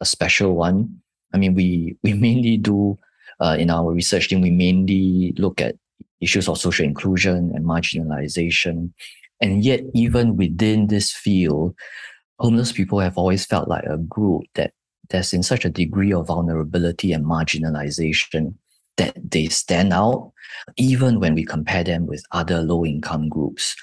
a 0.00 0.04
special 0.04 0.54
one. 0.54 1.00
I 1.34 1.38
mean, 1.38 1.54
we, 1.54 1.96
we 2.02 2.12
mainly 2.26 2.56
do, 2.56 2.98
uh, 3.40 3.56
in 3.58 3.70
our 3.70 3.92
research 3.92 4.28
team, 4.28 4.40
we 4.40 4.50
mainly 4.50 5.34
look 5.36 5.60
at 5.60 5.76
issues 6.20 6.48
of 6.48 6.58
social 6.58 6.84
inclusion 6.84 7.52
and 7.54 7.64
marginalization. 7.64 8.92
And 9.40 9.64
yet, 9.64 9.80
even 9.94 10.36
within 10.36 10.88
this 10.88 11.12
field, 11.12 11.74
homeless 12.38 12.72
people 12.72 13.00
have 13.00 13.18
always 13.18 13.44
felt 13.44 13.68
like 13.68 13.84
a 13.84 13.98
group 13.98 14.44
that 14.54 14.72
there's 15.10 15.32
in 15.32 15.42
such 15.42 15.64
a 15.64 15.70
degree 15.70 16.12
of 16.12 16.26
vulnerability 16.26 17.12
and 17.12 17.24
marginalization 17.24 18.54
that 18.96 19.16
they 19.30 19.46
stand 19.46 19.92
out, 19.92 20.32
even 20.76 21.20
when 21.20 21.34
we 21.34 21.44
compare 21.44 21.84
them 21.84 22.06
with 22.06 22.22
other 22.32 22.62
low 22.62 22.84
income 22.84 23.28
groups. 23.28 23.74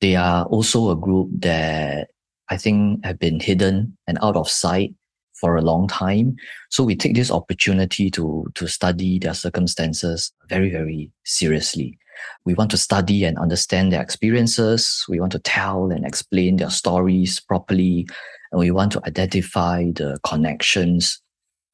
They 0.00 0.16
are 0.16 0.44
also 0.46 0.90
a 0.90 0.96
group 0.96 1.28
that 1.40 2.08
I 2.48 2.56
think 2.56 3.04
have 3.04 3.18
been 3.18 3.40
hidden 3.40 3.96
and 4.06 4.18
out 4.22 4.36
of 4.36 4.48
sight 4.48 4.94
for 5.34 5.56
a 5.56 5.62
long 5.62 5.86
time. 5.86 6.36
So 6.70 6.82
we 6.82 6.96
take 6.96 7.14
this 7.14 7.30
opportunity 7.30 8.10
to, 8.12 8.46
to 8.54 8.66
study 8.66 9.18
their 9.18 9.34
circumstances 9.34 10.32
very, 10.48 10.70
very 10.70 11.12
seriously. 11.24 11.98
We 12.44 12.54
want 12.54 12.70
to 12.72 12.76
study 12.76 13.24
and 13.24 13.38
understand 13.38 13.92
their 13.92 14.02
experiences. 14.02 15.04
We 15.08 15.20
want 15.20 15.32
to 15.32 15.38
tell 15.38 15.90
and 15.90 16.04
explain 16.04 16.56
their 16.56 16.70
stories 16.70 17.40
properly 17.40 18.06
and 18.52 18.58
we 18.58 18.70
want 18.70 18.92
to 18.92 19.02
identify 19.06 19.84
the 19.94 20.18
connections 20.24 21.20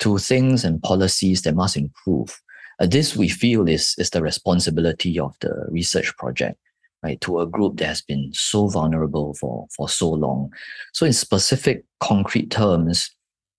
to 0.00 0.18
things 0.18 0.64
and 0.64 0.82
policies 0.82 1.42
that 1.42 1.54
must 1.54 1.76
improve. 1.76 2.40
Uh, 2.80 2.86
this 2.86 3.16
we 3.16 3.28
feel 3.28 3.68
is, 3.68 3.94
is 3.98 4.10
the 4.10 4.22
responsibility 4.22 5.18
of 5.18 5.36
the 5.40 5.66
research 5.70 6.16
project, 6.16 6.58
right? 7.02 7.20
To 7.20 7.40
a 7.40 7.46
group 7.46 7.76
that 7.76 7.86
has 7.86 8.02
been 8.02 8.30
so 8.32 8.68
vulnerable 8.68 9.34
for, 9.34 9.66
for 9.76 9.88
so 9.88 10.10
long. 10.10 10.52
So 10.92 11.06
in 11.06 11.12
specific 11.12 11.84
concrete 12.00 12.50
terms, 12.50 13.14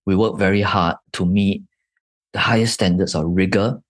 we 0.05 0.15
work 0.15 0.37
very 0.37 0.61
hard 0.61 0.97
to 1.13 1.25
meet 1.25 1.63
the 2.33 2.39
highest 2.39 2.73
standards 2.73 3.15
of 3.15 3.23
rigor, 3.25 3.81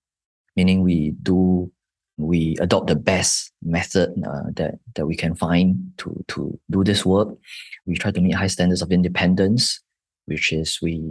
meaning 0.56 0.84
we 0.84 1.12
do 1.24 1.72
we 2.18 2.56
adopt 2.60 2.88
the 2.88 2.96
best 2.96 3.52
method 3.62 4.10
uh, 4.26 4.50
that 4.54 4.76
that 4.96 5.06
we 5.06 5.16
can 5.16 5.36
find 5.36 5.92
to 5.98 6.24
to 6.30 6.58
do 6.72 6.84
this 6.84 7.06
work. 7.06 7.30
We 7.86 7.98
try 7.98 8.12
to 8.12 8.22
meet 8.22 8.36
high 8.36 8.48
standards 8.48 8.82
of 8.82 8.92
independence, 8.92 9.82
which 10.26 10.54
is 10.54 10.80
we 10.82 11.02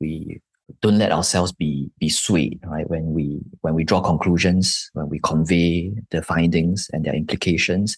we 0.00 0.40
don't 0.80 0.98
let 0.98 1.12
ourselves 1.12 1.52
be 1.52 1.90
be 1.98 2.08
swayed 2.08 2.60
right? 2.66 2.88
When 2.88 3.12
we 3.12 3.40
when 3.60 3.74
we 3.74 3.84
draw 3.84 4.00
conclusions 4.00 4.90
when 4.94 5.08
we 5.08 5.20
convey 5.20 5.92
the 6.10 6.22
findings 6.22 6.90
and 6.92 7.04
their 7.04 7.14
implications. 7.14 7.96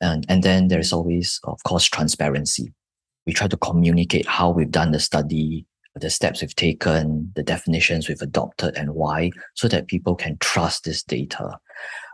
And 0.00 0.26
and 0.28 0.42
then 0.42 0.68
there's 0.68 0.92
always 0.92 1.40
of 1.44 1.62
course 1.64 1.84
transparency. 1.84 2.72
We 3.26 3.32
try 3.32 3.48
to 3.48 3.56
communicate 3.56 4.26
how 4.26 4.50
we've 4.50 4.70
done 4.70 4.92
the 4.92 5.00
study 5.00 5.66
the 5.94 6.10
steps 6.10 6.40
we've 6.40 6.54
taken 6.54 7.32
the 7.34 7.42
definitions 7.42 8.08
we've 8.08 8.22
adopted 8.22 8.76
and 8.76 8.94
why 8.94 9.32
so 9.54 9.66
that 9.66 9.88
people 9.88 10.14
can 10.14 10.36
trust 10.38 10.84
this 10.84 11.02
data 11.02 11.58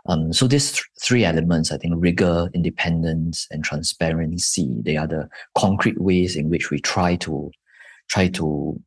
um, 0.07 0.31
so 0.31 0.47
these 0.47 0.71
th- 0.71 0.85
three 1.01 1.25
elements 1.25 1.71
i 1.71 1.77
think 1.77 1.93
rigor 1.97 2.49
independence 2.53 3.47
and 3.51 3.63
transparency 3.63 4.81
they 4.83 4.97
are 4.97 5.07
the 5.07 5.27
concrete 5.57 5.99
ways 5.99 6.35
in 6.35 6.49
which 6.49 6.69
we 6.71 6.79
try 6.79 7.15
to 7.15 7.51
try 8.09 8.27
to 8.27 8.79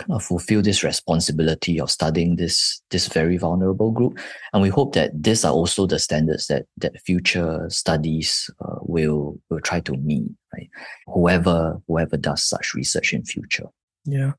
kind 0.00 0.12
of 0.12 0.24
fulfill 0.24 0.62
this 0.62 0.82
responsibility 0.82 1.78
of 1.78 1.90
studying 1.90 2.36
this 2.36 2.82
this 2.90 3.06
very 3.08 3.36
vulnerable 3.36 3.90
group. 3.90 4.18
And 4.52 4.62
we 4.62 4.70
hope 4.70 4.94
that 4.94 5.10
these 5.14 5.44
are 5.44 5.52
also 5.52 5.86
the 5.86 5.98
standards 5.98 6.46
that 6.46 6.64
that 6.78 7.00
future 7.02 7.66
studies 7.68 8.50
uh, 8.64 8.78
will 8.80 9.38
will 9.50 9.60
try 9.60 9.80
to 9.80 9.92
meet 9.92 10.32
right? 10.54 10.70
Whoever 11.06 11.80
whoever 11.86 12.16
does 12.16 12.42
such 12.42 12.74
research 12.74 13.12
in 13.12 13.24
future. 13.24 13.68
Yeah. 14.06 14.32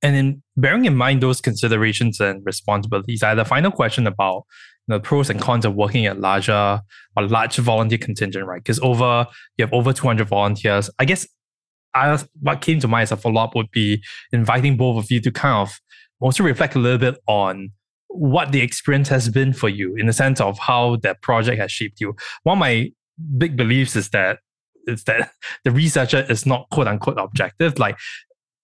And 0.00 0.14
in 0.14 0.42
bearing 0.56 0.84
in 0.84 0.94
mind 0.94 1.22
those 1.22 1.40
considerations 1.40 2.20
and 2.20 2.46
responsibilities 2.46 3.22
i 3.24 3.30
had 3.30 3.38
a 3.40 3.44
final 3.44 3.72
question 3.72 4.06
about 4.06 4.44
the 4.88 5.00
pros 5.00 5.30
and 5.30 5.40
cons 5.40 5.64
of 5.64 5.74
working 5.74 6.06
at 6.06 6.18
larger 6.20 6.80
or 7.16 7.26
large 7.26 7.56
volunteer 7.56 7.98
contingent 7.98 8.46
right 8.46 8.62
because 8.62 8.80
over 8.80 9.26
you 9.56 9.64
have 9.64 9.72
over 9.72 9.92
200 9.92 10.26
volunteers 10.26 10.90
i 10.98 11.04
guess 11.04 11.26
I, 11.94 12.18
what 12.40 12.60
came 12.60 12.80
to 12.80 12.88
mind 12.88 13.04
as 13.04 13.12
a 13.12 13.16
follow 13.16 13.40
up 13.40 13.54
would 13.54 13.70
be 13.70 14.02
inviting 14.32 14.76
both 14.76 15.02
of 15.02 15.10
you 15.10 15.20
to 15.20 15.30
kind 15.30 15.56
of 15.56 15.80
also 16.20 16.44
reflect 16.44 16.74
a 16.74 16.78
little 16.78 16.98
bit 16.98 17.16
on 17.26 17.70
what 18.08 18.52
the 18.52 18.60
experience 18.60 19.08
has 19.08 19.28
been 19.28 19.52
for 19.52 19.68
you 19.68 19.94
in 19.96 20.06
the 20.06 20.12
sense 20.12 20.40
of 20.40 20.58
how 20.58 20.96
that 20.96 21.22
project 21.22 21.60
has 21.60 21.70
shaped 21.70 22.00
you. 22.00 22.14
One 22.42 22.58
of 22.58 22.60
my 22.60 22.90
big 23.36 23.56
beliefs 23.56 23.96
is 23.96 24.10
that 24.10 24.38
is 24.86 25.04
that 25.04 25.30
the 25.64 25.70
researcher 25.70 26.24
is 26.28 26.46
not 26.46 26.68
quote 26.70 26.88
unquote 26.88 27.18
objective. 27.18 27.78
Like 27.78 27.98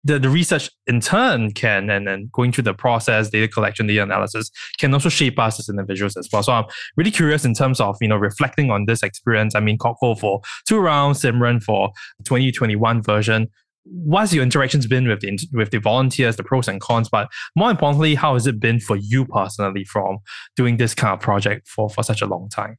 the, 0.04 0.18
the 0.18 0.28
research 0.28 0.70
in 0.86 1.00
turn 1.00 1.52
can 1.52 1.88
and 1.90 2.06
then 2.06 2.28
going 2.32 2.52
through 2.52 2.64
the 2.64 2.74
process, 2.74 3.30
data 3.30 3.48
collection, 3.48 3.86
data 3.86 4.02
analysis 4.02 4.50
can 4.78 4.92
also 4.92 5.08
shape 5.08 5.38
us 5.38 5.58
as 5.58 5.68
individuals 5.68 6.16
as 6.16 6.28
well. 6.32 6.42
So 6.42 6.52
I'm 6.52 6.64
really 6.96 7.10
curious 7.10 7.44
in 7.44 7.54
terms 7.54 7.80
of 7.80 7.96
you 8.00 8.08
know 8.08 8.16
reflecting 8.16 8.70
on 8.70 8.84
this 8.86 9.02
experience. 9.02 9.54
I 9.54 9.60
mean, 9.60 9.78
Hoe 9.80 10.14
for 10.14 10.40
two 10.68 10.78
rounds, 10.78 11.22
Simren 11.22 11.62
for 11.62 11.90
2021 12.24 13.02
version. 13.02 13.48
What's 13.86 14.32
your 14.32 14.42
interactions 14.42 14.86
been 14.86 15.08
with 15.08 15.20
the 15.20 15.38
with 15.52 15.70
the 15.70 15.78
volunteers, 15.78 16.36
the 16.36 16.44
pros 16.44 16.68
and 16.68 16.80
cons, 16.80 17.08
but 17.08 17.28
more 17.56 17.70
importantly, 17.70 18.14
how 18.14 18.34
has 18.34 18.46
it 18.46 18.60
been 18.60 18.80
for 18.80 18.96
you 18.96 19.26
personally 19.26 19.84
from 19.84 20.18
doing 20.56 20.76
this 20.76 20.94
kind 20.94 21.12
of 21.12 21.20
project 21.20 21.68
for 21.68 21.90
for 21.90 22.02
such 22.02 22.22
a 22.22 22.26
long 22.26 22.48
time? 22.48 22.76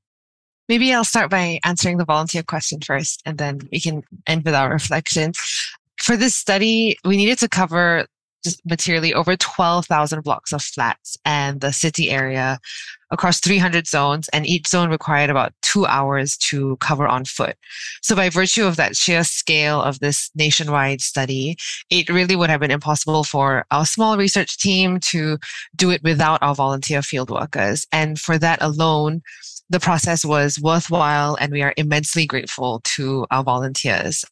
Maybe 0.68 0.92
I'll 0.92 1.04
start 1.04 1.30
by 1.30 1.60
answering 1.64 1.98
the 1.98 2.06
volunteer 2.06 2.42
question 2.42 2.80
first, 2.82 3.22
and 3.24 3.38
then 3.38 3.60
we 3.72 3.80
can 3.80 4.02
end 4.26 4.46
with 4.46 4.56
our 4.56 4.72
reflections 4.72 5.40
for 5.98 6.18
this 6.18 6.36
study, 6.36 6.98
we 7.06 7.18
needed 7.18 7.40
to 7.40 7.50
cover 7.50 8.06
just 8.46 8.62
materially 8.64 9.14
over 9.14 9.36
12,000 9.36 10.24
blocks 10.24 10.54
of 10.54 10.62
flats 10.62 11.18
and 11.26 11.62
the 11.62 11.74
city 11.74 12.12
area 12.12 12.60
across 13.12 13.40
300 13.40 13.88
zones, 13.88 14.30
and 14.30 14.46
each 14.46 14.68
zone 14.68 14.90
required 14.90 15.30
about 15.30 15.54
two 15.62 15.86
hours 15.86 16.38
to 16.38 16.78
cover 16.78 17.08
on 17.08 17.26
foot. 17.26 17.56
So, 18.02 18.16
by 18.16 18.30
virtue 18.30 18.66
of 18.66 18.76
that 18.76 18.96
sheer 18.96 19.24
scale 19.24 19.82
of 19.82 20.00
this 20.00 20.30
nationwide 20.36 21.02
study, 21.02 21.58
it 21.90 22.10
really 22.10 22.36
would 22.36 22.50
have 22.50 22.60
been 22.60 22.72
impossible 22.72 23.24
for 23.24 23.66
our 23.72 23.86
small 23.86 24.18
research 24.18 24.58
team 24.58 25.00
to 25.12 25.38
do 25.76 25.90
it 25.90 26.04
without 26.04 26.42
our 26.44 26.56
volunteer 26.56 27.02
field 27.02 27.30
workers. 27.32 27.88
And 27.92 28.20
for 28.20 28.38
that 28.38 28.62
alone, 28.62 29.22
the 29.70 29.80
process 29.80 30.24
was 30.24 30.60
worthwhile, 30.60 31.36
and 31.40 31.52
we 31.52 31.64
are 31.64 31.74
immensely 31.78 32.26
grateful 32.28 32.82
to 32.96 33.26
our 33.32 33.44
volunteers. 33.44 34.24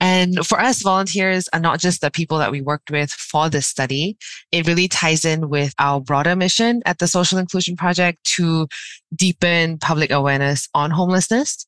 And 0.00 0.46
for 0.46 0.58
us, 0.58 0.82
volunteers 0.82 1.48
are 1.52 1.60
not 1.60 1.78
just 1.78 2.00
the 2.00 2.10
people 2.10 2.38
that 2.38 2.50
we 2.50 2.62
worked 2.62 2.90
with 2.90 3.10
for 3.10 3.50
this 3.50 3.66
study. 3.66 4.16
It 4.50 4.66
really 4.66 4.88
ties 4.88 5.24
in 5.24 5.50
with 5.50 5.74
our 5.78 6.00
broader 6.00 6.34
mission 6.34 6.82
at 6.86 6.98
the 6.98 7.06
Social 7.06 7.38
Inclusion 7.38 7.76
Project 7.76 8.18
to 8.36 8.66
deepen 9.14 9.78
public 9.78 10.10
awareness 10.10 10.68
on 10.74 10.90
homelessness 10.90 11.66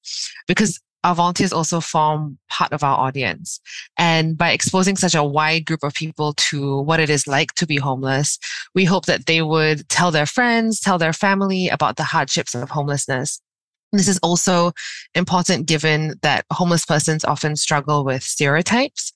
because 0.49 0.81
our 1.05 1.15
volunteers 1.15 1.53
also 1.53 1.81
form 1.81 2.39
part 2.49 2.73
of 2.73 2.85
our 2.85 2.97
audience. 2.97 3.61
And 3.99 4.39
by 4.39 4.53
exposing 4.53 4.97
such 4.97 5.15
a 5.15 5.25
wide 5.25 5.67
group 5.67 5.83
of 5.83 5.95
people 5.95 6.33
to 6.35 6.81
what 6.83 7.01
it 7.01 7.11
is 7.11 7.27
like 7.27 7.55
to 7.55 7.67
be 7.67 7.77
homeless, 7.77 8.39
we 8.75 8.85
hope 8.85 9.07
that 9.07 9.27
they 9.27 9.43
would 9.43 9.89
tell 9.89 10.11
their 10.11 10.27
friends, 10.27 10.81
tell 10.81 10.99
their 10.99 11.13
family 11.13 11.69
about 11.69 11.97
the 11.97 12.05
hardships 12.05 12.55
of 12.55 12.71
homelessness 12.71 13.41
this 13.93 14.09
is 14.09 14.19
also 14.19 14.73
important 15.15 15.67
given 15.67 16.15
that 16.23 16.47
homeless 16.51 16.87
persons 16.87 17.25
often 17.25 17.57
struggle 17.57 18.05
with 18.05 18.23
stereotypes. 18.23 19.13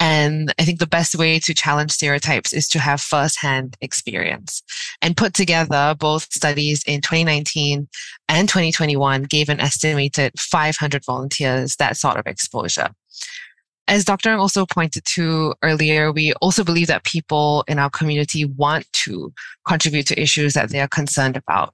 And 0.00 0.52
I 0.58 0.64
think 0.64 0.78
the 0.78 0.86
best 0.86 1.14
way 1.14 1.38
to 1.40 1.54
challenge 1.54 1.92
stereotypes 1.92 2.52
is 2.52 2.68
to 2.68 2.78
have 2.78 3.00
firsthand 3.00 3.76
experience. 3.80 4.62
And 5.02 5.16
put 5.16 5.34
together, 5.34 5.94
both 5.98 6.32
studies 6.32 6.82
in 6.86 7.00
2019 7.00 7.88
and 8.28 8.48
2021 8.48 9.24
gave 9.24 9.48
an 9.48 9.60
estimated 9.60 10.32
500 10.38 11.04
volunteers 11.04 11.76
that 11.76 11.96
sort 11.96 12.18
of 12.18 12.26
exposure. 12.26 12.90
As 13.88 14.04
Dr. 14.04 14.34
also 14.34 14.66
pointed 14.66 15.04
to 15.14 15.54
earlier, 15.62 16.12
we 16.12 16.34
also 16.34 16.62
believe 16.62 16.88
that 16.88 17.04
people 17.04 17.64
in 17.66 17.78
our 17.78 17.88
community 17.88 18.44
want 18.44 18.86
to 19.04 19.32
contribute 19.66 20.06
to 20.08 20.20
issues 20.20 20.52
that 20.52 20.68
they 20.68 20.80
are 20.80 20.88
concerned 20.88 21.38
about. 21.38 21.72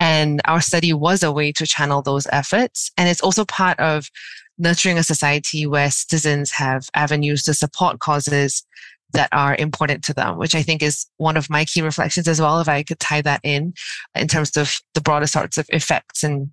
And 0.00 0.40
our 0.44 0.60
study 0.60 0.92
was 0.92 1.22
a 1.22 1.32
way 1.32 1.52
to 1.52 1.66
channel 1.66 2.02
those 2.02 2.26
efforts. 2.32 2.90
And 2.96 3.08
it's 3.08 3.20
also 3.20 3.44
part 3.44 3.78
of 3.80 4.10
nurturing 4.58 4.98
a 4.98 5.02
society 5.02 5.66
where 5.66 5.90
citizens 5.90 6.50
have 6.52 6.88
avenues 6.94 7.42
to 7.44 7.54
support 7.54 7.98
causes 7.98 8.64
that 9.12 9.28
are 9.32 9.56
important 9.56 10.02
to 10.04 10.14
them, 10.14 10.36
which 10.36 10.54
I 10.54 10.62
think 10.62 10.82
is 10.82 11.06
one 11.16 11.36
of 11.36 11.48
my 11.48 11.64
key 11.64 11.82
reflections 11.82 12.26
as 12.28 12.40
well. 12.40 12.60
If 12.60 12.68
I 12.68 12.82
could 12.82 13.00
tie 13.00 13.22
that 13.22 13.40
in, 13.42 13.74
in 14.14 14.28
terms 14.28 14.56
of 14.56 14.80
the 14.94 15.00
broader 15.00 15.26
sorts 15.26 15.58
of 15.58 15.66
effects 15.70 16.22
and 16.22 16.50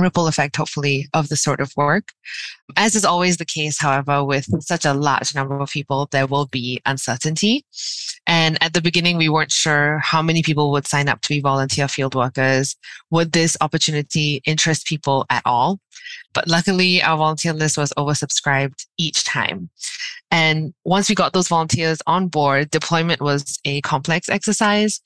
ripple 0.00 0.26
effect, 0.26 0.56
hopefully, 0.56 1.08
of 1.14 1.28
the 1.28 1.36
sort 1.36 1.60
of 1.60 1.72
work. 1.76 2.12
As 2.76 2.94
is 2.94 3.04
always 3.04 3.36
the 3.36 3.44
case, 3.44 3.80
however, 3.80 4.24
with 4.24 4.46
such 4.62 4.84
a 4.84 4.94
large 4.94 5.34
number 5.34 5.58
of 5.58 5.70
people, 5.70 6.08
there 6.10 6.26
will 6.26 6.46
be 6.46 6.80
uncertainty. 6.86 7.64
And 8.26 8.62
at 8.62 8.74
the 8.74 8.82
beginning, 8.82 9.16
we 9.16 9.28
weren't 9.28 9.52
sure 9.52 9.98
how 9.98 10.20
many 10.22 10.42
people 10.42 10.70
would 10.72 10.86
sign 10.86 11.08
up 11.08 11.22
to 11.22 11.28
be 11.30 11.40
volunteer 11.40 11.88
field 11.88 12.14
workers. 12.14 12.76
Would 13.10 13.32
this 13.32 13.56
opportunity 13.60 14.42
interest 14.44 14.86
people 14.86 15.24
at 15.30 15.42
all? 15.44 15.80
But 16.34 16.46
luckily, 16.46 17.02
our 17.02 17.16
volunteer 17.16 17.52
list 17.52 17.78
was 17.78 17.92
oversubscribed 17.96 18.86
each 18.98 19.24
time. 19.24 19.70
And 20.30 20.74
once 20.84 21.08
we 21.08 21.14
got 21.14 21.32
those 21.32 21.48
volunteers 21.48 22.00
on 22.06 22.28
board, 22.28 22.70
deployment 22.70 23.22
was 23.22 23.58
a 23.64 23.80
complex 23.80 24.28
exercise 24.28 25.00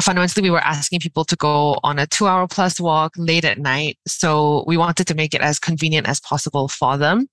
fundamentally 0.00 0.42
we 0.42 0.50
were 0.50 0.60
asking 0.60 1.00
people 1.00 1.24
to 1.24 1.36
go 1.36 1.78
on 1.82 1.98
a 1.98 2.06
two 2.06 2.26
hour 2.26 2.46
plus 2.46 2.80
walk 2.80 3.14
late 3.16 3.44
at 3.44 3.58
night. 3.58 3.98
So 4.06 4.64
we 4.66 4.76
wanted 4.76 5.06
to 5.08 5.14
make 5.14 5.34
it 5.34 5.40
as 5.40 5.58
convenient 5.58 6.08
as 6.08 6.20
possible 6.20 6.68
for 6.68 6.96
them 6.96 7.28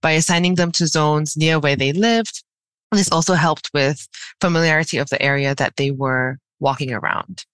by 0.00 0.12
assigning 0.12 0.54
them 0.54 0.70
to 0.72 0.86
zones 0.86 1.36
near 1.36 1.58
where 1.58 1.76
they 1.76 1.92
lived. 1.92 2.44
This 2.92 3.10
also 3.10 3.34
helped 3.34 3.70
with 3.74 4.06
familiarity 4.40 4.98
of 4.98 5.08
the 5.08 5.20
area 5.20 5.54
that 5.56 5.76
they 5.76 5.90
were 5.90 6.38
walking 6.60 6.92
around. 6.92 7.44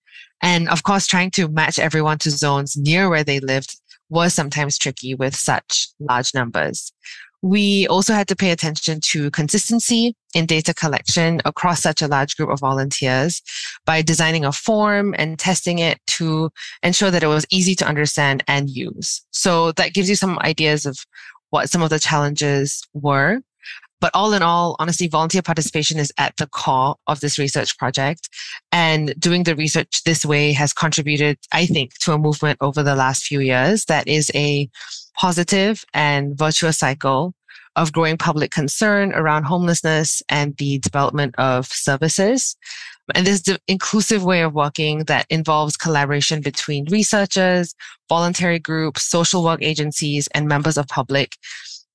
And 0.43 0.69
of 0.69 0.83
course, 0.83 1.07
trying 1.07 1.31
to 1.33 1.49
match 1.49 1.79
everyone 1.79 2.19
to 2.19 2.31
zones 2.31 2.77
near 2.77 3.09
where 3.09 3.25
they 3.25 3.41
lived 3.41 3.79
was 4.09 4.35
sometimes 4.35 4.77
tricky 4.77 5.15
with 5.15 5.35
such 5.35 5.89
large 6.01 6.35
numbers. 6.35 6.93
We 7.43 7.87
also 7.89 8.13
had 8.13 8.29
to 8.29 8.37
pay 8.37 8.51
attention 8.51 9.01
to 9.11 9.31
consistency 9.31 10.15
in 10.35 10.47
data 10.47 10.75
collection 10.75 11.41
across 11.45 11.81
such 11.81 12.03
a 12.03 12.09
large 12.09 12.37
group 12.37 12.51
of 12.51 12.61
volunteers 12.61 13.43
by 13.87 14.03
designing 14.03 14.45
a 14.45 14.53
form 14.53 15.15
and 15.19 15.39
testing 15.39 15.79
it 15.79 15.99
to 16.07 16.51
ensure 16.83 17.11
that 17.11 17.23
it 17.23 17.29
was 17.29 17.47
easy 17.51 17.75
to 17.77 17.87
understand 17.87 18.45
and 18.47 18.69
use. 18.69 19.23
So 19.31 19.73
that 19.73 19.95
gives 19.95 20.09
you 20.09 20.17
some 20.17 20.39
ideas 20.41 20.85
of 20.85 20.99
what 21.49 21.71
some 21.71 21.83
of 21.83 21.91
the 21.91 21.99
challenges 21.99 22.87
were. 22.93 23.41
But 24.01 24.13
all 24.15 24.33
in 24.33 24.43
all, 24.43 24.77
honestly, 24.79 25.09
volunteer 25.09 25.43
participation 25.43 25.99
is 25.99 26.11
at 26.17 26.35
the 26.39 26.47
core 26.47 26.97
of 27.07 27.21
this 27.21 27.39
research 27.39 27.77
project. 27.77 28.31
And 28.73 29.15
doing 29.19 29.43
the 29.43 29.55
research 29.55 30.05
this 30.05 30.25
way 30.25 30.53
has 30.53 30.73
contributed, 30.73 31.39
I 31.53 31.67
think, 31.67 31.99
to 32.01 32.13
a 32.13 32.19
movement 32.19 32.59
over 32.63 32.83
the 32.83 32.97
last 32.97 33.25
few 33.25 33.41
years 33.41 33.85
that 33.87 34.09
is 34.09 34.31
a 34.35 34.71
positive 35.21 35.85
and 35.93 36.39
virtuous 36.39 36.79
cycle 36.79 37.35
of 37.77 37.93
growing 37.93 38.17
public 38.17 38.51
concern 38.51 39.13
around 39.13 39.45
homelessness 39.45 40.23
and 40.31 40.57
the 40.57 40.79
development 40.79 41.35
of 41.37 41.67
services. 41.67 42.57
And 43.15 43.27
this 43.27 43.43
inclusive 43.69 44.25
way 44.25 44.41
of 44.41 44.55
working 44.55 45.05
that 45.05 45.27
involves 45.29 45.77
collaboration 45.77 46.41
between 46.41 46.87
researchers, 46.91 47.75
voluntary 48.09 48.59
groups, 48.59 49.03
social 49.03 49.45
work 49.45 49.63
agencies, 49.63 50.27
and 50.29 50.49
members 50.49 50.79
of 50.79 50.89
public 50.89 51.37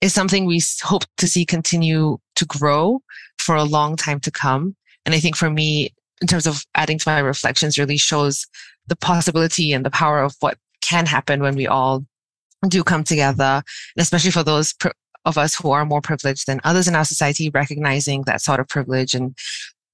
is 0.01 0.13
something 0.13 0.45
we 0.45 0.61
hope 0.83 1.05
to 1.17 1.27
see 1.27 1.45
continue 1.45 2.19
to 2.35 2.45
grow 2.45 3.01
for 3.39 3.55
a 3.55 3.63
long 3.63 3.95
time 3.95 4.19
to 4.19 4.29
come. 4.29 4.75
And 5.03 5.15
I 5.15 5.19
think 5.19 5.35
for 5.35 5.49
me, 5.49 5.93
in 6.21 6.27
terms 6.27 6.45
of 6.45 6.63
adding 6.75 6.99
to 6.99 7.09
my 7.09 7.19
reflections, 7.19 7.79
really 7.79 7.97
shows 7.97 8.45
the 8.85 8.95
possibility 8.95 9.73
and 9.73 9.83
the 9.83 9.89
power 9.89 10.21
of 10.21 10.35
what 10.41 10.59
can 10.81 11.07
happen 11.07 11.41
when 11.41 11.55
we 11.55 11.65
all 11.65 12.05
do 12.67 12.83
come 12.83 13.03
together, 13.03 13.63
especially 13.97 14.31
for 14.31 14.43
those 14.43 14.73
of 15.25 15.37
us 15.37 15.55
who 15.55 15.71
are 15.71 15.85
more 15.85 16.01
privileged 16.01 16.47
than 16.47 16.61
others 16.63 16.87
in 16.87 16.95
our 16.95 17.05
society, 17.05 17.49
recognizing 17.49 18.23
that 18.23 18.41
sort 18.41 18.59
of 18.59 18.67
privilege 18.67 19.13
and 19.13 19.35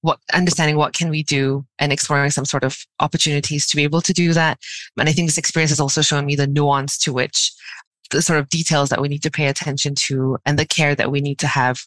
what 0.02 0.18
understanding 0.34 0.76
what 0.76 0.94
can 0.94 1.10
we 1.10 1.22
do 1.22 1.64
and 1.78 1.92
exploring 1.92 2.30
some 2.30 2.44
sort 2.44 2.64
of 2.64 2.76
opportunities 3.00 3.66
to 3.66 3.76
be 3.76 3.84
able 3.84 4.00
to 4.00 4.12
do 4.12 4.32
that. 4.32 4.58
And 4.98 5.08
I 5.08 5.12
think 5.12 5.28
this 5.28 5.38
experience 5.38 5.70
has 5.70 5.80
also 5.80 6.02
shown 6.02 6.26
me 6.26 6.34
the 6.34 6.46
nuance 6.46 6.98
to 6.98 7.12
which 7.12 7.52
the 8.10 8.20
sort 8.20 8.38
of 8.38 8.48
details 8.48 8.90
that 8.90 9.00
we 9.00 9.08
need 9.08 9.22
to 9.22 9.30
pay 9.30 9.46
attention 9.46 9.94
to 9.94 10.38
and 10.44 10.58
the 10.58 10.66
care 10.66 10.94
that 10.94 11.10
we 11.10 11.20
need 11.20 11.38
to 11.38 11.46
have 11.46 11.80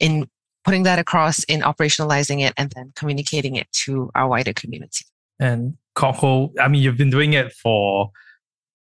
in 0.00 0.28
putting 0.64 0.82
that 0.82 0.98
across 0.98 1.44
in 1.44 1.60
operationalizing 1.60 2.40
it 2.40 2.52
and 2.56 2.72
then 2.72 2.92
communicating 2.96 3.56
it 3.56 3.70
to 3.72 4.10
our 4.14 4.26
wider 4.28 4.52
community. 4.52 5.04
And 5.38 5.76
Hoe, 5.96 6.52
I 6.58 6.68
mean, 6.68 6.82
you've 6.82 6.96
been 6.96 7.10
doing 7.10 7.34
it 7.34 7.52
for 7.52 8.10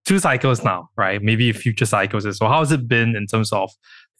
two 0.05 0.19
cycles 0.19 0.63
now, 0.63 0.89
right? 0.97 1.21
Maybe 1.21 1.51
future 1.53 1.85
cycles 1.85 2.25
So. 2.37 2.47
How 2.47 2.59
has 2.59 2.71
it 2.71 2.87
been 2.87 3.15
in 3.15 3.27
terms 3.27 3.51
of 3.51 3.71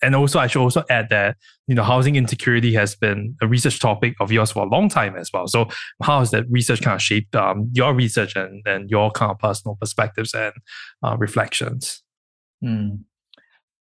and 0.01 0.15
also 0.15 0.37
I 0.37 0.47
should 0.47 0.61
also 0.61 0.83
add 0.89 1.09
that 1.09 1.37
you 1.67 1.75
know 1.75 1.83
housing 1.83 2.15
insecurity 2.15 2.73
has 2.73 2.95
been 2.95 3.35
a 3.41 3.47
research 3.47 3.79
topic 3.79 4.15
of 4.19 4.31
yours 4.31 4.51
for 4.51 4.65
a 4.65 4.69
long 4.69 4.89
time 4.89 5.15
as 5.15 5.29
well. 5.33 5.47
So 5.47 5.69
how 6.01 6.19
has 6.19 6.31
that 6.31 6.45
research 6.49 6.81
kind 6.81 6.95
of 6.95 7.01
shaped 7.01 7.35
um, 7.35 7.69
your 7.73 7.93
research 7.93 8.35
and, 8.35 8.61
and 8.65 8.89
your 8.89 9.11
kind 9.11 9.31
of 9.31 9.39
personal 9.39 9.77
perspectives 9.79 10.33
and 10.33 10.53
uh, 11.03 11.15
reflections? 11.17 12.03
Mm. 12.63 12.99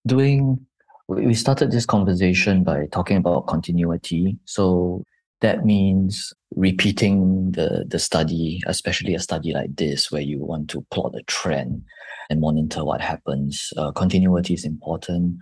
Doing 0.06 0.64
we 1.08 1.34
started 1.34 1.70
this 1.70 1.84
conversation 1.84 2.62
by 2.62 2.86
talking 2.92 3.16
about 3.16 3.46
continuity. 3.46 4.38
So 4.44 5.02
that 5.42 5.64
means 5.64 6.32
repeating 6.54 7.50
the, 7.52 7.84
the 7.86 7.98
study, 7.98 8.62
especially 8.66 9.14
a 9.14 9.20
study 9.20 9.52
like 9.52 9.74
this, 9.76 10.10
where 10.10 10.22
you 10.22 10.38
want 10.38 10.70
to 10.70 10.86
plot 10.90 11.14
a 11.16 11.22
trend 11.24 11.82
and 12.30 12.40
monitor 12.40 12.84
what 12.84 13.00
happens. 13.00 13.72
Uh, 13.76 13.90
continuity 13.92 14.54
is 14.54 14.64
important. 14.64 15.36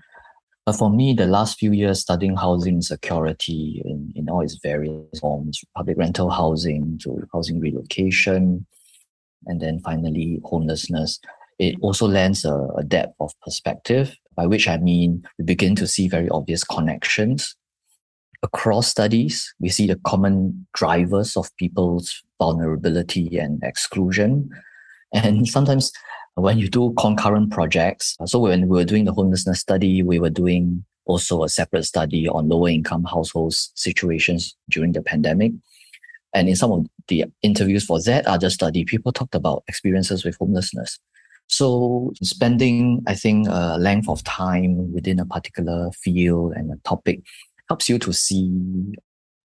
But 0.64 0.76
for 0.76 0.90
me, 0.90 1.12
the 1.12 1.26
last 1.26 1.58
few 1.58 1.72
years 1.72 2.00
studying 2.00 2.36
housing 2.36 2.80
security 2.80 3.82
in, 3.84 4.12
in 4.16 4.28
all 4.28 4.40
its 4.40 4.58
various 4.62 5.20
forms, 5.20 5.60
public 5.76 5.98
rental 5.98 6.30
housing 6.30 6.98
to 7.02 7.28
housing 7.32 7.60
relocation, 7.60 8.66
and 9.46 9.60
then 9.60 9.80
finally 9.80 10.40
homelessness, 10.44 11.20
it 11.58 11.76
also 11.82 12.06
lends 12.06 12.44
a, 12.44 12.68
a 12.76 12.82
depth 12.82 13.14
of 13.20 13.32
perspective, 13.42 14.16
by 14.34 14.46
which 14.46 14.66
I 14.66 14.78
mean 14.78 15.24
we 15.38 15.44
begin 15.44 15.76
to 15.76 15.86
see 15.86 16.08
very 16.08 16.28
obvious 16.30 16.64
connections 16.64 17.54
across 18.42 18.88
studies, 18.88 19.52
we 19.60 19.68
see 19.68 19.86
the 19.86 20.00
common 20.06 20.66
drivers 20.74 21.36
of 21.36 21.54
people's 21.56 22.22
vulnerability 22.38 23.38
and 23.38 23.62
exclusion. 23.62 24.50
And 25.12 25.48
sometimes 25.56 25.92
when 26.34 26.58
you 26.58 26.68
do 26.68 26.94
concurrent 26.98 27.50
projects, 27.50 28.16
so 28.24 28.38
when 28.38 28.62
we 28.68 28.78
were 28.78 28.84
doing 28.84 29.04
the 29.04 29.12
homelessness 29.12 29.60
study, 29.60 30.02
we 30.02 30.18
were 30.18 30.30
doing 30.30 30.84
also 31.04 31.42
a 31.42 31.48
separate 31.48 31.84
study 31.84 32.28
on 32.28 32.48
lower 32.48 32.68
income 32.68 33.04
households 33.04 33.72
situations 33.74 34.56
during 34.68 34.92
the 34.92 35.02
pandemic. 35.02 35.52
And 36.32 36.48
in 36.48 36.54
some 36.54 36.70
of 36.70 36.86
the 37.08 37.24
interviews 37.42 37.84
for 37.84 38.00
that 38.02 38.26
other 38.26 38.50
study, 38.50 38.84
people 38.84 39.12
talked 39.12 39.34
about 39.34 39.64
experiences 39.66 40.24
with 40.24 40.36
homelessness. 40.38 40.98
So 41.48 42.12
spending, 42.22 43.02
I 43.08 43.14
think, 43.16 43.48
a 43.50 43.76
length 43.76 44.08
of 44.08 44.22
time 44.22 44.92
within 44.92 45.18
a 45.18 45.26
particular 45.26 45.90
field 45.90 46.52
and 46.52 46.70
a 46.70 46.76
topic 46.88 47.22
helps 47.70 47.88
you 47.88 47.98
to 48.00 48.12
see 48.12 48.50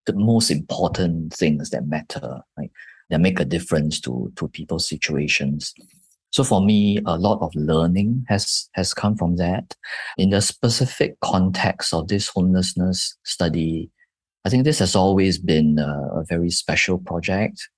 the 0.08 0.14
most 0.14 0.50
important 0.50 1.32
things 1.34 1.70
that 1.70 1.88
matter, 1.88 2.42
right? 2.58 2.72
That 3.10 3.22
make 3.22 3.40
a 3.40 3.46
difference 3.46 4.00
to, 4.02 4.32
to 4.36 4.48
people's 4.48 4.90
situations. 4.90 5.74
So 6.32 6.44
for 6.44 6.60
me, 6.60 7.00
a 7.06 7.18
lot 7.18 7.40
of 7.42 7.54
learning 7.54 8.26
has, 8.28 8.68
has 8.74 8.96
come 8.96 9.16
from 9.16 9.36
that. 9.38 9.76
In 10.18 10.32
the 10.32 10.42
specific 10.42 11.20
context 11.22 11.94
of 11.94 12.08
this 12.08 12.28
homelessness 12.28 13.16
study, 13.24 13.92
I 14.44 14.50
think 14.50 14.64
this 14.64 14.80
has 14.80 14.96
always 14.96 15.38
been 15.38 15.78
a, 15.78 16.22
a 16.22 16.26
very 16.28 16.50
special 16.50 16.98
project. 16.98 17.70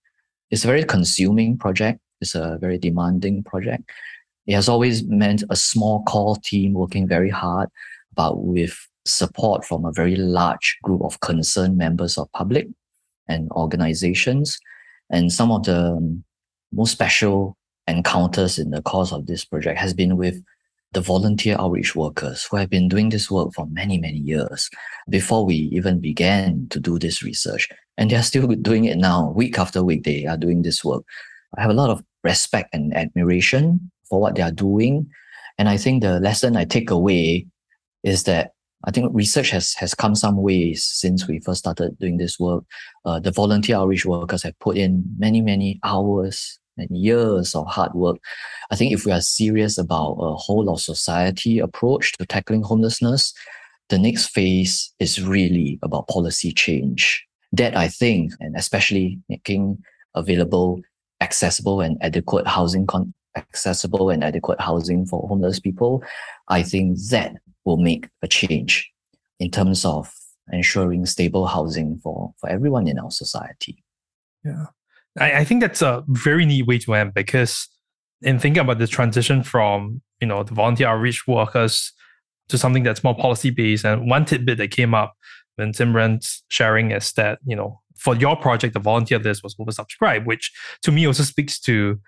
It's 0.49 0.63
a 0.63 0.67
very 0.67 0.85
consuming 0.85 1.57
project. 1.57 1.99
It's 2.21 2.35
a 2.35 2.57
very 2.59 2.77
demanding 2.77 3.43
project. 3.43 3.83
It 4.47 4.55
has 4.55 4.69
always 4.69 5.03
meant 5.03 5.43
a 5.49 5.57
small 5.57 6.03
core 6.05 6.37
team 6.41 6.71
working 6.73 7.05
very 7.05 7.29
hard, 7.29 7.69
but 8.15 8.43
with 8.43 8.75
support 9.07 9.65
from 9.65 9.85
a 9.85 9.91
very 9.91 10.15
large 10.15 10.77
group 10.83 11.01
of 11.03 11.19
concerned 11.21 11.77
members 11.77 12.17
of 12.17 12.31
public 12.33 12.67
and 13.27 13.49
organizations. 13.51 14.59
And 15.09 15.31
some 15.31 15.51
of 15.51 15.63
the 15.63 15.93
um, 15.93 16.23
most 16.71 16.91
special 16.91 17.57
encounters 17.87 18.59
in 18.59 18.71
the 18.71 18.81
course 18.81 19.11
of 19.11 19.25
this 19.25 19.45
project 19.45 19.79
has 19.79 19.93
been 19.93 20.17
with 20.17 20.41
the 20.93 21.01
volunteer 21.01 21.55
outreach 21.59 21.95
workers 21.95 22.45
who 22.45 22.57
have 22.57 22.69
been 22.69 22.87
doing 22.87 23.09
this 23.09 23.29
work 23.29 23.53
for 23.53 23.65
many, 23.67 23.97
many 23.97 24.17
years 24.17 24.69
before 25.09 25.45
we 25.45 25.55
even 25.55 25.99
began 25.99 26.67
to 26.69 26.79
do 26.79 26.97
this 26.97 27.21
research. 27.21 27.67
And 27.97 28.09
they're 28.09 28.23
still 28.23 28.47
doing 28.47 28.85
it 28.85 28.97
now, 28.97 29.31
week 29.31 29.59
after 29.59 29.83
week, 29.83 30.03
they 30.03 30.25
are 30.25 30.37
doing 30.37 30.61
this 30.61 30.83
work. 30.83 31.03
I 31.57 31.61
have 31.61 31.71
a 31.71 31.75
lot 31.75 31.89
of 31.89 32.03
respect 32.23 32.69
and 32.73 32.95
admiration 32.95 33.91
for 34.09 34.19
what 34.19 34.35
they 34.35 34.41
are 34.41 34.51
doing. 34.51 35.09
And 35.57 35.67
I 35.67 35.77
think 35.77 36.03
the 36.03 36.19
lesson 36.19 36.55
I 36.55 36.65
take 36.65 36.89
away 36.89 37.47
is 38.03 38.23
that 38.23 38.51
I 38.83 38.91
think 38.91 39.11
research 39.13 39.49
has 39.51 39.73
has 39.75 39.93
come 39.93 40.15
some 40.15 40.37
ways 40.37 40.83
since 40.83 41.27
we 41.27 41.39
first 41.39 41.59
started 41.59 41.97
doing 41.99 42.17
this 42.17 42.39
work. 42.39 42.63
Uh, 43.05 43.19
the 43.19 43.31
volunteer 43.31 43.75
outreach 43.77 44.05
workers 44.05 44.43
have 44.43 44.57
put 44.59 44.77
in 44.77 45.03
many 45.17 45.41
many 45.41 45.79
hours 45.83 46.59
and 46.77 46.95
years 46.95 47.55
of 47.55 47.65
hard 47.67 47.93
work. 47.93 48.17
I 48.69 48.75
think 48.75 48.93
if 48.93 49.05
we 49.05 49.11
are 49.11 49.21
serious 49.21 49.77
about 49.77 50.13
a 50.19 50.35
whole 50.35 50.69
of 50.69 50.79
society 50.79 51.59
approach 51.59 52.13
to 52.13 52.25
tackling 52.25 52.61
homelessness, 52.61 53.33
the 53.89 53.97
next 53.97 54.27
phase 54.27 54.93
is 54.99 55.21
really 55.23 55.79
about 55.81 56.07
policy 56.07 56.51
change. 56.51 57.25
That 57.53 57.75
I 57.75 57.87
think, 57.87 58.33
and 58.39 58.55
especially 58.55 59.19
making 59.29 59.79
available 60.13 60.81
accessible 61.21 61.81
and 61.81 61.97
adequate 62.01 62.45
housing 62.45 62.85
con- 62.85 63.13
accessible 63.35 64.09
and 64.09 64.23
adequate 64.23 64.59
housing 64.59 65.05
for 65.05 65.27
homeless 65.27 65.59
people, 65.59 66.03
I 66.49 66.63
think 66.63 66.99
that 67.09 67.37
will 67.67 67.77
make 67.77 68.07
a 68.23 68.27
change 68.27 68.89
in 69.39 69.51
terms 69.51 69.83
of 69.83 70.09
ensuring 70.53 71.05
stable 71.05 71.45
housing 71.45 71.99
for, 72.01 72.33
for 72.39 72.49
everyone 72.49 72.87
in 72.87 72.97
our 72.97 73.11
society. 73.11 73.83
Yeah. 74.45 74.67
I, 75.19 75.39
I 75.39 75.43
think 75.43 75.59
that's 75.61 75.81
a 75.81 76.05
very 76.07 76.45
neat 76.45 76.65
way 76.65 76.77
to 76.79 76.93
end 76.93 77.13
because 77.13 77.67
in 78.21 78.39
thinking 78.39 78.61
about 78.61 78.79
the 78.79 78.87
transition 78.87 79.43
from, 79.43 80.01
you 80.21 80.27
know, 80.27 80.43
the 80.43 80.53
volunteer 80.53 80.87
outreach 80.87 81.27
workers 81.27 81.91
to 82.47 82.57
something 82.57 82.83
that's 82.83 83.03
more 83.03 83.15
policy 83.15 83.49
based. 83.49 83.85
And 83.85 84.09
one 84.09 84.23
tidbit 84.23 84.57
that 84.59 84.71
came 84.71 84.93
up 84.93 85.13
when 85.57 85.73
Simren's 85.73 86.43
sharing 86.47 86.91
is 86.91 87.11
that, 87.13 87.39
you 87.45 87.55
know, 87.55 87.81
for 87.97 88.15
your 88.15 88.37
project, 88.37 88.75
the 88.75 88.79
volunteer 88.79 89.19
list 89.19 89.43
was 89.43 89.55
oversubscribed, 89.55 90.25
which 90.25 90.53
to 90.83 90.91
me 90.91 91.05
also 91.05 91.23
speaks 91.23 91.59
to 91.61 91.99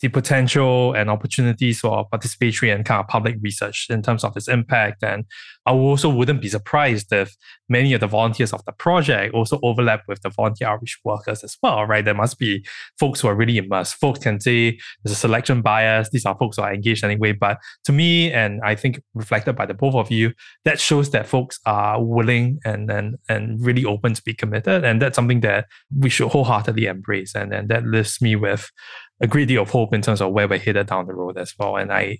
the 0.00 0.08
potential 0.08 0.92
and 0.94 1.10
opportunities 1.10 1.80
for 1.80 2.08
participatory 2.08 2.74
and 2.74 2.84
kind 2.84 3.00
of 3.00 3.08
public 3.08 3.36
research 3.42 3.86
in 3.90 4.02
terms 4.02 4.24
of 4.24 4.36
its 4.36 4.48
impact. 4.48 5.02
And 5.02 5.24
I 5.66 5.72
also 5.72 6.08
wouldn't 6.08 6.40
be 6.40 6.48
surprised 6.48 7.12
if 7.12 7.36
many 7.68 7.92
of 7.92 8.00
the 8.00 8.06
volunteers 8.06 8.52
of 8.52 8.64
the 8.64 8.72
project 8.72 9.34
also 9.34 9.58
overlap 9.62 10.02
with 10.08 10.22
the 10.22 10.30
volunteer 10.30 10.68
outreach 10.68 10.98
workers 11.04 11.44
as 11.44 11.56
well, 11.62 11.84
right? 11.84 12.04
There 12.04 12.14
must 12.14 12.38
be 12.38 12.64
folks 12.98 13.20
who 13.20 13.28
are 13.28 13.34
really 13.34 13.58
immersed. 13.58 13.96
Folks 13.96 14.20
can 14.20 14.40
say 14.40 14.78
there's 15.02 15.16
a 15.16 15.20
selection 15.20 15.62
bias. 15.62 16.10
These 16.10 16.26
are 16.26 16.36
folks 16.38 16.56
who 16.56 16.62
are 16.62 16.72
engaged 16.72 17.04
anyway. 17.04 17.32
But 17.32 17.58
to 17.84 17.92
me, 17.92 18.32
and 18.32 18.60
I 18.64 18.74
think 18.74 19.02
reflected 19.14 19.56
by 19.56 19.66
the 19.66 19.74
both 19.74 19.94
of 19.94 20.10
you, 20.10 20.32
that 20.64 20.80
shows 20.80 21.10
that 21.10 21.26
folks 21.26 21.58
are 21.66 22.02
willing 22.02 22.60
and 22.64 22.90
and, 22.90 23.16
and 23.28 23.64
really 23.64 23.84
open 23.84 24.14
to 24.14 24.22
be 24.22 24.34
committed. 24.34 24.84
And 24.84 25.02
that's 25.02 25.16
something 25.16 25.40
that 25.40 25.66
we 25.96 26.08
should 26.08 26.28
wholeheartedly 26.28 26.86
embrace. 26.86 27.34
And, 27.34 27.52
and 27.52 27.68
that 27.68 27.84
lifts 27.84 28.22
me 28.22 28.36
with 28.36 28.70
a 29.20 29.26
great 29.26 29.48
deal 29.48 29.62
of 29.62 29.70
hope 29.70 29.92
in 29.92 30.02
terms 30.02 30.20
of 30.20 30.32
where 30.32 30.48
we're 30.48 30.58
headed 30.58 30.86
down 30.86 31.06
the 31.06 31.14
road 31.14 31.38
as 31.38 31.54
well. 31.58 31.76
And 31.76 31.92
I 31.92 32.18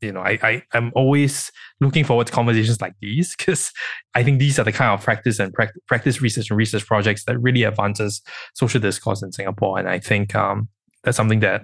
you 0.00 0.12
know, 0.12 0.20
I, 0.20 0.38
I 0.42 0.62
I'm 0.72 0.92
always 0.94 1.52
looking 1.80 2.04
forward 2.04 2.26
to 2.26 2.32
conversations 2.32 2.80
like 2.80 2.94
these 3.00 3.36
because 3.36 3.72
I 4.14 4.22
think 4.22 4.38
these 4.38 4.58
are 4.58 4.64
the 4.64 4.72
kind 4.72 4.92
of 4.92 5.04
practice 5.04 5.38
and 5.38 5.52
practice, 5.52 5.82
practice 5.86 6.22
research 6.22 6.50
and 6.50 6.56
research 6.56 6.86
projects 6.86 7.24
that 7.24 7.38
really 7.38 7.64
advances 7.64 8.22
social 8.54 8.80
discourse 8.80 9.22
in 9.22 9.32
Singapore. 9.32 9.78
And 9.78 9.88
I 9.88 9.98
think 9.98 10.34
um, 10.34 10.68
that's 11.04 11.16
something 11.16 11.40
that 11.40 11.62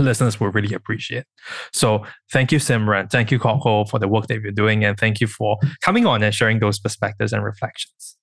listeners 0.00 0.40
will 0.40 0.50
really 0.50 0.74
appreciate. 0.74 1.24
So 1.72 2.04
thank 2.32 2.50
you, 2.50 2.58
Simren. 2.58 3.10
Thank 3.10 3.30
you, 3.30 3.38
Kok 3.38 3.60
Hoe, 3.60 3.84
for 3.84 3.98
the 3.98 4.08
work 4.08 4.26
that 4.26 4.40
you're 4.40 4.52
doing. 4.52 4.84
And 4.84 4.98
thank 4.98 5.20
you 5.20 5.26
for 5.26 5.58
coming 5.80 6.06
on 6.06 6.22
and 6.22 6.34
sharing 6.34 6.58
those 6.58 6.78
perspectives 6.78 7.32
and 7.32 7.44
reflections. 7.44 8.16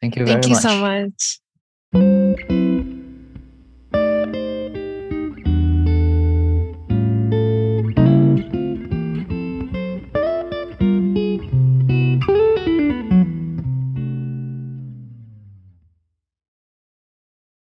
Thank 0.00 0.16
you 0.16 0.26
very 0.26 0.42
Thank 0.42 0.48
you 0.48 0.54
much. 0.54 1.10
so 1.32 1.40
much. 1.94 2.63